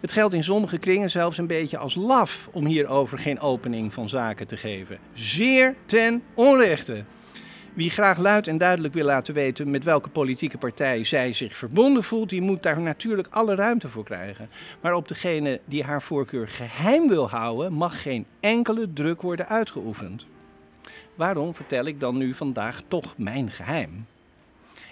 Het 0.00 0.12
geldt 0.12 0.34
in 0.34 0.44
sommige 0.44 0.78
kringen 0.78 1.10
zelfs 1.10 1.38
een 1.38 1.46
beetje 1.46 1.78
als 1.78 1.94
laf 1.94 2.48
om 2.52 2.66
hierover 2.66 3.18
geen 3.18 3.40
opening 3.40 3.94
van 3.94 4.08
zaken 4.08 4.46
te 4.46 4.56
geven. 4.56 4.98
Zeer 5.12 5.74
ten 5.84 6.22
onrechte. 6.34 7.04
Wie 7.76 7.90
graag 7.90 8.18
luid 8.18 8.46
en 8.46 8.58
duidelijk 8.58 8.94
wil 8.94 9.04
laten 9.04 9.34
weten 9.34 9.70
met 9.70 9.84
welke 9.84 10.08
politieke 10.08 10.58
partij 10.58 11.04
zij 11.04 11.32
zich 11.32 11.56
verbonden 11.56 12.04
voelt, 12.04 12.28
die 12.28 12.40
moet 12.40 12.62
daar 12.62 12.80
natuurlijk 12.80 13.28
alle 13.30 13.54
ruimte 13.54 13.88
voor 13.88 14.04
krijgen. 14.04 14.48
Maar 14.80 14.94
op 14.94 15.08
degene 15.08 15.60
die 15.64 15.84
haar 15.84 16.02
voorkeur 16.02 16.48
geheim 16.48 17.08
wil 17.08 17.28
houden, 17.30 17.72
mag 17.72 18.02
geen 18.02 18.26
enkele 18.40 18.92
druk 18.92 19.22
worden 19.22 19.48
uitgeoefend. 19.48 20.26
Waarom 21.14 21.54
vertel 21.54 21.84
ik 21.84 22.00
dan 22.00 22.16
nu 22.16 22.34
vandaag 22.34 22.82
toch 22.88 23.14
mijn 23.18 23.50
geheim? 23.50 24.06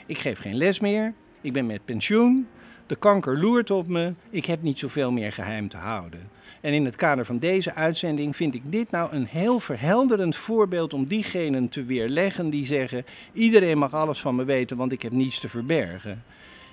Ik 0.06 0.18
geef 0.18 0.38
geen 0.38 0.56
les 0.56 0.80
meer, 0.80 1.12
ik 1.40 1.52
ben 1.52 1.66
met 1.66 1.84
pensioen, 1.84 2.48
de 2.86 2.96
kanker 2.96 3.38
loert 3.38 3.70
op 3.70 3.86
me, 3.86 4.12
ik 4.30 4.44
heb 4.44 4.62
niet 4.62 4.78
zoveel 4.78 5.12
meer 5.12 5.32
geheim 5.32 5.68
te 5.68 5.76
houden. 5.76 6.33
En 6.64 6.72
in 6.72 6.84
het 6.84 6.96
kader 6.96 7.24
van 7.24 7.38
deze 7.38 7.74
uitzending 7.74 8.36
vind 8.36 8.54
ik 8.54 8.72
dit 8.72 8.90
nou 8.90 9.12
een 9.12 9.26
heel 9.26 9.60
verhelderend 9.60 10.36
voorbeeld 10.36 10.94
om 10.94 11.06
diegenen 11.06 11.68
te 11.68 11.84
weerleggen 11.84 12.50
die 12.50 12.66
zeggen: 12.66 13.04
iedereen 13.32 13.78
mag 13.78 13.92
alles 13.92 14.20
van 14.20 14.34
me 14.34 14.44
weten, 14.44 14.76
want 14.76 14.92
ik 14.92 15.02
heb 15.02 15.12
niets 15.12 15.40
te 15.40 15.48
verbergen. 15.48 16.24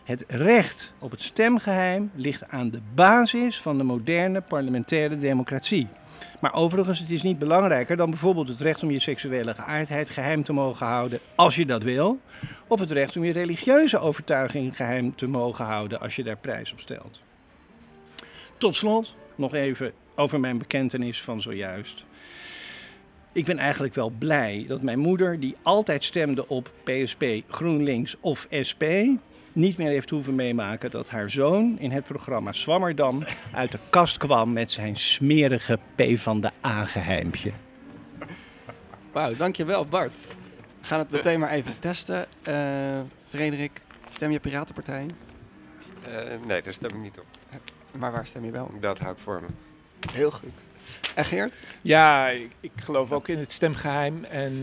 Het 0.04 0.24
recht 0.28 0.94
op 1.00 1.12
het 1.12 1.22
stemgeheim 1.22 2.12
ligt 2.16 2.50
aan 2.50 2.70
de 2.70 2.80
basis 2.96 3.62
van 3.62 3.78
de 3.78 3.84
moderne 3.84 4.42
parlementaire 4.42 5.18
democratie. 5.18 5.88
Maar 6.42 6.54
overigens, 6.54 7.00
het 7.00 7.10
is 7.10 7.22
niet 7.22 7.40
belangrijker 7.40 7.98
dan 7.98 8.10
bijvoorbeeld 8.10 8.48
het 8.48 8.62
recht 8.62 8.84
om 8.84 8.92
je 8.92 9.00
seksuele 9.00 9.54
geaardheid 9.54 10.10
geheim 10.10 10.44
te 10.44 10.54
mogen 10.54 10.86
houden 10.86 11.20
als 11.36 11.56
je 11.56 11.66
dat 11.66 11.84
wil. 11.84 12.20
Of 12.68 12.80
het 12.80 12.92
recht 12.92 13.18
om 13.18 13.24
je 13.24 13.32
religieuze 13.32 14.00
overtuiging 14.00 14.76
geheim 14.76 15.16
te 15.16 15.28
mogen 15.28 15.66
houden 15.66 16.00
als 16.00 16.16
je 16.16 16.24
daar 16.24 16.38
prijs 16.38 16.72
op 16.72 16.80
stelt. 16.80 17.31
Tot 18.62 18.76
slot 18.76 19.16
nog 19.36 19.54
even 19.54 19.94
over 20.16 20.40
mijn 20.40 20.58
bekentenis 20.58 21.22
van 21.22 21.42
zojuist. 21.42 22.06
Ik 23.32 23.46
ben 23.46 23.58
eigenlijk 23.58 23.96
wel 23.96 24.10
blij 24.10 24.66
dat 24.68 24.82
mijn 24.82 25.00
moeder, 25.00 25.40
die 25.40 25.56
altijd 25.62 26.04
stemde 26.04 26.48
op 26.48 26.72
PSP, 26.84 27.24
GroenLinks 27.48 28.18
of 28.20 28.48
SP, 28.70 28.84
niet 29.54 29.78
meer 29.78 29.90
heeft 29.90 30.10
hoeven 30.10 30.36
meemaken 30.36 30.92
dat 30.92 31.10
haar 31.10 31.30
zoon 31.30 31.80
in 31.80 31.92
het 31.92 32.04
programma 32.04 32.52
Swammerdam 32.52 33.24
uit 33.54 33.72
de 33.72 33.80
kast 33.90 34.18
kwam 34.18 34.54
met 34.54 34.72
zijn 34.72 34.96
smerige 34.96 35.80
P 35.96 36.04
van 36.18 36.42
de 36.42 36.52
A-geheimpje. 36.66 37.52
Wauw, 39.12 39.36
dankjewel 39.36 39.86
Bart. 39.86 40.28
We 40.82 40.88
gaan 40.88 41.00
het 41.00 41.12
meteen 41.12 41.40
maar 41.40 41.52
even 41.52 41.80
testen. 41.80 42.26
Eh 42.42 43.00
Frederik, 43.28 43.82
stem 44.10 44.32
je 44.32 44.40
Piratenpartij? 44.40 45.06
Eh, 46.04 46.46
nee, 46.46 46.62
daar 46.62 46.74
stem 46.74 46.90
ik 46.90 47.02
niet 47.02 47.20
op. 47.20 47.41
Maar 47.98 48.12
waar 48.12 48.28
stem 48.28 48.46
je 48.46 48.52
wel? 48.52 48.72
Dat 48.80 49.00
hou 49.00 49.12
ik 49.14 49.20
voor 49.20 49.42
me. 49.42 49.48
Heel 50.14 50.32
goed. 50.32 50.50
En 51.16 51.26
Geert? 51.26 51.60
Ja, 51.82 52.30
ik, 52.30 52.50
ik 52.60 52.72
geloof 52.84 53.12
ook 53.12 53.28
in 53.28 53.38
het 53.38 53.52
stemgeheim. 53.52 54.24
En 54.24 54.62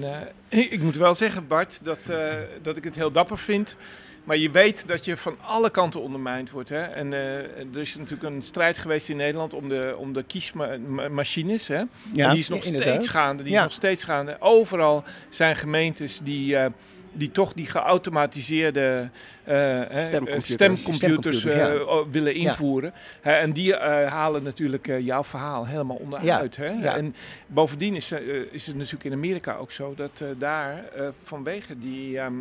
eh, 0.51 0.59
ik 0.72 0.81
moet 0.81 0.97
wel 0.97 1.14
zeggen, 1.14 1.47
Bart, 1.47 1.81
dat, 1.83 2.09
eh, 2.09 2.35
dat 2.62 2.76
ik 2.76 2.85
het 2.85 2.97
heel 2.97 3.11
dapper 3.11 3.39
vind. 3.39 3.76
Maar 4.24 4.37
je 4.37 4.51
weet 4.51 4.89
dat 4.89 5.05
je 5.05 5.16
van 5.16 5.37
alle 5.41 5.70
kanten 5.70 6.01
ondermijnd 6.01 6.51
wordt. 6.51 6.68
Hè? 6.68 6.83
En 6.83 7.12
eh, 7.12 7.37
er 7.74 7.79
is 7.81 7.97
natuurlijk 7.97 8.35
een 8.35 8.43
strijd 8.43 8.79
geweest 8.79 9.09
in 9.09 9.16
Nederland 9.16 9.55
om 9.55 9.68
de, 9.68 9.95
om 9.99 10.12
de 10.12 10.22
kiesmachines. 10.22 11.68
Hè? 11.68 11.83
Ja, 12.12 12.24
en 12.24 12.31
die 12.31 12.39
is 12.39 12.49
nog 12.49 12.64
inderdaad. 12.64 12.89
steeds 12.95 13.09
gaande. 13.09 13.43
Die 13.43 13.53
Ja. 13.53 13.59
is 13.59 13.64
nog 13.64 13.72
steeds 13.72 14.05
gaande. 14.05 14.37
Overal 14.41 15.05
zijn 15.29 15.57
gemeentes 15.57 16.20
die, 16.22 16.57
eh, 16.57 16.70
die 17.18 17.30
toch 17.30 17.52
die 17.52 17.66
geautomatiseerde 17.66 19.10
eh, 19.44 19.54
hè, 19.54 20.00
Stemcomputers. 20.00 20.44
stemcomputers 20.52 21.36
Stemcomputers, 21.38 21.42
ja. 21.42 21.68
eh, 21.70 21.98
willen 22.10 22.34
invoeren. 22.34 22.92
En 23.20 23.52
die 23.52 23.76
eh, 23.76 24.12
halen 24.12 24.42
natuurlijk 24.42 24.88
eh, 24.88 25.00
jouw 25.06 25.24
verhaal 25.24 25.66
helemaal 25.66 25.96
onderuit. 25.96 26.56
Hè? 26.56 26.64
En 26.96 27.14
bovendien 27.46 27.94
is, 27.96 28.10
eh, 28.12 28.20
is 28.50 28.66
het 28.66 28.76
natuurlijk 28.76 29.04
in 29.04 29.12
Amerika 29.12 29.54
ook 29.56 29.70
zo 29.70 29.94
dat 29.96 30.20
eh, 30.20 30.28
daar 30.38 30.84
eh, 30.96 31.08
vanwege 31.22 31.78
die 31.78 32.18
ehm, 32.18 32.34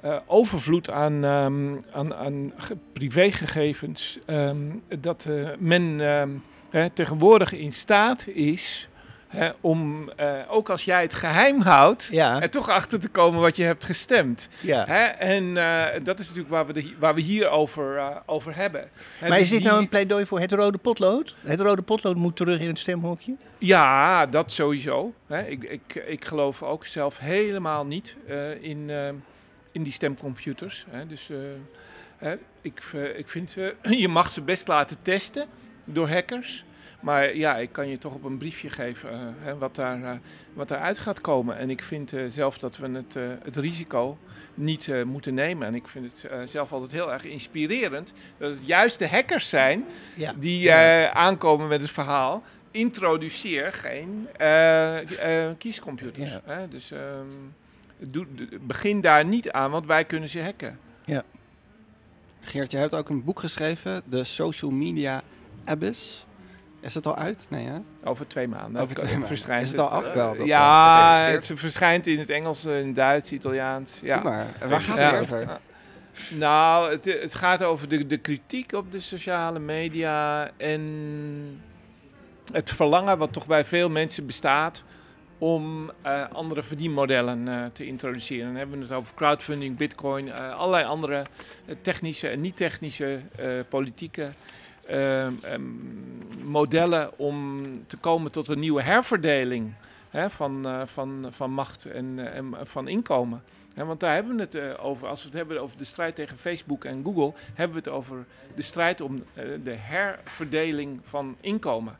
eh, 0.00 0.16
overvloed 0.26 0.90
aan, 0.90 1.24
ehm, 1.24 1.74
aan, 1.92 2.14
aan 2.14 2.52
ge- 2.56 2.76
privégegevens, 2.92 4.18
ehm, 4.26 4.56
dat 5.00 5.26
eh, 5.28 5.48
men 5.58 5.98
hè, 6.70 6.90
tegenwoordig 6.90 7.52
in 7.52 7.72
staat 7.72 8.26
is. 8.26 8.88
Hè, 9.36 9.50
om, 9.60 10.10
eh, 10.16 10.32
ook 10.48 10.70
als 10.70 10.84
jij 10.84 11.02
het 11.02 11.14
geheim 11.14 11.60
houdt, 11.60 12.08
Ja. 12.10 12.40
er 12.42 12.50
toch 12.50 12.68
achter 12.68 13.00
te 13.00 13.08
komen 13.08 13.40
wat 13.40 13.56
je 13.56 13.64
hebt 13.64 13.84
gestemd. 13.84 14.48
Ja. 14.60 14.84
Hè? 14.86 15.04
En 15.04 15.56
eh, 15.56 16.04
dat 16.04 16.18
is 16.18 16.26
natuurlijk 16.26 16.54
waar 16.54 16.66
we, 16.66 16.72
de, 16.72 16.94
waar 16.98 17.14
we 17.14 17.20
hier 17.20 17.48
over, 17.48 17.96
eh, 17.96 18.16
over 18.26 18.56
hebben. 18.56 18.88
Hè, 19.18 19.28
Maar 19.28 19.38
dus 19.38 19.46
is 19.46 19.50
dit 19.52 19.58
die- 19.58 19.68
nou 19.68 19.80
een 19.82 19.88
pleidooi 19.88 20.26
voor 20.26 20.40
het 20.40 20.52
rode 20.52 20.78
potlood? 20.78 21.34
Het 21.40 21.60
rode 21.60 21.82
potlood 21.82 22.16
moet 22.16 22.36
terug 22.36 22.60
in 22.60 22.66
het 22.68 22.78
stemhokje? 22.78 23.34
Ja, 23.58 24.26
dat 24.26 24.52
sowieso. 24.52 25.12
Hè. 25.26 25.46
Ik, 25.46 25.62
ik, 25.64 25.94
ik 26.06 26.24
geloof 26.24 26.62
ook 26.62 26.86
zelf 26.86 27.18
helemaal 27.18 27.86
niet 27.86 28.16
in, 28.60 28.90
in 29.72 29.82
die 29.82 29.92
stemcomputers. 29.92 30.86
Hè. 30.90 31.06
Dus 31.06 31.30
hè, 32.16 32.34
ik, 32.60 32.82
ik 33.16 33.28
vind, 33.28 33.56
je 34.04 34.08
mag 34.08 34.30
ze 34.30 34.40
best 34.42 34.68
laten 34.68 34.96
testen 35.02 35.46
door 35.84 36.08
hackers. 36.08 36.64
Maar 37.02 37.36
ja, 37.36 37.56
ik 37.56 37.72
kan 37.72 37.88
je 37.88 37.98
toch 37.98 38.14
op 38.14 38.24
een 38.24 38.36
briefje 38.38 38.70
geven 38.70 39.10
eh, 39.12 39.18
hè, 39.38 39.58
wat, 39.58 39.74
daar, 39.74 40.02
eh, 40.04 40.10
wat 40.52 40.68
daaruit 40.68 40.98
gaat 40.98 41.20
komen. 41.20 41.56
En 41.58 41.70
ik 41.70 41.82
vind 41.82 42.12
eh, 42.12 42.22
zelf 42.28 42.58
dat 42.58 42.76
we 42.76 42.88
het, 42.90 43.16
eh, 43.16 43.22
het 43.42 43.56
risico 43.56 44.18
niet 44.54 44.88
eh, 44.88 45.02
moeten 45.02 45.34
nemen. 45.34 45.66
En 45.66 45.74
ik 45.74 45.88
vind 45.88 46.12
het 46.12 46.24
eh, 46.30 46.38
zelf 46.44 46.72
altijd 46.72 46.92
heel 46.92 47.12
erg 47.12 47.24
inspirerend 47.24 48.12
dat 48.38 48.52
het 48.52 48.66
juist 48.66 48.98
de 48.98 49.08
hackers 49.08 49.48
zijn 49.48 49.84
Ja. 50.16 50.34
die 50.38 50.70
eh, 50.70 51.10
aankomen 51.10 51.68
met 51.68 51.80
het 51.80 51.90
verhaal. 51.90 52.42
Introduceer 52.70 53.72
geen 53.72 54.28
eh, 54.36 55.46
eh, 55.48 55.54
kiescomputers. 55.58 56.30
Ja. 56.30 56.40
Hè? 56.44 56.68
Dus 56.68 56.90
ehm, 56.90 57.26
doe, 57.98 58.26
begin 58.60 59.00
daar 59.00 59.24
niet 59.24 59.50
aan, 59.50 59.70
want 59.70 59.86
wij 59.86 60.04
kunnen 60.04 60.28
ze 60.28 60.42
hacken. 60.42 60.78
Geert, 62.44 62.70
je 62.70 62.76
hebt 62.76 62.94
ook 62.94 63.08
een 63.08 63.24
boek 63.24 63.40
geschreven, 63.40 64.02
de 64.04 64.24
Social 64.24 64.70
Media 64.70 65.22
Abyss. 65.64 66.26
Is 66.82 66.94
het 66.94 67.06
al 67.06 67.16
uit? 67.16 67.46
Nee, 67.48 67.66
hè? 67.66 67.78
Over 68.04 68.26
twee 68.26 68.48
maanden. 68.48 68.82
Over 68.82 68.94
twee 68.96 69.10
maanden. 69.10 69.28
verschijnt 69.28 69.62
Is 69.62 69.70
het 69.70 69.78
al 69.80 69.88
af 69.88 70.06
eh, 70.06 70.14
wel, 70.14 70.36
dat, 70.36 70.46
ja, 70.46 71.24
het 71.24 71.50
verschijnt 71.54 72.06
in 72.06 72.18
het 72.18 72.30
Engels, 72.30 72.64
in 72.64 72.86
het 72.86 72.94
Duits, 72.94 73.32
Italiaans. 73.32 74.00
Ja. 74.02 74.14
Doe 74.14 74.24
maar. 74.30 74.46
En 74.60 74.68
waar 74.68 74.80
gaat 74.82 74.96
Ja. 74.96 75.12
het 75.14 75.20
over? 75.20 75.58
Nou, 76.30 76.90
het, 76.90 77.04
het 77.04 77.34
gaat 77.34 77.64
over 77.64 77.88
de, 77.88 78.06
de 78.06 78.16
kritiek 78.18 78.72
op 78.72 78.92
de 78.92 79.00
sociale 79.00 79.58
media 79.58 80.50
en 80.56 81.60
het 82.52 82.70
verlangen 82.70 83.18
wat 83.18 83.32
toch 83.32 83.46
bij 83.46 83.64
veel 83.64 83.88
mensen 83.90 84.26
bestaat 84.26 84.84
om 85.38 85.90
eh, 86.02 86.22
andere 86.32 86.62
verdienmodellen 86.62 87.48
eh, 87.48 87.64
te 87.72 87.86
introduceren. 87.86 88.46
Dan 88.46 88.56
hebben 88.56 88.76
we 88.78 88.84
het 88.84 88.92
over 88.92 89.14
crowdfunding, 89.14 89.76
bitcoin, 89.76 90.32
eh, 90.32 90.56
allerlei 90.56 90.84
andere 90.84 91.26
technische 91.80 92.28
en 92.28 92.40
niet-technische 92.40 93.20
eh, 93.36 93.48
politieke 93.68 94.32
modellen 96.42 97.18
om 97.18 97.60
te 97.86 97.96
komen 97.96 98.32
tot 98.32 98.48
een 98.48 98.58
nieuwe 98.58 98.82
herverdeling 98.82 99.72
hè, 100.10 100.30
van, 100.30 100.66
eh, 100.66 100.82
van, 100.84 101.26
van 101.30 101.50
macht 101.50 101.84
en, 101.84 102.32
eh, 102.34 102.42
van 102.62 102.88
inkomen. 102.88 103.42
Want 103.74 104.00
daar 104.00 104.14
hebben 104.14 104.36
we 104.36 104.42
het 104.42 104.54
eh, 104.54 104.84
over. 104.84 105.08
Als 105.08 105.20
we 105.20 105.28
het 105.28 105.36
hebben 105.36 105.60
over 105.62 105.78
de 105.78 105.84
strijd 105.84 106.14
tegen 106.14 106.38
Facebook 106.38 106.84
en 106.84 107.04
Google, 107.04 107.32
hebben 107.54 107.76
we 107.82 107.82
het 107.90 107.98
over 107.98 108.24
de 108.54 108.62
strijd 108.62 109.00
om 109.00 109.24
de 109.64 109.74
herverdeling 109.76 111.00
van 111.02 111.36
inkomen. 111.40 111.98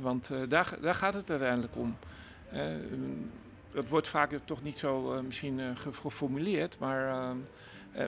Want 0.00 0.30
daar, 0.48 0.74
daar 0.80 0.94
gaat 0.94 1.14
het 1.14 1.30
uiteindelijk 1.30 1.76
om. 1.76 1.96
Dat 3.72 3.88
wordt 3.88 4.08
vaak 4.08 4.30
toch 4.44 4.62
niet 4.62 4.78
zo 4.78 5.22
misschien 5.22 5.60
ge- 5.76 5.92
geformuleerd, 5.92 6.78
maar 6.78 7.08
ehm, 7.08 7.36
eh, 7.92 8.04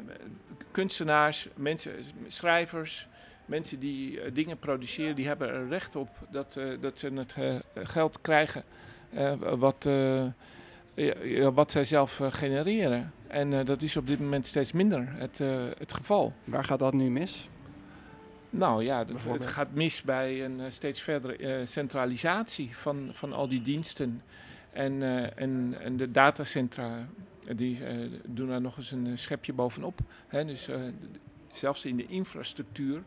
kunstenaars, 0.70 1.48
mensen, 1.54 1.92
schrijvers, 2.26 3.08
mensen 3.46 3.78
die 3.78 4.20
eh, 4.20 4.34
dingen 4.34 4.58
produceren, 4.58 5.14
die 5.14 5.26
hebben 5.26 5.48
er 5.48 5.68
recht 5.68 5.96
op 5.96 6.08
dat, 6.30 6.56
eh, 6.56 6.64
dat 6.80 6.98
ze 6.98 7.12
het 7.14 7.34
eh, 7.38 7.56
geld 7.74 8.20
krijgen 8.20 8.64
wat, 9.58 9.88
wat 11.52 11.70
zij 11.70 11.84
zelf 11.84 12.20
genereren. 12.30 13.12
En 13.26 13.64
dat 13.64 13.82
is 13.82 13.96
op 13.96 14.06
dit 14.06 14.20
moment 14.20 14.46
steeds 14.46 14.72
minder 14.72 15.08
het, 15.12 15.38
het 15.78 15.92
geval. 15.92 16.32
Waar 16.44 16.64
gaat 16.64 16.78
dat 16.78 16.92
nu 16.92 17.10
mis? 17.10 17.48
Nou 18.50 18.84
ja, 18.84 19.04
dat, 19.04 19.22
het 19.22 19.46
gaat 19.46 19.72
mis 19.72 20.02
bij 20.02 20.44
een 20.44 20.60
steeds 20.72 21.00
verdere 21.00 21.66
centralisatie 21.66 22.76
van, 22.76 23.10
van 23.12 23.32
al 23.32 23.48
die 23.48 23.62
diensten. 23.62 24.22
En, 24.72 25.02
en, 25.36 25.76
en 25.80 25.96
de 25.96 26.10
datacentra 26.10 27.08
die, 27.54 27.78
doen 28.24 28.48
daar 28.48 28.60
nog 28.60 28.76
eens 28.76 28.90
een 28.90 29.18
schepje 29.18 29.52
bovenop. 29.52 29.98
Hè? 30.26 30.44
Dus 30.44 30.68
zelfs 31.52 31.84
in 31.84 31.96
de 31.96 32.06
infrastructuur 32.06 33.02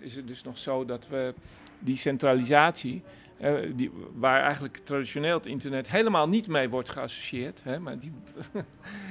is 0.00 0.16
het 0.16 0.26
dus 0.26 0.42
nog 0.42 0.58
zo 0.58 0.84
dat 0.84 1.08
we 1.08 1.34
die 1.78 1.96
centralisatie, 1.96 3.02
eh, 3.38 3.54
die, 3.74 3.90
waar 4.14 4.42
eigenlijk 4.42 4.76
traditioneel 4.76 5.34
het 5.36 5.46
internet 5.46 5.90
helemaal 5.90 6.28
niet 6.28 6.48
mee 6.48 6.68
wordt 6.68 6.88
geassocieerd. 6.88 7.62
Hè, 7.64 7.78
maar 7.78 7.98
die, 7.98 8.12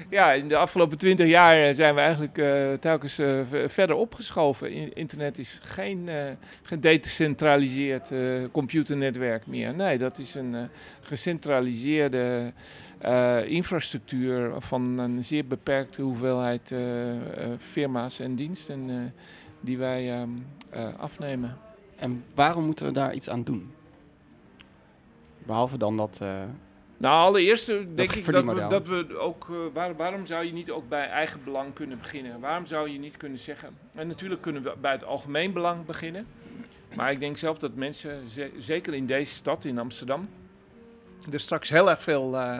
ja, 0.10 0.32
in 0.32 0.48
de 0.48 0.56
afgelopen 0.56 0.98
twintig 0.98 1.28
jaar 1.28 1.74
zijn 1.74 1.96
we 1.96 2.02
eigenlijk 2.02 2.38
eh, 2.38 2.74
telkens 2.74 3.20
eh, 3.20 3.40
verder 3.68 3.96
opgeschoven. 3.96 4.72
In- 4.72 4.94
internet 4.94 5.38
is 5.38 5.60
geen 5.64 6.10
eh 6.10 6.16
gedecentraliseerd 6.64 8.12
eh, 8.12 8.20
computernetwerk 8.52 9.48
meer. 9.48 9.74
Nee, 9.74 9.98
dat 9.98 10.18
is 10.18 10.36
een 10.36 10.56
eh, 10.56 10.62
gecentraliseerde 11.02 12.54
eh, 13.00 13.46
infrastructuur 13.46 14.52
van 14.58 14.98
een 14.98 15.24
zeer 15.24 15.46
beperkte 15.48 16.02
hoeveelheid 16.02 16.72
eh, 16.72 17.12
eh, 17.12 17.20
firma's 17.58 18.20
en 18.20 18.36
diensten 18.36 18.90
eh, 18.90 18.96
die 19.60 19.78
wij 19.78 20.12
ehm, 20.20 20.30
eh, 20.70 20.88
afnemen. 20.98 21.58
En 21.96 22.24
waarom 22.36 22.66
moeten 22.66 22.86
we 22.86 22.92
daar 22.92 23.14
iets 23.14 23.30
aan 23.30 23.44
doen? 23.44 23.72
Behalve 25.46 25.78
dan 25.78 25.98
dat... 25.98 26.20
eh, 26.22 26.44
Nou, 26.98 27.28
allereerst 27.28 27.68
denk 27.68 27.98
ik 28.18 28.24
dat 28.32 28.44
we, 28.44 28.60
dat 28.70 28.88
we 28.88 29.18
ook. 29.18 29.48
eh, 29.50 29.56
waar, 29.74 29.96
waarom 29.96 30.26
zou 30.26 30.46
je 30.46 30.52
niet 30.52 30.72
ook 30.72 30.90
bij 30.90 31.08
eigen 31.10 31.44
belang 31.44 31.74
kunnen 31.74 32.00
beginnen? 32.00 32.40
Waarom 32.40 32.66
zou 32.66 32.90
je 32.90 33.00
niet 33.00 33.18
kunnen 33.18 33.38
zeggen. 33.38 33.70
En 33.96 34.08
natuurlijk 34.08 34.42
kunnen 34.42 34.64
we 34.64 34.74
bij 34.82 34.92
het 34.92 35.04
algemeen 35.04 35.54
belang 35.54 35.86
beginnen. 35.86 36.28
Maar 36.96 37.12
ik 37.12 37.20
denk 37.20 37.38
zelf 37.38 37.58
dat 37.58 37.76
mensen, 37.76 38.30
ze- 38.30 38.52
zeker 38.58 38.94
in 38.94 39.06
deze 39.06 39.34
stad, 39.34 39.64
in 39.64 39.80
Amsterdam, 39.80 40.30
er 41.32 41.40
straks 41.40 41.70
heel 41.70 41.90
erg 41.90 42.02
veel 42.02 42.38
eh, 42.38 42.60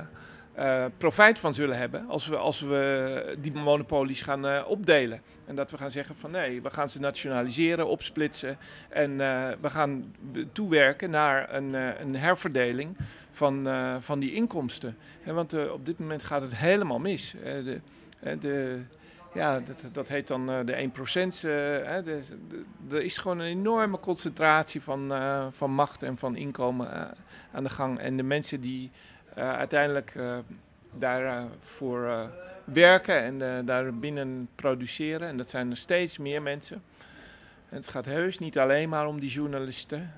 eh, 0.60 0.86
profijt 0.98 1.40
van 1.40 1.54
zullen 1.54 1.78
hebben 1.78 2.08
als 2.08 2.28
we, 2.28 2.38
als 2.38 2.60
we 2.62 3.38
die 3.42 3.52
monopolies 3.54 4.22
gaan 4.22 4.48
eh, 4.48 4.64
opdelen. 4.68 5.22
En 5.46 5.56
dat 5.56 5.72
we 5.72 5.78
gaan 5.78 5.92
zeggen 5.92 6.16
van 6.16 6.32
nee, 6.32 6.62
we 6.62 6.70
gaan 6.70 6.90
ze 6.90 7.00
nationaliseren, 7.00 7.88
opsplitsen 7.88 8.58
en 8.90 9.12
eh, 9.22 9.48
we 9.62 9.70
gaan 9.70 10.16
toewerken 10.52 11.10
naar 11.10 11.54
een, 11.54 11.74
een 11.74 12.16
herverdeling 12.16 12.98
van, 13.32 13.68
van 14.00 14.20
die 14.20 14.34
inkomsten. 14.34 14.98
Hè, 15.22 15.34
want 15.34 15.70
op 15.70 15.86
dit 15.86 16.00
moment 16.00 16.24
gaat 16.24 16.42
het 16.42 16.56
helemaal 16.56 17.00
mis. 17.00 17.36
De, 17.44 17.82
de, 18.40 18.82
ja, 19.34 19.60
dat, 19.60 19.84
dat 19.92 20.08
heet 20.08 20.28
dan 20.28 20.46
de 20.46 20.74
1%. 20.74 20.92
eh, 21.14 21.52
hè, 21.88 22.04
dus, 22.04 22.28
de- 22.28 22.66
er 22.96 23.02
is 23.04 23.18
gewoon 23.18 23.40
een 23.40 23.46
enorme 23.48 24.00
concentratie 24.00 24.82
van, 24.82 25.12
van 25.52 25.72
macht 25.72 26.04
en 26.04 26.18
van 26.18 26.36
inkomen 26.36 27.16
aan 27.52 27.64
de 27.64 27.70
gang. 27.70 28.00
En 28.00 28.18
de 28.18 28.24
mensen 28.24 28.62
die 28.62 28.92
uiteindelijk 29.42 30.14
eh, 30.16 30.38
daarvoor 30.92 32.06
eh, 32.08 32.24
werken 32.64 33.24
en 33.24 33.58
eh, 33.58 33.66
daar 33.66 33.94
binnen 33.94 34.50
produceren, 34.56 35.28
en 35.28 35.38
dat 35.38 35.50
zijn 35.50 35.72
er 35.72 35.78
steeds 35.78 36.18
meer 36.18 36.42
mensen. 36.42 36.82
En 37.70 37.76
het 37.76 37.88
gaat 37.88 38.06
heus 38.06 38.40
niet 38.40 38.60
alleen 38.60 38.90
maar 38.90 39.08
om 39.08 39.20
die 39.20 39.30
journalisten. 39.30 40.12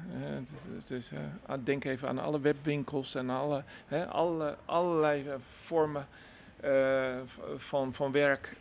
Eh, 0.91 1.17
eh, 1.47 1.57
denk 1.63 1.86
even 1.86 2.07
aan 2.07 2.19
alle 2.19 2.39
webwinkels 2.39 3.15
en 3.15 3.30
alle, 3.30 3.63
hè, 3.86 4.07
alle, 4.07 4.55
allerlei 4.65 5.28
eh, 5.28 5.34
vormen 5.61 6.07
eh, 6.59 7.15
van, 7.57 7.93
van 7.93 8.11
werk 8.11 8.55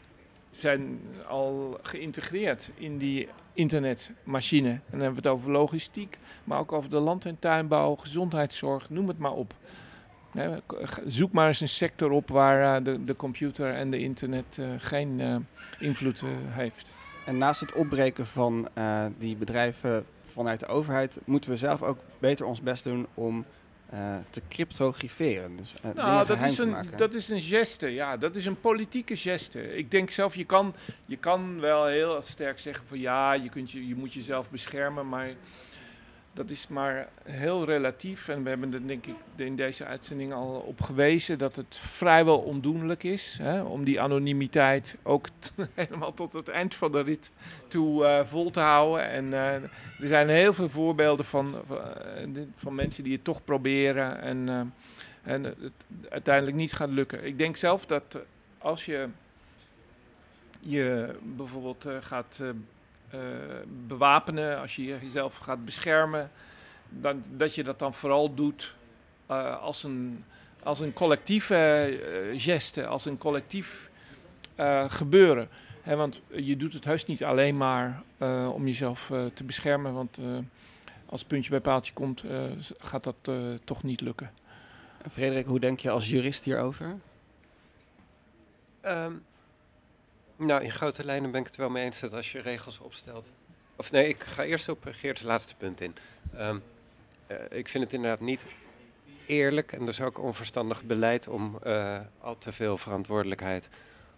zijn 0.51 1.01
al 1.29 1.79
geïntegreerd 1.83 2.73
in 2.75 2.99
die 2.99 3.29
internetmachine. 3.53 4.69
En 4.69 4.83
dan 4.91 5.01
hebben 5.01 5.23
we 5.23 5.29
het 5.29 5.39
over 5.39 5.51
logistiek, 5.51 6.19
maar 6.45 6.59
ook 6.59 6.73
over 6.73 6.91
de 6.91 6.99
land- 6.99 7.25
en 7.25 7.39
tuinbouw, 7.39 7.95
gezondheidszorg, 7.95 8.91
noem 8.91 9.09
het 9.09 9.19
maar 9.19 9.33
op. 9.33 9.55
Zoek 11.07 11.33
maar 11.33 11.49
eens 11.49 11.61
een 11.61 11.69
sector 11.69 12.11
op 12.11 12.29
waar 12.29 12.77
eh, 12.77 12.85
de, 12.85 13.05
de 13.05 13.17
computer 13.17 13.75
en 13.75 13.91
de 13.91 13.99
internet 13.99 14.59
eh, 14.59 14.67
geen 14.79 15.21
eh, 15.21 15.37
invloed 15.79 16.23
heeft. 16.49 16.93
En 17.27 17.39
naast 17.39 17.61
het 17.61 17.73
opbreken 17.73 18.27
van 18.27 18.69
die 19.19 19.37
bedrijven 19.37 20.07
vanuit 20.25 20.61
de 20.61 20.67
overheid, 20.67 21.19
moeten 21.25 21.51
we 21.51 21.57
zelf 21.57 21.83
ook 21.83 21.99
beter 22.19 22.47
ons 22.47 22.61
best 22.61 22.85
doen 22.85 23.07
om 23.15 23.45
te 24.31 24.43
cryptograferen. 24.49 25.57
Dus 25.57 25.75
Nou, 25.95 26.27
dat 26.27 26.41
is, 26.43 26.59
een, 26.59 26.77
dat 26.97 27.15
is 27.15 27.29
een 27.29 27.41
geste, 27.41 27.89
ja. 27.89 28.17
Dat 28.17 28.37
is 28.37 28.47
een 28.47 28.61
politieke 28.61 29.17
geste. 29.17 29.77
Ik 29.77 29.91
denk 29.91 30.11
zelf, 30.11 30.35
je 30.35 30.45
kan, 30.45 30.75
je 31.07 31.17
kan 31.17 31.61
wel 31.61 31.87
heel 31.87 32.23
sterk 32.23 32.59
zeggen 32.59 32.87
van 32.87 32.99
ja, 32.99 33.33
je, 33.33 33.49
kunt 33.49 33.71
je, 33.71 33.87
je 33.87 33.95
moet 33.95 34.13
jezelf 34.13 34.51
beschermen, 34.51 35.09
maar 35.09 35.29
dat 36.33 36.51
is 36.51 36.69
maar 36.69 37.09
heel 37.23 37.65
relatief. 37.65 38.29
En 38.29 38.43
we 38.43 38.49
hebben 38.49 38.75
er 38.75 38.87
denk 38.87 39.07
ik 39.07 39.15
in 39.37 39.57
deze 39.57 39.85
uitzending 39.85 40.33
al 40.33 40.65
op 40.67 40.81
gewezen 40.81 41.39
dat 41.39 41.57
het 41.57 41.79
vrijwel 41.79 42.39
ondoenlijk 42.39 43.03
is 43.03 43.39
hè, 43.43 43.63
om 43.63 43.85
die 43.85 44.01
anonimiteit 44.01 44.97
ook 45.03 45.27
helemaal 45.75 46.15
tot 46.15 46.33
het 46.33 46.49
eind 46.49 46.75
van 46.75 46.93
de 46.93 47.01
rit 47.01 47.31
toe 47.69 48.05
eh, 48.05 48.27
vol 48.27 48.51
te 48.51 48.61
houden. 48.61 49.09
En 49.09 49.33
eh, 49.33 49.55
er 49.55 50.07
zijn 50.07 50.29
heel 50.29 50.55
veel 50.55 50.69
voorbeelden 50.69 51.25
van, 51.25 51.55
van, 51.67 51.79
eh, 51.79 52.43
van 52.57 52.75
mensen 52.75 53.05
die 53.05 53.13
het 53.13 53.25
toch 53.25 53.45
proberen 53.45 54.21
en, 54.21 54.73
en 55.23 55.45
het 55.45 55.85
uiteindelijk 56.09 56.57
niet 56.57 56.73
gaat 56.73 56.91
lukken. 56.91 57.25
Ik 57.25 57.39
denk 57.39 57.57
zelf 57.57 57.87
dat 57.87 58.19
als 58.59 58.85
je 58.85 59.09
je 60.61 61.17
bijvoorbeeld 61.23 61.87
gaat 62.01 62.43
eh, 63.11 63.19
bewapenen, 63.87 64.61
als 64.61 64.77
je 64.77 64.85
jezelf 64.85 65.37
gaat 65.37 65.65
beschermen, 65.65 66.31
dan, 66.89 67.25
dat 67.31 67.55
je 67.55 67.65
dat 67.65 67.79
dan 67.79 67.95
vooral 67.95 68.35
doet 68.35 68.75
eh, 69.27 69.61
als, 69.63 69.83
een, 69.83 70.25
als 70.63 70.81
een 70.81 70.93
collectieve 70.93 71.57
eh, 71.57 72.41
geste, 72.41 72.87
als 72.87 73.05
een 73.05 73.19
collectief 73.19 73.91
eh, 74.55 74.91
gebeuren. 74.91 75.49
Hè, 75.83 75.97
want 75.97 76.21
je 76.29 76.57
doet 76.57 76.73
het 76.73 76.85
heus 76.85 77.05
niet 77.05 77.25
alleen 77.25 77.57
maar 77.57 78.03
eh, 78.19 78.51
om 78.53 78.67
jezelf 78.67 79.11
eh, 79.11 79.25
te 79.27 79.45
beschermen, 79.45 79.93
want 79.93 80.19
eh, 80.19 80.39
als 81.07 81.21
het 81.21 81.29
puntje 81.29 81.51
bij 81.51 81.61
paaltje 81.61 81.93
komt, 81.93 82.23
eh, 82.23 82.45
gaat 82.79 83.05
dat 83.05 83.17
eh, 83.23 83.35
toch 83.65 83.83
niet 83.83 84.01
lukken. 84.01 84.31
En 85.03 85.11
Frederik, 85.11 85.47
hoe 85.47 85.61
denk 85.61 85.81
je 85.81 85.91
als 85.91 86.09
jurist 86.09 86.45
hierover? 86.45 86.97
Ehm, 88.81 89.13
nou, 90.41 90.63
in 90.63 90.73
grote 90.73 91.05
lijnen 91.05 91.31
ben 91.31 91.41
ik 91.41 91.47
het 91.47 91.57
wel 91.57 91.71
mee 91.71 91.85
eens 91.85 92.01
dat 92.01 92.13
als 92.13 92.33
je 92.33 92.41
regels 92.41 92.79
opstelt. 92.79 93.33
Of 93.77 93.91
nee, 93.91 94.09
ik 94.09 94.23
ga 94.23 94.45
eerst 94.45 94.69
op 94.69 94.85
Geert's 94.91 95.23
laatste 95.23 95.55
punt 95.57 95.81
in. 95.81 95.95
Ehm, 96.35 96.59
eh, 97.27 97.37
ik 97.51 97.69
vind 97.69 97.85
het 97.85 97.93
inderdaad 97.93 98.21
niet 98.21 98.47
eerlijk 99.27 99.73
en 99.73 99.87
dus 99.87 100.01
ook 100.01 100.19
onverstandig 100.19 100.85
beleid 100.85 101.29
om 101.29 101.59
eh, 101.63 102.01
al 102.21 102.39
te 102.39 102.53
veel 102.53 102.77
verantwoordelijkheid 102.77 103.69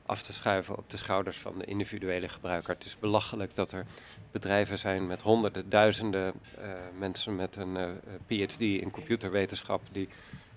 af 0.07 0.23
te 0.23 0.33
schuiven 0.33 0.77
op 0.77 0.91
de 0.91 0.97
schouders 0.97 1.37
van 1.37 1.59
de 1.59 1.65
individuele 1.65 2.29
gebruiker. 2.29 2.75
Het 2.75 2.85
is 2.85 2.99
belachelijk 2.99 3.55
dat 3.55 3.73
er 3.73 3.87
bedrijven 4.31 4.79
zijn 4.79 5.07
met 5.07 5.23
honderden, 5.23 5.69
duizenden 5.69 6.33
eh, 6.59 6.71
mensen 6.99 7.37
met 7.37 7.57
een 7.57 8.01
PhD 8.27 8.61
in 8.61 8.91
computerwetenschap 8.91 9.83
die 9.93 10.09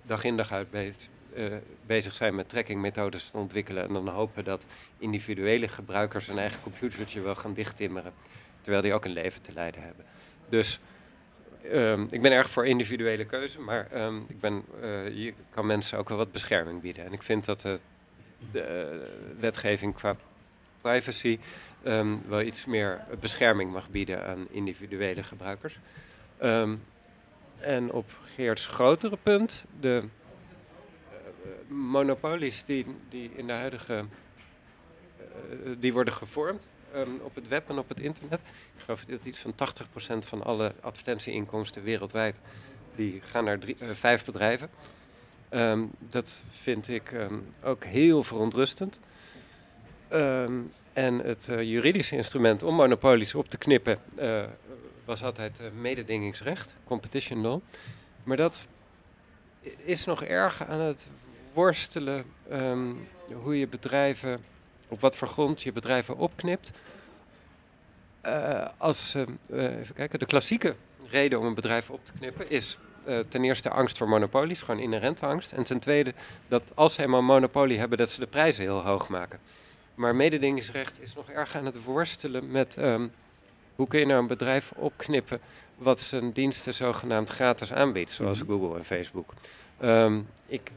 dag 0.03 0.23
in 0.23 0.37
dag 0.37 0.51
uit 0.51 0.71
eh, 1.35 1.45
bezig 1.85 2.13
zijn 2.13 2.35
met 2.35 2.49
trackingmethodes 2.49 3.29
te 3.29 3.37
ontwikkelen 3.37 3.87
en 3.87 3.93
dan 3.93 4.07
hopen 4.07 4.43
dat 4.43 4.65
individuele 4.97 5.67
gebruikers 5.67 6.27
hun 6.27 6.37
eigen 6.37 6.61
computertje 6.61 7.21
wel 7.21 7.35
gaan 7.35 7.53
dichttimmeren, 7.53 8.13
terwijl 8.61 8.83
die 8.83 8.93
ook 8.93 9.05
een 9.05 9.11
leven 9.11 9.41
te 9.41 9.53
leiden 9.53 9.81
hebben. 9.81 10.05
Dus 10.49 10.79
ehm, 11.71 12.05
ik 12.09 12.21
ben 12.21 12.31
erg 12.31 12.49
voor 12.49 12.65
individuele 12.65 13.25
keuze, 13.25 13.59
maar 13.59 13.87
ehm, 13.91 14.17
ik 14.27 14.39
ben, 14.39 14.63
eh, 14.81 15.09
je 15.09 15.33
kan 15.49 15.65
mensen 15.65 15.97
ook 15.97 16.09
wel 16.09 16.17
wat 16.17 16.31
bescherming 16.31 16.81
bieden. 16.81 17.05
En 17.05 17.13
ik 17.13 17.23
vind 17.23 17.45
dat 17.45 17.61
de, 17.61 17.79
de 18.51 19.07
wetgeving 19.39 19.93
qua 19.93 20.15
privacy 20.81 21.39
ehm, 21.83 22.17
wel 22.27 22.41
iets 22.41 22.65
meer 22.65 23.01
bescherming 23.19 23.71
mag 23.71 23.89
bieden 23.89 24.25
aan 24.25 24.47
individuele 24.49 25.23
gebruikers. 25.23 25.79
En 27.59 27.91
op 27.91 28.17
Geerts 28.35 28.65
grotere 28.65 29.17
punt, 29.23 29.65
de 29.79 30.03
monopolies 31.67 32.63
die, 32.63 32.85
die 33.09 33.31
in 33.35 33.47
de 33.47 33.53
huidige 33.53 34.05
eh, 35.17 35.71
die 35.77 35.93
worden 35.93 36.13
gevormd 36.13 36.67
ehm, 36.93 37.09
op 37.21 37.35
het 37.35 37.47
web 37.47 37.69
en 37.69 37.77
op 37.77 37.89
het 37.89 37.99
internet. 37.99 38.39
Ik 38.75 38.81
geloof 38.83 39.05
dat 39.05 39.25
iets 39.25 39.39
van 39.39 39.53
80% 39.53 40.27
van 40.27 40.43
alle 40.43 40.73
advertentieinkomsten 40.81 41.83
wereldwijd 41.83 42.39
die 42.95 43.21
gaan 43.23 43.43
naar 43.43 43.59
drie, 43.59 43.75
eh, 43.79 43.89
vijf 43.89 44.25
bedrijven. 44.25 44.69
Ehm, 45.49 45.83
dat 45.99 46.43
vind 46.49 46.89
ik 46.89 47.11
ehm, 47.11 47.35
ook 47.63 47.83
heel 47.83 48.23
verontrustend. 48.23 48.99
En 50.95 51.19
het 51.19 51.49
eh, 51.49 51.61
juridische 51.61 52.15
instrument 52.15 52.63
om 52.63 52.75
monopolies 52.75 53.35
op 53.35 53.49
te 53.49 53.57
knippen 53.57 53.99
eh, 54.15 54.43
was 55.05 55.23
altijd 55.23 55.59
eh, 55.59 55.65
mededingingsrecht, 55.79 56.75
competition 56.83 57.41
law. 57.41 57.59
Maar 58.23 58.37
dat 58.37 58.67
is 59.83 60.05
nog 60.05 60.23
erg 60.23 60.65
aan 60.65 60.79
het 60.79 61.07
worstelen 61.55 62.25
ehm, 62.49 62.93
hoe 63.33 63.59
je 63.59 63.67
bedrijven, 63.67 64.43
op 64.87 64.99
wat 64.99 65.15
voor 65.15 65.27
grond 65.27 65.61
je 65.61 65.71
bedrijven 65.71 66.17
opknipt. 66.17 66.71
Eh, 68.21 68.65
als, 68.77 69.15
eh, 69.15 69.79
even 69.79 69.95
kijken, 69.95 70.19
de 70.19 70.25
klassieke 70.25 70.75
reden 71.09 71.39
om 71.39 71.45
een 71.45 71.53
bedrijf 71.53 71.89
op 71.89 72.05
te 72.05 72.11
knippen 72.11 72.49
is 72.49 72.77
eh, 73.05 73.19
ten 73.19 73.43
eerste 73.43 73.69
angst 73.69 73.97
voor 73.97 74.09
monopolies, 74.09 74.61
gewoon 74.61 74.81
inherente 74.81 75.25
angst. 75.25 75.51
En 75.51 75.63
ten 75.63 75.79
tweede 75.79 76.13
dat 76.47 76.61
als 76.73 76.93
ze 76.93 77.01
eenmaal 77.01 77.19
een 77.19 77.25
monopolie 77.25 77.79
hebben, 77.79 77.97
dat 77.97 78.09
ze 78.09 78.19
de 78.19 78.27
prijzen 78.27 78.63
heel 78.63 78.81
hoog 78.81 79.07
maken. 79.07 79.39
Maar 79.95 80.15
mededingingsrecht 80.15 81.01
is 81.01 81.13
nog 81.13 81.29
erg 81.29 81.55
aan 81.55 81.65
het 81.65 81.83
worstelen 81.83 82.51
met 82.51 82.75
ehm, 82.77 83.07
Hoe 83.75 83.87
kun 83.87 83.99
je 83.99 84.05
nou 84.05 84.21
een 84.21 84.27
bedrijf 84.27 84.71
opknippen 84.75 85.39
wat 85.77 85.99
zijn 85.99 86.31
diensten 86.31 86.73
zogenaamd 86.73 87.29
gratis 87.29 87.73
aanbiedt, 87.73 88.11
zoals 88.11 88.43
Mhm. 88.43 88.51
Google 88.51 88.77
en 88.77 88.85
Facebook? 88.85 89.33
Ik, 90.47 90.71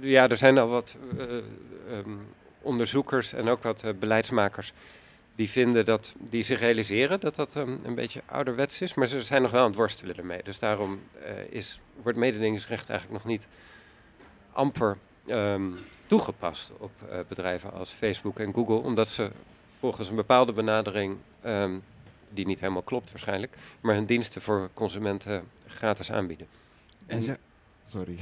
ja, 0.00 0.28
er 0.28 0.36
zijn 0.36 0.58
al 0.58 0.68
wat 0.68 0.96
eh, 1.18 1.24
ehm, 1.36 2.10
onderzoekers 2.62 3.32
en 3.32 3.48
ook 3.48 3.62
wat 3.62 3.82
eh, 3.82 3.90
beleidsmakers 3.98 4.72
die 5.34 5.48
vinden 5.50 5.84
dat, 5.84 6.14
die 6.18 6.42
zich 6.42 6.60
realiseren 6.60 7.20
dat 7.20 7.34
dat 7.34 7.56
ehm, 7.56 7.76
een 7.82 7.94
beetje 7.94 8.22
ouderwets 8.26 8.82
is, 8.82 8.94
maar 8.94 9.06
ze 9.06 9.22
zijn 9.22 9.42
nog 9.42 9.50
wel 9.50 9.60
aan 9.60 9.66
het 9.66 9.76
worstelen 9.76 10.16
ermee. 10.16 10.40
Dus 10.44 10.58
daarom 10.58 11.00
eh, 11.24 11.32
is, 11.50 11.80
wordt 12.02 12.18
mededingingsrecht 12.18 12.90
eigenlijk 12.90 13.22
nog 13.22 13.32
niet 13.32 13.48
amper 14.52 14.96
ehm, 15.26 15.66
toegepast 16.06 16.70
op 16.78 16.90
eh, 17.10 17.18
bedrijven 17.28 17.72
als 17.72 17.90
Facebook 17.90 18.38
en 18.38 18.54
Google, 18.54 18.74
omdat 18.76 19.08
ze 19.08 19.30
volgens 19.78 20.08
een 20.08 20.16
bepaalde 20.16 20.52
benadering, 20.52 21.16
ehm, 21.40 21.78
die 22.30 22.46
niet 22.46 22.60
helemaal 22.60 22.82
klopt 22.82 23.10
waarschijnlijk, 23.10 23.56
maar 23.80 23.94
hun 23.94 24.06
diensten 24.06 24.42
voor 24.42 24.70
consumenten 24.74 25.44
gratis 25.66 26.12
aanbieden. 26.12 26.46
En 27.06 27.22
ze- 27.22 27.38
Sorry. 27.88 28.18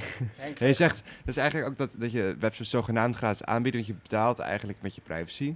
Je 0.59 0.75
zegt 0.75 1.03
dus 1.25 1.37
eigenlijk 1.37 1.71
ook 1.71 1.79
dat, 1.79 1.95
dat 1.99 2.13
je 2.13 2.37
websites 2.39 2.71
zogenaamd 2.71 3.17
gratis 3.17 3.45
aanbiedt, 3.45 3.75
want 3.75 3.87
je 3.87 3.95
betaalt 3.95 4.39
eigenlijk 4.39 4.79
met 4.81 4.95
je 4.95 5.01
privacy 5.01 5.55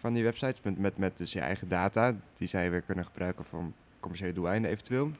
van 0.00 0.12
die 0.12 0.22
websites, 0.22 0.60
met, 0.62 0.78
met, 0.78 0.98
met 0.98 1.18
dus 1.18 1.32
je 1.32 1.40
eigen 1.40 1.68
data, 1.68 2.14
die 2.38 2.48
zij 2.48 2.70
weer 2.70 2.82
kunnen 2.82 3.04
gebruiken 3.04 3.44
voor 3.44 3.64
commerciële 4.00 4.32
doeleinden 4.32 4.70
eventueel. 4.70 5.10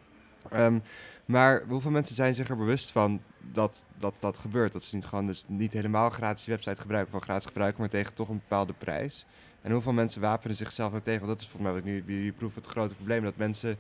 Ehm, 0.51 0.79
maar 1.25 1.62
hoeveel 1.68 1.91
mensen 1.91 2.14
zijn 2.14 2.35
zich 2.35 2.49
er 2.49 2.57
bewust 2.57 2.91
van 2.91 3.22
dat, 3.53 3.85
dat 3.99 4.14
dat 4.18 4.39
gebeurt? 4.39 4.72
Dat 4.72 4.83
ze 4.83 4.95
niet 4.95 5.05
gewoon 5.05 5.27
dus 5.27 5.45
niet 5.47 5.72
helemaal 5.72 6.11
gratis 6.11 6.45
die 6.45 6.55
website 6.55 6.81
gebruiken, 6.81 7.12
van 7.12 7.22
gratis 7.22 7.47
gebruiken, 7.47 7.81
maar 7.81 7.91
tegen 7.91 8.14
toch 8.14 8.29
een 8.29 8.39
bepaalde 8.49 8.72
prijs. 8.72 9.27
En 9.62 9.72
hoeveel 9.72 9.93
mensen 9.93 10.20
wapenen 10.20 10.57
zichzelf 10.57 10.95
er 10.95 11.03
tegen? 11.03 11.27
Want 11.27 11.33
dat 11.33 11.41
is 11.41 11.49
volgens 11.49 11.62
mij 11.62 11.81
wat 11.81 11.91
ik 11.91 12.07
nu 12.07 12.14
jullie 12.14 12.33
proeven 12.33 12.62
het 12.62 12.70
grote 12.70 12.95
probleem, 12.95 13.22
dat 13.22 13.37
mensen 13.37 13.77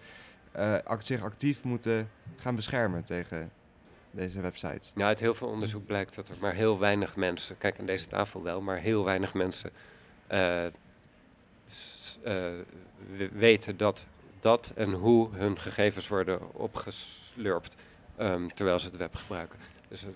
eh, 0.52 0.74
act- 0.84 1.06
zich 1.06 1.22
actief 1.22 1.64
moeten 1.64 2.10
gaan 2.36 2.54
beschermen 2.54 3.04
tegen 3.04 3.50
deze 4.14 4.40
websites. 4.40 4.92
Ja, 4.94 5.06
uit 5.06 5.20
heel 5.20 5.34
veel 5.34 5.48
onderzoek 5.48 5.86
blijkt 5.86 6.14
dat 6.14 6.28
er 6.28 6.36
maar 6.40 6.54
heel 6.54 6.78
weinig 6.78 7.16
mensen, 7.16 7.58
kijk 7.58 7.78
aan 7.78 7.86
deze 7.86 8.06
tafel 8.06 8.42
wel, 8.42 8.60
maar 8.60 8.78
heel 8.78 9.04
weinig 9.04 9.34
mensen 9.34 9.70
eh, 10.26 10.64
eh, 10.66 10.72
we- 13.16 13.28
weten 13.32 13.76
dat 13.76 14.04
dat 14.40 14.72
en 14.74 14.92
hoe 14.92 15.28
hun 15.32 15.58
gegevens 15.58 16.08
worden 16.08 16.54
opgeslurpt 16.54 17.76
ehm, 18.16 18.48
terwijl 18.48 18.78
ze 18.78 18.86
het 18.86 18.96
web 18.96 19.14
gebruiken. 19.14 19.58
Dus 19.88 20.02
eh, 20.04 20.08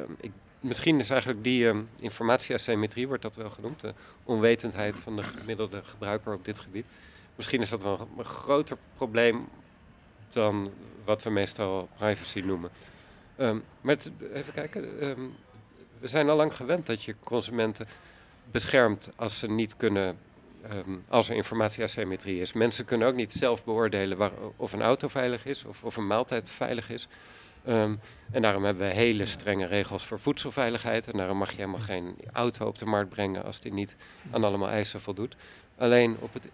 ehm, 0.00 0.12
ik, 0.20 0.32
misschien 0.60 0.98
is 0.98 1.10
eigenlijk 1.10 1.44
die 1.44 1.68
ehm, 1.68 1.82
informatieasymmetrie, 2.00 3.06
wordt 3.08 3.22
dat 3.22 3.36
wel 3.36 3.50
genoemd, 3.50 3.80
de 3.80 3.94
onwetendheid 4.24 4.98
van 4.98 5.16
de 5.16 5.22
gemiddelde 5.22 5.80
gebruiker 5.84 6.34
op 6.34 6.44
dit 6.44 6.58
gebied. 6.58 6.86
Misschien 7.36 7.60
is 7.60 7.70
dat 7.70 7.82
wel 7.82 8.08
een 8.18 8.24
groter 8.24 8.76
probleem 8.96 9.48
dan 10.28 10.70
wat 11.04 11.22
we 11.22 11.30
meestal 11.30 11.88
privacy 11.96 12.40
noemen. 12.40 12.70
Ehm, 13.40 13.58
maar 13.80 13.96
even 14.32 14.52
kijken. 14.52 15.00
ehm, 15.00 15.20
we 15.98 16.06
zijn 16.06 16.28
al 16.28 16.36
lang 16.36 16.54
gewend 16.54 16.86
dat 16.86 17.02
je 17.02 17.14
consumenten 17.24 17.88
beschermt 18.50 19.12
als 19.16 19.38
ze 19.38 19.50
niet 19.50 19.76
kunnen. 19.76 20.18
ehm, 20.68 20.96
als 21.08 21.28
er 21.28 21.36
informatieasymmetrie 21.36 22.40
is. 22.40 22.52
Mensen 22.52 22.84
kunnen 22.84 23.08
ook 23.08 23.14
niet 23.14 23.32
zelf 23.32 23.64
beoordelen 23.64 24.18
waar, 24.18 24.30
of 24.56 24.72
een 24.72 24.82
auto 24.82 25.08
veilig 25.08 25.46
is 25.46 25.64
of, 25.64 25.84
of 25.84 25.96
een 25.96 26.06
maaltijd 26.06 26.50
veilig 26.50 26.90
is. 26.90 27.08
En 27.64 28.42
daarom 28.42 28.64
hebben 28.64 28.88
we 28.88 28.94
hele 28.94 29.26
strenge 29.26 29.66
regels 29.66 30.04
voor 30.04 30.20
voedselveiligheid. 30.20 31.08
En 31.08 31.16
daarom 31.18 31.36
mag 31.38 31.50
je 31.50 31.56
helemaal 31.56 31.80
geen 31.80 32.16
auto 32.32 32.66
op 32.66 32.78
de 32.78 32.86
markt 32.86 33.08
brengen 33.08 33.44
als 33.44 33.60
die 33.60 33.72
niet 33.72 33.96
aan 34.30 34.44
allemaal 34.44 34.68
eisen 34.68 35.00
voldoet. 35.00 35.36
Alleen 35.78 36.16
op 36.20 36.32
het 36.34 36.48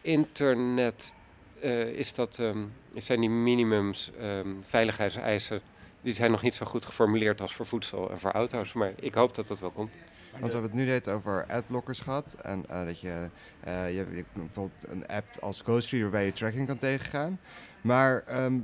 internet 0.00 1.12
eh, 1.60 1.86
is 1.86 2.14
dat, 2.14 2.40
zijn 2.94 3.20
die 3.20 3.30
minimums, 3.30 4.10
ehm, 4.20 4.48
veiligheidseisen, 4.60 5.62
die 6.02 6.14
zijn 6.14 6.30
nog 6.30 6.42
niet 6.42 6.54
zo 6.54 6.66
goed 6.66 6.84
geformuleerd 6.84 7.40
als 7.40 7.54
voor 7.54 7.66
voedsel 7.66 8.10
en 8.10 8.20
voor 8.20 8.30
auto's. 8.30 8.72
Maar 8.72 8.92
ik 8.96 9.14
hoop 9.14 9.34
dat 9.34 9.46
dat 9.46 9.60
wel 9.60 9.70
komt. 9.70 9.90
Want 10.30 10.44
we 10.44 10.52
hebben 10.52 10.70
het 10.70 10.80
nu 10.80 10.84
net 10.84 11.08
over 11.08 11.46
adblockers 11.48 12.00
gehad. 12.00 12.36
En 12.42 12.64
eh, 12.68 12.84
dat 12.84 13.00
je, 13.00 13.28
eh, 13.60 13.90
je, 13.90 13.96
hebt 13.96 14.32
bijvoorbeeld 14.32 14.82
een 14.88 15.06
app 15.06 15.26
als 15.40 15.60
Ghostreader 15.60 16.10
waarbij 16.10 16.26
je 16.26 16.32
tracking 16.32 16.66
kan 16.66 16.76
tegengaan. 16.76 17.40
Maar 17.80 18.22
ehm, 18.26 18.58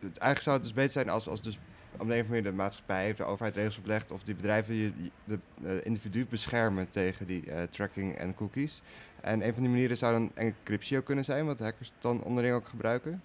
het, 0.00 0.18
eigenlijk 0.18 0.40
zou 0.40 0.56
het 0.56 0.64
dus 0.64 0.74
beter 0.74 0.92
zijn 0.92 1.08
als, 1.08 1.28
als 1.28 1.42
dus 1.42 1.58
op 1.98 1.98
de 2.08 2.14
een 2.14 2.20
of 2.20 2.26
andere 2.26 2.28
manier 2.28 2.42
de 2.42 2.52
maatschappij 2.52 3.10
of 3.10 3.16
de 3.16 3.24
overheid 3.24 3.56
regels 3.56 3.78
oplegt 3.78 4.10
of 4.10 4.22
die 4.22 4.34
bedrijven 4.34 4.74
je, 4.74 4.92
je- 4.96 5.10
de 5.24 5.38
eh, 5.64 5.86
individu 5.86 6.26
beschermen 6.26 6.88
tegen 6.88 7.26
die 7.26 7.50
eh, 7.50 7.62
tracking 7.62 8.14
en 8.14 8.34
cookies. 8.34 8.82
En 9.20 9.46
een 9.46 9.52
van 9.52 9.62
die 9.62 9.70
manieren 9.70 9.96
zou 9.96 10.12
dan 10.12 10.30
encryptie 10.34 10.98
ook 10.98 11.04
kunnen 11.04 11.24
zijn, 11.24 11.46
wat 11.46 11.58
hackers 11.58 11.92
dan 11.98 12.22
onderling 12.22 12.54
ook 12.54 12.68
gebruiken. 12.68 13.22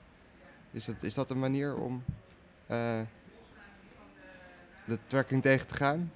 Is 0.71 0.85
dat, 0.85 1.03
is 1.03 1.13
dat 1.13 1.29
een 1.29 1.39
manier 1.39 1.75
om 1.75 2.03
eh, 2.67 2.99
de 4.87 4.97
tracking 5.05 5.41
tegen 5.41 5.67
te 5.67 5.73
gaan? 5.73 6.11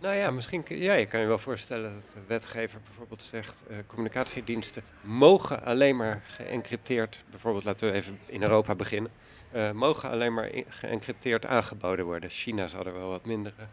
Nou 0.00 0.14
ja, 0.14 0.30
misschien 0.30 0.64
ja, 0.68 0.92
je 0.94 1.06
kan 1.06 1.20
je 1.20 1.26
wel 1.26 1.38
voorstellen 1.38 1.94
dat 1.94 2.12
de 2.12 2.20
wetgever 2.26 2.80
bijvoorbeeld 2.84 3.22
zegt... 3.22 3.62
eh, 3.68 3.76
communicatiediensten 3.86 4.82
mogen 5.00 5.64
alleen 5.64 5.96
maar 5.96 6.22
geëncrypteerd... 6.26 7.24
bijvoorbeeld 7.30 7.64
laten 7.64 7.90
we 7.90 7.94
even 7.94 8.18
in 8.26 8.42
Europa 8.42 8.74
beginnen... 8.74 9.10
eh, 9.50 9.70
mogen 9.70 10.10
alleen 10.10 10.34
maar 10.34 10.50
geëncrypteerd 10.68 11.46
aangeboden 11.46 12.04
worden. 12.04 12.30
China 12.30 12.66
zal 12.66 12.86
er 12.86 12.92
wel 12.92 13.08
wat 13.08 13.24
minder 13.24 13.52
eh, 13.58 13.64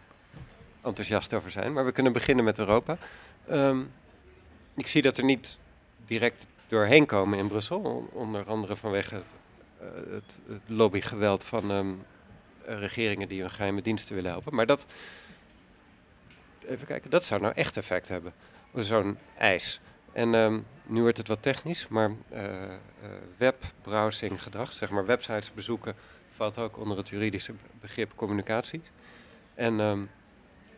enthousiast 0.81 1.33
over 1.33 1.51
zijn. 1.51 1.73
Maar 1.73 1.85
we 1.85 1.91
kunnen 1.91 2.13
beginnen 2.13 2.45
met 2.45 2.59
Europa. 2.59 2.97
Ehm, 3.47 3.79
ik 4.75 4.87
zie 4.87 5.01
dat 5.01 5.17
er 5.17 5.23
niet 5.23 5.57
direct 6.05 6.47
doorheen 6.67 7.05
komen 7.05 7.37
in 7.37 7.47
Brussel. 7.47 7.79
on- 7.79 8.09
onder 8.11 8.45
andere 8.45 8.75
vanwege 8.75 9.15
het, 9.15 9.33
het, 10.47 10.59
lobbygeweld 10.65 11.43
van 11.43 11.71
ehm, 11.71 11.89
eh, 11.89 11.93
regeringen 12.67 13.27
die 13.27 13.41
hun 13.41 13.49
geheime 13.51 13.81
diensten 13.81 14.15
willen 14.15 14.31
helpen. 14.31 14.55
Maar 14.55 14.65
dat, 14.65 14.85
even 16.67 16.87
kijken, 16.87 17.09
dat 17.09 17.25
zou 17.25 17.41
nou 17.41 17.53
echt 17.53 17.77
effect 17.77 18.07
hebben. 18.07 18.33
Zo'n 18.75 19.17
eis. 19.37 19.79
En 20.11 20.35
ehm, 20.35 20.59
nu 20.83 21.01
wordt 21.01 21.17
het 21.17 21.27
wat 21.27 21.41
technisch, 21.41 21.87
maar 21.87 22.11
eh, 22.29 22.63
eh, 22.63 22.79
webbrowsing 23.37 24.43
gedrag, 24.43 24.73
zeg 24.73 24.89
maar 24.89 25.05
websites 25.05 25.53
bezoeken, 25.53 25.95
valt 26.35 26.57
ook 26.57 26.77
onder 26.77 26.97
het 26.97 27.09
juridische 27.09 27.51
be- 27.51 27.57
begrip 27.81 28.11
communicatie. 28.15 28.81
En 29.53 29.79
ehm, 29.79 29.99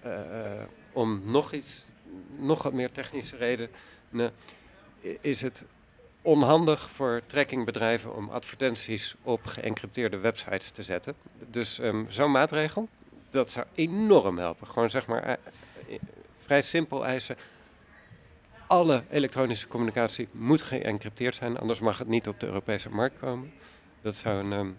eh, 0.01 0.51
eh, 0.51 0.61
om 0.91 1.21
nog 1.25 1.53
iets, 1.53 1.85
nog 2.37 2.63
wat 2.63 2.73
meer 2.73 2.91
technische 2.91 3.35
redenen, 3.37 4.33
is 5.21 5.41
het 5.41 5.65
onhandig 6.29 6.89
voor 6.89 7.21
trackingbedrijven 7.25 8.15
om 8.15 8.29
advertenties 8.29 9.15
op 9.21 9.45
geëncrypteerde 9.45 10.17
websites 10.17 10.69
te 10.69 10.83
zetten. 10.83 11.15
Dus 11.47 11.79
ehm, 11.79 12.03
zo'n 12.07 12.31
maatregel, 12.31 12.87
dat 13.29 13.49
zou 13.49 13.65
enorm 13.75 14.37
helpen. 14.37 14.67
Gewoon 14.67 14.89
zeg 14.89 15.07
maar 15.07 15.23
eh, 15.23 15.33
eh, 15.33 15.99
vrij 16.45 16.61
simpel 16.61 17.05
eisen. 17.05 17.35
Alle 18.67 19.03
elektronische 19.09 19.67
communicatie 19.67 20.27
moet 20.31 20.61
geëncrypteerd 20.61 21.35
zijn, 21.35 21.57
anders 21.57 21.79
mag 21.79 21.97
het 21.97 22.07
niet 22.07 22.27
op 22.27 22.39
de 22.39 22.45
Europese 22.45 22.89
markt 22.89 23.19
komen. 23.19 23.51
Dat 24.01 24.15
zou, 24.15 24.43
een, 24.43 24.53
ehm, 24.53 24.69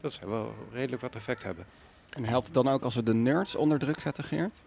dat 0.00 0.12
zou 0.12 0.30
wel 0.30 0.54
redelijk 0.72 1.02
wat 1.02 1.16
effect 1.16 1.42
hebben. 1.42 1.66
En 2.10 2.24
helpt 2.24 2.46
het 2.46 2.54
dan 2.54 2.68
ook 2.68 2.82
als 2.82 2.94
we 2.94 3.02
de 3.02 3.14
nerds 3.14 3.54
onder 3.54 3.78
druk 3.78 4.00
zetten, 4.00 4.24
Geert? 4.24 4.62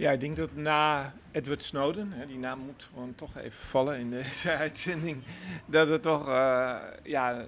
Ja, 0.00 0.10
ik 0.10 0.20
denk 0.20 0.36
dat 0.36 0.54
na 0.54 1.12
Edward 1.30 1.62
Snowden, 1.62 2.12
hè, 2.12 2.26
die 2.26 2.38
naam 2.38 2.58
moet 2.58 2.88
gewoon 2.92 3.14
toch 3.14 3.36
even 3.36 3.64
vallen 3.66 3.98
in 3.98 4.10
deze 4.10 4.50
uitzending, 4.64 5.22
dat 5.66 5.88
er 5.88 6.00
toch 6.00 6.28
eh, 6.28 6.76
ja, 7.02 7.46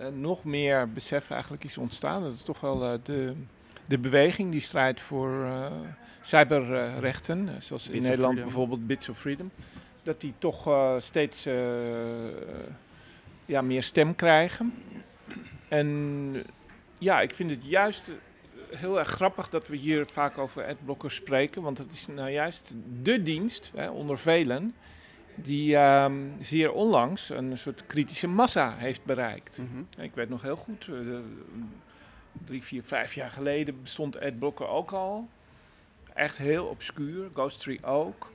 eh, 0.00 0.06
nog 0.08 0.44
meer 0.44 0.92
besef 0.92 1.30
eigenlijk 1.30 1.64
is 1.64 1.78
ontstaan. 1.78 2.22
Dat 2.22 2.32
is 2.32 2.42
toch 2.42 2.60
wel 2.60 2.84
eh, 2.84 2.98
de, 3.02 3.34
de 3.86 3.98
beweging 3.98 4.50
die 4.50 4.60
strijdt 4.60 5.00
voor 5.00 5.44
eh, 5.44 5.72
cyberrechten, 6.22 7.48
zoals 7.58 7.86
in 7.86 7.92
Bits 7.92 8.06
Nederland 8.06 8.34
bijvoorbeeld 8.34 8.86
Bits 8.86 9.08
of 9.08 9.18
Freedom, 9.18 9.50
dat 10.02 10.20
die 10.20 10.34
toch 10.38 10.70
steeds 10.98 11.44
ja, 13.46 13.62
meer 13.62 13.82
stem 13.82 14.14
krijgen. 14.14 14.74
En 15.68 16.44
ja, 16.98 17.20
ik 17.20 17.34
vind 17.34 17.50
het 17.50 17.64
juist 17.64 18.12
heel 18.76 18.98
erg 18.98 19.08
grappig 19.08 19.50
dat 19.50 19.68
we 19.68 19.76
hier 19.76 20.06
vaak 20.12 20.38
over 20.38 20.66
adblockers 20.66 21.14
spreken. 21.14 21.62
Want 21.62 21.78
het 21.78 21.92
is 21.92 22.06
nou 22.06 22.30
juist 22.30 22.74
de 23.02 23.22
dienst, 23.22 23.72
hè, 23.74 23.90
onder 23.90 24.18
velen, 24.18 24.74
die 25.34 25.76
ehm, 25.76 26.28
zeer 26.40 26.72
onlangs 26.72 27.28
een 27.28 27.58
soort 27.58 27.86
kritische 27.86 28.28
massa 28.28 28.74
heeft 28.76 29.04
bereikt. 29.04 29.62
Ik 29.96 30.14
weet 30.14 30.28
nog 30.28 30.42
heel 30.42 30.56
goed, 30.56 30.88
eh, 30.88 31.18
drie, 32.44 32.62
vier, 32.62 32.82
vijf 32.82 33.14
jaar 33.14 33.30
geleden 33.30 33.82
bestond 33.82 34.20
adblocker 34.20 34.68
ook 34.68 34.90
al. 34.90 35.28
Echt 36.14 36.38
heel 36.38 36.66
obscuur, 36.66 37.30
Ghosttree 37.32 37.84
ook. 37.84 38.30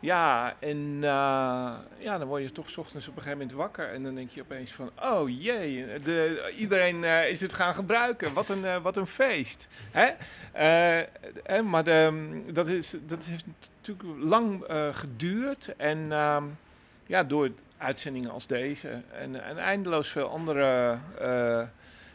Ja, 0.00 0.54
en 0.58 0.98
eh, 1.02 1.72
ja, 1.98 2.18
dan 2.18 2.24
word 2.24 2.42
je 2.42 2.52
toch 2.52 2.76
ochtends 2.78 3.08
op 3.08 3.16
een 3.16 3.22
gegeven 3.22 3.38
moment 3.38 3.56
wakker. 3.56 3.88
En 3.88 4.02
dan 4.02 4.14
denk 4.14 4.30
je 4.30 4.40
opeens 4.40 4.70
van, 4.70 4.90
oh 5.02 5.42
jee, 5.42 6.00
de, 6.02 6.52
iedereen 6.56 7.04
eh, 7.04 7.30
is 7.30 7.40
het 7.40 7.52
gaan 7.52 7.74
gebruiken. 7.74 8.32
Wat 8.32 8.48
een, 8.48 8.64
eh, 8.64 8.82
wat 8.82 8.96
een 8.96 9.06
feest. 9.06 9.68
Hè? 9.90 10.08
Eh, 10.52 11.62
maar 11.62 11.84
dat, 12.52 12.66
is, 12.66 12.94
dat 13.06 13.24
heeft 13.24 13.44
natuurlijk 13.76 14.18
lang 14.18 14.64
geduurd. 14.92 15.74
En 15.76 16.12
ehm, 16.12 16.44
ja, 17.06 17.24
door 17.24 17.50
uitzendingen 17.78 18.30
als 18.30 18.46
deze 18.46 19.02
en, 19.12 19.44
en 19.44 19.58
eindeloos 19.58 20.08
veel 20.08 20.28
andere 20.28 20.98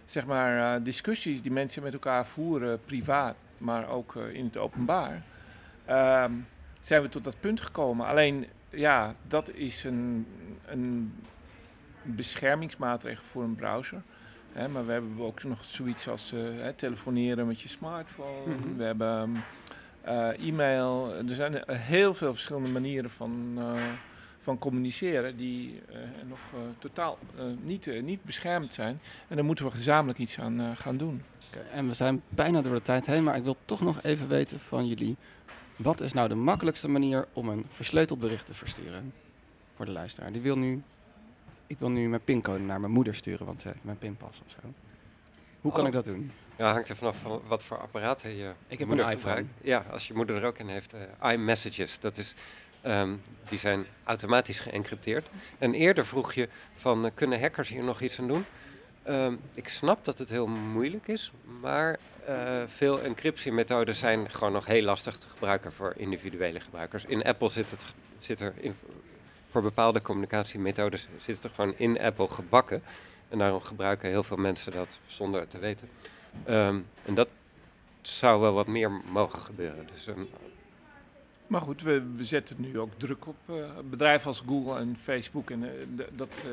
zeg 0.05 0.25
maar, 0.25 0.83
discussies 0.83 1.41
die 1.41 1.51
mensen 1.51 1.83
met 1.83 1.93
elkaar 1.93 2.25
voeren, 2.25 2.79
privaat, 2.85 3.35
maar 3.57 3.89
ook 3.89 4.15
in 4.15 4.45
het 4.45 4.57
openbaar, 4.57 5.21
ehm, 5.85 6.31
zijn 6.85 7.01
we 7.01 7.09
tot 7.09 7.23
dat 7.23 7.39
punt 7.39 7.61
gekomen. 7.61 8.05
Alleen, 8.05 8.45
ja, 8.69 9.13
dat 9.27 9.51
is 9.53 9.83
een, 9.83 10.27
een 10.65 11.13
beschermingsmaatregel 12.03 13.23
voor 13.23 13.43
een 13.43 13.55
browser. 13.55 14.01
Hè, 14.51 14.67
maar 14.67 14.85
we 14.85 14.91
hebben 14.91 15.19
ook 15.19 15.43
nog 15.43 15.63
zoiets 15.67 16.07
als 16.07 16.33
eh, 16.33 16.39
hè, 16.41 16.73
telefoneren 16.73 17.47
met 17.47 17.61
je 17.61 17.67
smartphone. 17.67 18.55
Mhm. 18.55 18.75
We 18.77 18.83
hebben 18.83 19.43
eh, 20.01 20.47
e-mail. 20.47 21.13
Er 21.27 21.35
zijn 21.35 21.65
eh, 21.65 21.79
heel 21.79 22.13
veel 22.13 22.33
verschillende 22.33 22.69
manieren 22.69 23.09
van, 23.09 23.59
van 24.39 24.57
communiceren 24.57 25.35
die 25.35 25.81
nog 26.27 26.39
totaal 26.79 27.17
niet, 27.61 28.01
niet 28.01 28.23
beschermd 28.23 28.73
zijn. 28.73 28.99
En 29.27 29.35
daar 29.35 29.45
moeten 29.45 29.65
we 29.65 29.71
gezamenlijk 29.71 30.19
iets 30.19 30.39
aan 30.39 30.77
gaan 30.77 30.97
doen. 30.97 31.23
En 31.71 31.87
we 31.87 31.93
zijn 31.93 32.21
bijna 32.29 32.61
door 32.61 32.75
de 32.75 32.81
tijd 32.81 33.05
heen, 33.05 33.23
maar 33.23 33.35
ik 33.35 33.43
wil 33.43 33.57
toch 33.65 33.81
nog 33.81 34.01
even 34.03 34.27
weten 34.27 34.59
van 34.59 34.87
jullie. 34.87 35.15
Wat 35.75 36.01
is 36.01 36.13
nou 36.13 36.27
de 36.27 36.35
makkelijkste 36.35 36.87
manier 36.87 37.25
om 37.33 37.49
een 37.49 37.65
versleuteld 37.69 38.19
bericht 38.19 38.45
te 38.45 38.53
versturen? 38.53 39.13
Voor 39.75 39.85
de 39.85 39.91
luisteraar. 39.91 40.31
Die 40.31 40.41
wil 40.41 40.57
nu, 40.57 40.83
ik 41.67 41.79
wil 41.79 41.89
nu 41.89 42.09
mijn 42.09 42.23
pincode 42.23 42.59
naar 42.59 42.79
mijn 42.79 42.91
moeder 42.91 43.15
sturen, 43.15 43.45
want 43.45 43.61
ze 43.61 43.67
heeft 43.67 43.83
mijn 43.83 43.97
pinpas 43.97 44.41
of 44.45 44.51
zo. 44.51 44.57
Hoe 45.61 45.71
kan 45.71 45.81
Oh. 45.81 45.87
ik 45.87 45.93
dat 45.93 46.05
doen? 46.05 46.31
Ja, 46.57 46.71
hangt 46.73 46.89
er 46.89 46.95
vanaf 46.95 47.17
van 47.17 47.41
wat 47.47 47.63
voor 47.63 47.77
apparaten 47.79 48.35
je 48.35 48.51
Ik 48.67 48.79
heb 48.79 48.87
moeder 48.87 49.05
een 49.05 49.11
iPhone. 49.11 49.35
gebruikt. 49.35 49.59
Ja, 49.67 49.85
als 49.91 50.07
je 50.07 50.13
moeder 50.13 50.35
er 50.35 50.43
ook 50.43 50.57
in 50.57 50.67
heeft, 50.67 50.93
eh, 50.93 51.31
iMessages, 51.31 51.99
dat 51.99 52.17
is, 52.17 52.33
ehm, 52.81 53.15
die 53.47 53.59
zijn 53.59 53.85
automatisch 54.03 54.59
geëncrypteerd. 54.59 55.29
En 55.57 55.73
eerder 55.73 56.05
vroeg 56.05 56.33
je 56.33 56.49
van, 56.75 57.05
eh, 57.05 57.11
kunnen 57.13 57.39
hackers 57.39 57.69
hier 57.69 57.83
nog 57.83 58.01
iets 58.01 58.19
aan 58.19 58.27
doen? 58.27 58.45
Ehm, 59.03 59.35
ik 59.55 59.67
snap 59.69 60.05
dat 60.05 60.17
het 60.19 60.29
heel 60.29 60.47
moeilijk 60.47 61.07
is, 61.07 61.31
maar 61.61 61.99
eh, 62.25 62.63
veel 62.65 63.01
encryptiemethoden 63.01 63.95
zijn 63.95 64.29
gewoon 64.29 64.53
nog 64.53 64.65
heel 64.65 64.83
lastig 64.83 65.17
te 65.17 65.27
gebruiken 65.29 65.73
voor 65.73 65.93
individuele 65.97 66.59
gebruikers. 66.59 67.05
In 67.05 67.23
Apple 67.23 67.49
zit, 67.49 67.71
het, 67.71 67.85
zit 68.17 68.39
er 68.39 68.53
in, 68.55 68.75
voor 69.49 69.61
bepaalde 69.61 70.01
communicatiemethodes 70.01 71.07
zit 71.17 71.35
het 71.35 71.43
er 71.43 71.51
gewoon 71.55 71.73
in 71.77 71.99
Apple 71.99 72.27
gebakken. 72.27 72.83
En 73.29 73.37
daarom 73.37 73.61
gebruiken 73.61 74.09
heel 74.09 74.23
veel 74.23 74.37
mensen 74.37 74.71
dat 74.71 74.99
zonder 75.07 75.39
het 75.39 75.49
te 75.49 75.59
weten. 75.59 75.89
Ehm, 76.45 76.79
en 77.05 77.13
dat 77.13 77.27
zou 78.01 78.41
wel 78.41 78.53
wat 78.53 78.67
meer 78.67 78.91
mogen 78.91 79.39
gebeuren. 79.39 79.87
Dus 79.93 80.07
ehm, 80.07 80.23
Maar 81.47 81.61
goed, 81.61 81.81
we, 81.81 82.03
we 82.15 82.23
zetten 82.23 82.55
nu 82.59 82.79
ook 82.79 82.91
druk 82.97 83.27
op 83.27 83.35
eh, 83.45 83.55
bedrijven 83.89 84.27
als 84.27 84.43
Google 84.47 84.79
en 84.79 84.97
Facebook. 84.97 85.49
En 85.49 85.63
eh, 85.63 86.05
dat 86.15 86.45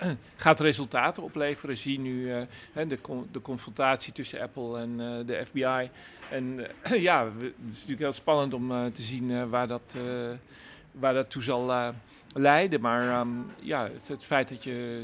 eh, 0.00 0.10
gaat 0.36 0.60
resultaten 0.60 1.22
opleveren. 1.22 1.76
Zie 1.76 2.00
nu 2.00 2.46
de, 2.72 2.98
de 3.30 3.40
confrontatie 3.42 4.12
tussen 4.12 4.40
Apple 4.40 4.78
en 4.78 4.96
de 5.26 5.44
FBI. 5.46 5.90
En 6.30 6.66
ja, 7.08 7.24
het 7.24 7.52
is 7.66 7.72
natuurlijk 7.72 7.98
heel 7.98 8.12
spannend 8.12 8.54
om 8.54 8.92
te 8.92 9.02
zien 9.02 9.48
waar, 9.48 9.68
dat, 9.68 9.96
waar 10.92 11.14
dat 11.14 11.30
toe 11.30 11.42
zal 11.42 11.94
leiden. 12.34 12.80
Maar 12.80 13.08
ehm, 13.08 13.28
ja, 13.60 13.90
het, 14.06 14.24
feit 14.24 14.48
dat 14.48 14.64
je 14.64 15.02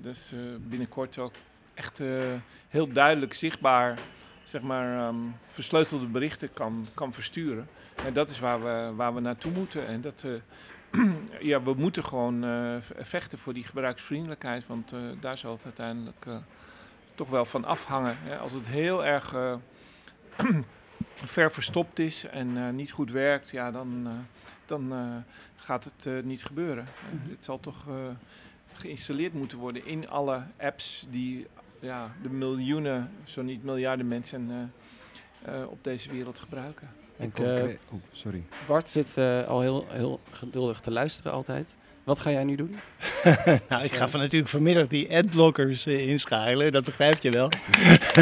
dus, 0.00 0.32
binnenkort 0.60 1.18
ook 1.18 1.32
echt 1.74 2.02
heel 2.68 2.92
duidelijk 2.92 3.34
zichtbaar 3.34 3.98
zeg 4.50 4.62
maar, 4.62 4.98
ehm, 4.98 5.16
versleutelde 5.46 6.06
berichten 6.06 6.52
kan, 6.52 6.86
kan 6.94 7.12
versturen. 7.12 7.68
En 8.04 8.12
dat 8.12 8.30
is 8.30 8.38
waar 8.38 8.62
we, 8.62 8.92
waar 8.96 9.14
we 9.14 9.20
naartoe 9.20 9.52
moeten. 9.52 9.86
En 9.86 10.00
dat, 10.00 10.24
eh, 10.26 11.10
ja, 11.50 11.62
we 11.62 11.74
moeten 11.74 12.04
gewoon 12.04 12.44
eh, 12.44 12.76
vechten 12.98 13.38
voor 13.38 13.54
die 13.54 13.64
gebruiksvriendelijkheid. 13.64 14.66
Want 14.66 14.92
eh, 14.92 14.98
daar 15.20 15.38
zal 15.38 15.52
het 15.52 15.64
uiteindelijk 15.64 16.26
toch 17.14 17.28
wel 17.28 17.44
van 17.44 17.64
afhangen. 17.64 18.16
Hè. 18.20 18.38
Als 18.38 18.52
het 18.52 18.66
heel 18.66 19.04
erg 19.04 19.34
ver 21.34 21.52
verstopt 21.52 21.98
is 21.98 22.24
en 22.24 22.76
niet 22.76 22.92
goed 22.92 23.10
werkt, 23.10 23.50
ja, 23.50 23.70
dan, 23.70 24.08
dan 24.66 24.92
gaat 25.60 25.84
het 25.84 26.24
niet 26.24 26.44
gebeuren. 26.44 26.84
Eh, 26.84 27.30
Het 27.30 27.44
zal 27.44 27.60
toch 27.60 27.84
geïnstalleerd 28.72 29.34
moeten 29.34 29.58
worden 29.58 29.86
in 29.86 30.08
alle 30.08 30.42
apps 30.58 31.06
die 31.10 31.46
ja, 31.80 32.12
de 32.22 32.28
miljoenen, 32.30 33.10
zo 33.24 33.42
niet 33.42 33.64
miljarden 33.64 34.08
mensen 34.08 34.70
eh, 35.44 35.54
eh, 35.54 35.70
op 35.70 35.84
deze 35.84 36.10
wereld 36.12 36.38
gebruiken. 36.38 36.88
Ik, 37.16 37.32
concre- 37.32 37.54
eh, 37.68 37.92
Oeh, 37.92 38.02
sorry. 38.12 38.44
Bart 38.66 38.90
zit 38.90 39.16
eh, 39.16 39.46
al 39.46 39.60
heel, 39.60 39.86
heel 39.88 40.20
geduldig 40.30 40.80
te 40.80 40.90
luisteren 40.90 41.32
altijd. 41.32 41.68
Wat 42.04 42.20
ga 42.20 42.30
jij 42.30 42.44
nu 42.44 42.56
doen? 42.56 42.76
nou, 43.68 43.84
ik 43.84 43.92
ga 43.92 44.08
van 44.08 44.20
natuurlijk 44.20 44.50
vanmiddag 44.50 44.86
die 44.86 45.16
adblockers 45.16 45.86
eh, 45.86 46.08
inschakelen, 46.08 46.72
dat 46.72 46.84
begrijp 46.84 47.18
je 47.18 47.30
wel. 47.30 47.48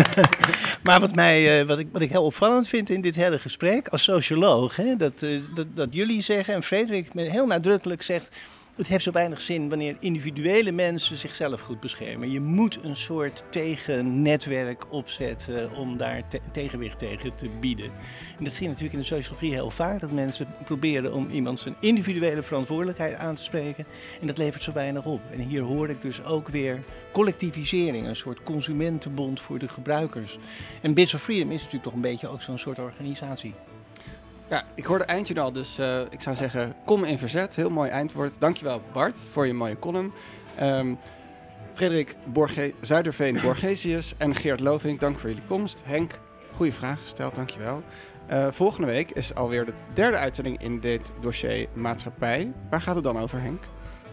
maar 0.85 1.01
wat, 1.01 1.15
mij, 1.15 1.61
eh, 1.61 1.67
wat, 1.67 1.79
ik, 1.79 1.89
wat 1.93 2.03
ik 2.03 2.11
heel 2.11 2.25
opvallend 2.25 2.69
vind 2.69 2.91
in 2.91 3.01
dit 3.01 3.17
hele 3.17 3.39
gesprek, 3.39 3.89
als 3.89 4.03
socioloog, 4.03 4.77
hè, 4.77 4.97
dat, 4.97 5.23
eh, 5.23 5.41
dat, 5.55 5.67
dat 5.75 5.89
jullie 5.95 6.23
zeggen 6.23 6.55
en 6.55 6.63
Frederik 6.63 7.15
me 7.15 7.23
heel 7.23 7.47
nadrukkelijk 7.47 8.03
zegt. 8.03 8.37
Het 8.79 8.89
heeft 8.89 9.05
zo 9.05 9.11
weinig 9.11 9.41
zin 9.41 9.69
wanneer 9.69 9.97
individuele 10.01 10.73
mensen 10.73 11.17
zichzelf 11.17 11.61
goed 11.61 11.81
beschermen. 11.81 12.31
Je 12.31 12.41
moet 12.41 12.79
een 12.83 12.97
soort 12.97 13.45
tegennetwerk 13.51 14.93
opzetten 14.93 15.73
om 15.73 15.97
daar 15.97 16.29
te- 16.29 16.41
tegenwicht 16.53 16.99
tegen 16.99 17.35
te 17.35 17.49
bieden. 17.61 17.91
En 18.39 18.45
dat 18.45 18.53
zie 18.53 18.63
je 18.63 18.69
natuurlijk 18.69 18.95
in 18.95 19.01
de 19.01 19.07
sociologie 19.07 19.53
heel 19.53 19.71
vaak. 19.71 20.01
Dat 20.01 20.13
mensen 20.13 20.49
proberen 20.65 21.13
om 21.15 21.31
iemand 21.31 21.61
zijn 21.61 21.77
individuele 21.81 22.43
verantwoordelijkheid 22.43 23.15
aan 23.15 23.35
te 23.35 23.43
spreken. 23.43 23.85
En 24.21 24.27
dat 24.27 24.39
levert 24.39 24.63
zo 24.63 24.73
weinig 24.73 25.05
op. 25.05 25.21
En 25.31 25.41
hier 25.41 25.63
hoor 25.63 25.89
ik 25.89 26.03
dus 26.03 26.25
ook 26.25 26.49
weer 26.49 26.83
collectivisering. 27.13 28.07
Een 28.07 28.17
soort 28.17 28.43
consumentenbond 28.43 29.41
voor 29.41 29.59
de 29.59 29.69
gebruikers. 29.69 30.39
En 30.83 30.95
Bits 30.95 31.15
of 31.15 31.23
Freedom 31.23 31.51
is 31.51 31.57
natuurlijk 31.59 31.85
toch 31.85 31.95
een 31.95 32.01
beetje 32.01 32.29
ook 32.29 32.43
zo'n 32.43 32.59
soort 32.59 32.79
organisatie. 32.79 33.55
Ja, 34.49 34.65
ik 34.75 34.85
hoorde 34.85 35.05
eindje 35.05 35.41
al, 35.41 35.53
dus 35.53 35.79
eh, 35.79 36.01
ik 36.11 36.21
zou 36.21 36.37
zeggen, 36.37 36.75
kom 36.85 37.05
in 37.05 37.19
verzet. 37.19 37.57
Heel 37.57 37.71
mooi 37.71 37.91
eindwoord. 37.91 38.41
Dankjewel 38.41 38.83
Bart 38.93 39.19
voor 39.31 39.47
je 39.47 39.55
mooie 39.55 39.79
column. 39.79 40.13
Ehm, 40.57 40.95
Frederik 41.73 42.17
Borge 42.25 42.75
Zuiderveen 42.81 43.41
Borgesius 43.45 44.15
en 44.17 44.35
Geert 44.35 44.61
Lovink, 44.61 45.01
dank 45.01 45.19
voor 45.19 45.29
jullie 45.29 45.45
komst. 45.47 45.83
Henk, 45.85 46.19
goede 46.55 46.73
vraag 46.73 47.03
gesteld, 47.03 47.35
dankjewel. 47.35 47.83
Eh 48.27 48.47
volgende 48.51 48.87
week 48.87 49.11
is 49.11 49.35
alweer 49.35 49.65
de 49.65 49.73
derde 49.95 50.17
uitzending 50.17 50.63
in 50.63 50.81
dit 50.81 51.13
dossier 51.21 51.69
maatschappij. 51.73 52.53
Waar 52.71 52.83
gaat 52.83 52.95
het 52.95 53.05
dan 53.05 53.19
over, 53.19 53.41
Henk? 53.41 53.63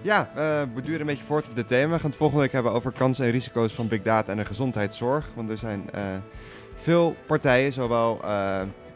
Ja, 0.01 0.29
eh, 0.35 0.61
we 0.73 0.81
duren 0.81 0.99
een 0.99 1.05
beetje 1.05 1.25
voort 1.25 1.47
op 1.47 1.55
dit 1.55 1.67
thema. 1.67 1.93
We 1.93 1.99
gaan 1.99 2.09
het 2.09 2.19
volgende 2.19 2.43
week 2.43 2.51
hebben 2.51 2.71
over 2.71 2.91
kansen 2.91 3.25
en 3.25 3.31
risico's 3.31 3.73
van 3.73 3.87
big 3.87 4.01
data 4.01 4.31
en 4.31 4.37
de 4.37 4.45
gezondheidszorg. 4.45 5.25
Want 5.35 5.49
er 5.49 5.57
zijn 5.57 5.89
veel 6.75 7.15
partijen, 7.25 7.73
zowel 7.73 8.19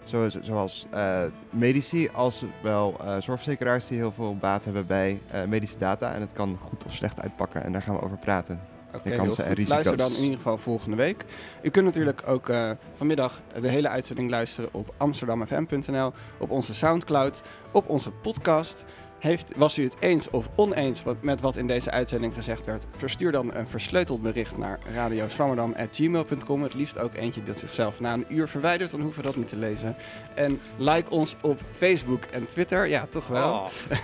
zo, 0.09 0.29
zo- 0.29 0.39
zoals 0.41 0.85
eh, 0.91 1.21
medici 1.49 2.09
als 2.13 2.43
wel 2.63 2.95
eh, 2.99 3.07
zorgverzekeraars 3.11 3.87
die 3.87 3.97
heel 3.97 4.11
veel 4.11 4.35
baat 4.37 4.63
hebben 4.65 4.87
bij 4.87 5.19
eh, 5.31 5.43
medische 5.43 5.77
data. 5.77 6.13
En 6.13 6.21
het 6.21 6.29
kan 6.33 6.57
goed 6.69 6.85
of 6.85 6.93
slecht 6.93 7.21
uitpakken 7.21 7.63
en 7.63 7.71
daar 7.71 7.81
gaan 7.81 7.95
we 7.95 8.01
over 8.01 8.17
praten. 8.17 8.59
Oké, 8.95 9.09
risico's. 9.09 9.67
Luister 9.69 9.97
dan 9.97 10.11
in 10.11 10.21
ieder 10.23 10.37
geval 10.37 10.57
volgende 10.57 10.95
week. 10.97 11.25
U 11.61 11.69
kunt 11.69 11.85
natuurlijk 11.85 12.21
ook 12.27 12.49
vanmiddag 12.93 13.41
de 13.61 13.67
hele 13.67 13.87
uitzending 13.89 14.29
luisteren 14.29 14.69
op 14.73 14.93
amsterdamfm.nl, 14.97 16.11
op 16.39 16.49
onze 16.49 16.73
Soundcloud, 16.73 17.41
op 17.71 17.89
onze 17.89 18.11
podcast. 18.11 18.85
Heeft, 19.19 19.51
was 19.55 19.77
u 19.77 19.83
het 19.83 19.95
eens 19.99 20.29
of 20.29 20.49
oneens 20.55 21.03
wat, 21.03 21.15
met 21.21 21.41
wat 21.41 21.55
in 21.55 21.67
deze 21.67 21.91
uitzending 21.91 22.33
gezegd 22.33 22.65
werd? 22.65 22.85
Verstuur 22.91 23.31
dan 23.31 23.53
een 23.53 23.67
versleuteld 23.67 24.21
bericht 24.21 24.57
naar 24.57 24.79
radioswammerdam.gmail.com. 24.93 26.63
Het 26.63 26.73
liefst 26.73 26.97
ook 26.97 27.15
eentje 27.15 27.43
dat 27.43 27.59
zichzelf 27.59 27.99
na 27.99 28.13
een 28.13 28.25
uur 28.27 28.47
verwijdert, 28.47 28.91
dan 28.91 29.01
hoeven 29.01 29.21
we 29.21 29.27
dat 29.27 29.35
niet 29.35 29.47
te 29.47 29.57
lezen. 29.57 29.95
En 30.35 30.61
like 30.77 31.09
ons 31.09 31.35
op 31.41 31.59
Facebook 31.71 32.23
en 32.23 32.47
Twitter. 32.47 32.87
Ja, 32.87 33.07
toch 33.09 33.27
wel. 33.27 33.53
Oh. 33.53 33.67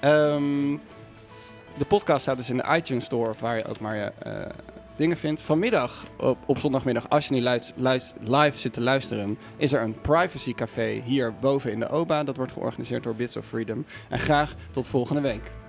Ehm, 0.00 0.76
de 1.78 1.84
podcast 1.88 2.20
staat 2.20 2.36
dus 2.36 2.50
in 2.50 2.56
de 2.56 2.74
iTunes 2.76 3.04
Store, 3.04 3.30
of 3.30 3.40
waar 3.40 3.56
je 3.56 3.64
ook 3.64 3.80
maar 3.80 3.96
je 3.96 4.12
eh, 4.18 4.42
dingen 4.96 5.16
vindt. 5.16 5.40
Vanmiddag, 5.40 6.04
op, 6.46 6.58
zondagmiddag, 6.58 7.08
als 7.08 7.28
je 7.28 7.34
nu 7.34 7.40
live 8.20 8.58
zit 8.58 8.72
te 8.72 8.80
luisteren, 8.80 9.38
is 9.56 9.72
er 9.72 9.82
een 9.82 10.00
privacy 10.00 10.54
café 10.54 11.02
hier 11.04 11.34
boven 11.40 11.72
in 11.72 11.80
de 11.80 11.88
OBA. 11.88 12.24
Dat 12.24 12.36
wordt 12.36 12.52
georganiseerd 12.52 13.02
door 13.02 13.14
Bits 13.14 13.36
of 13.36 13.46
Freedom. 13.46 13.86
En 14.08 14.18
graag 14.18 14.54
tot 14.70 14.86
volgende 14.86 15.20
week. 15.20 15.63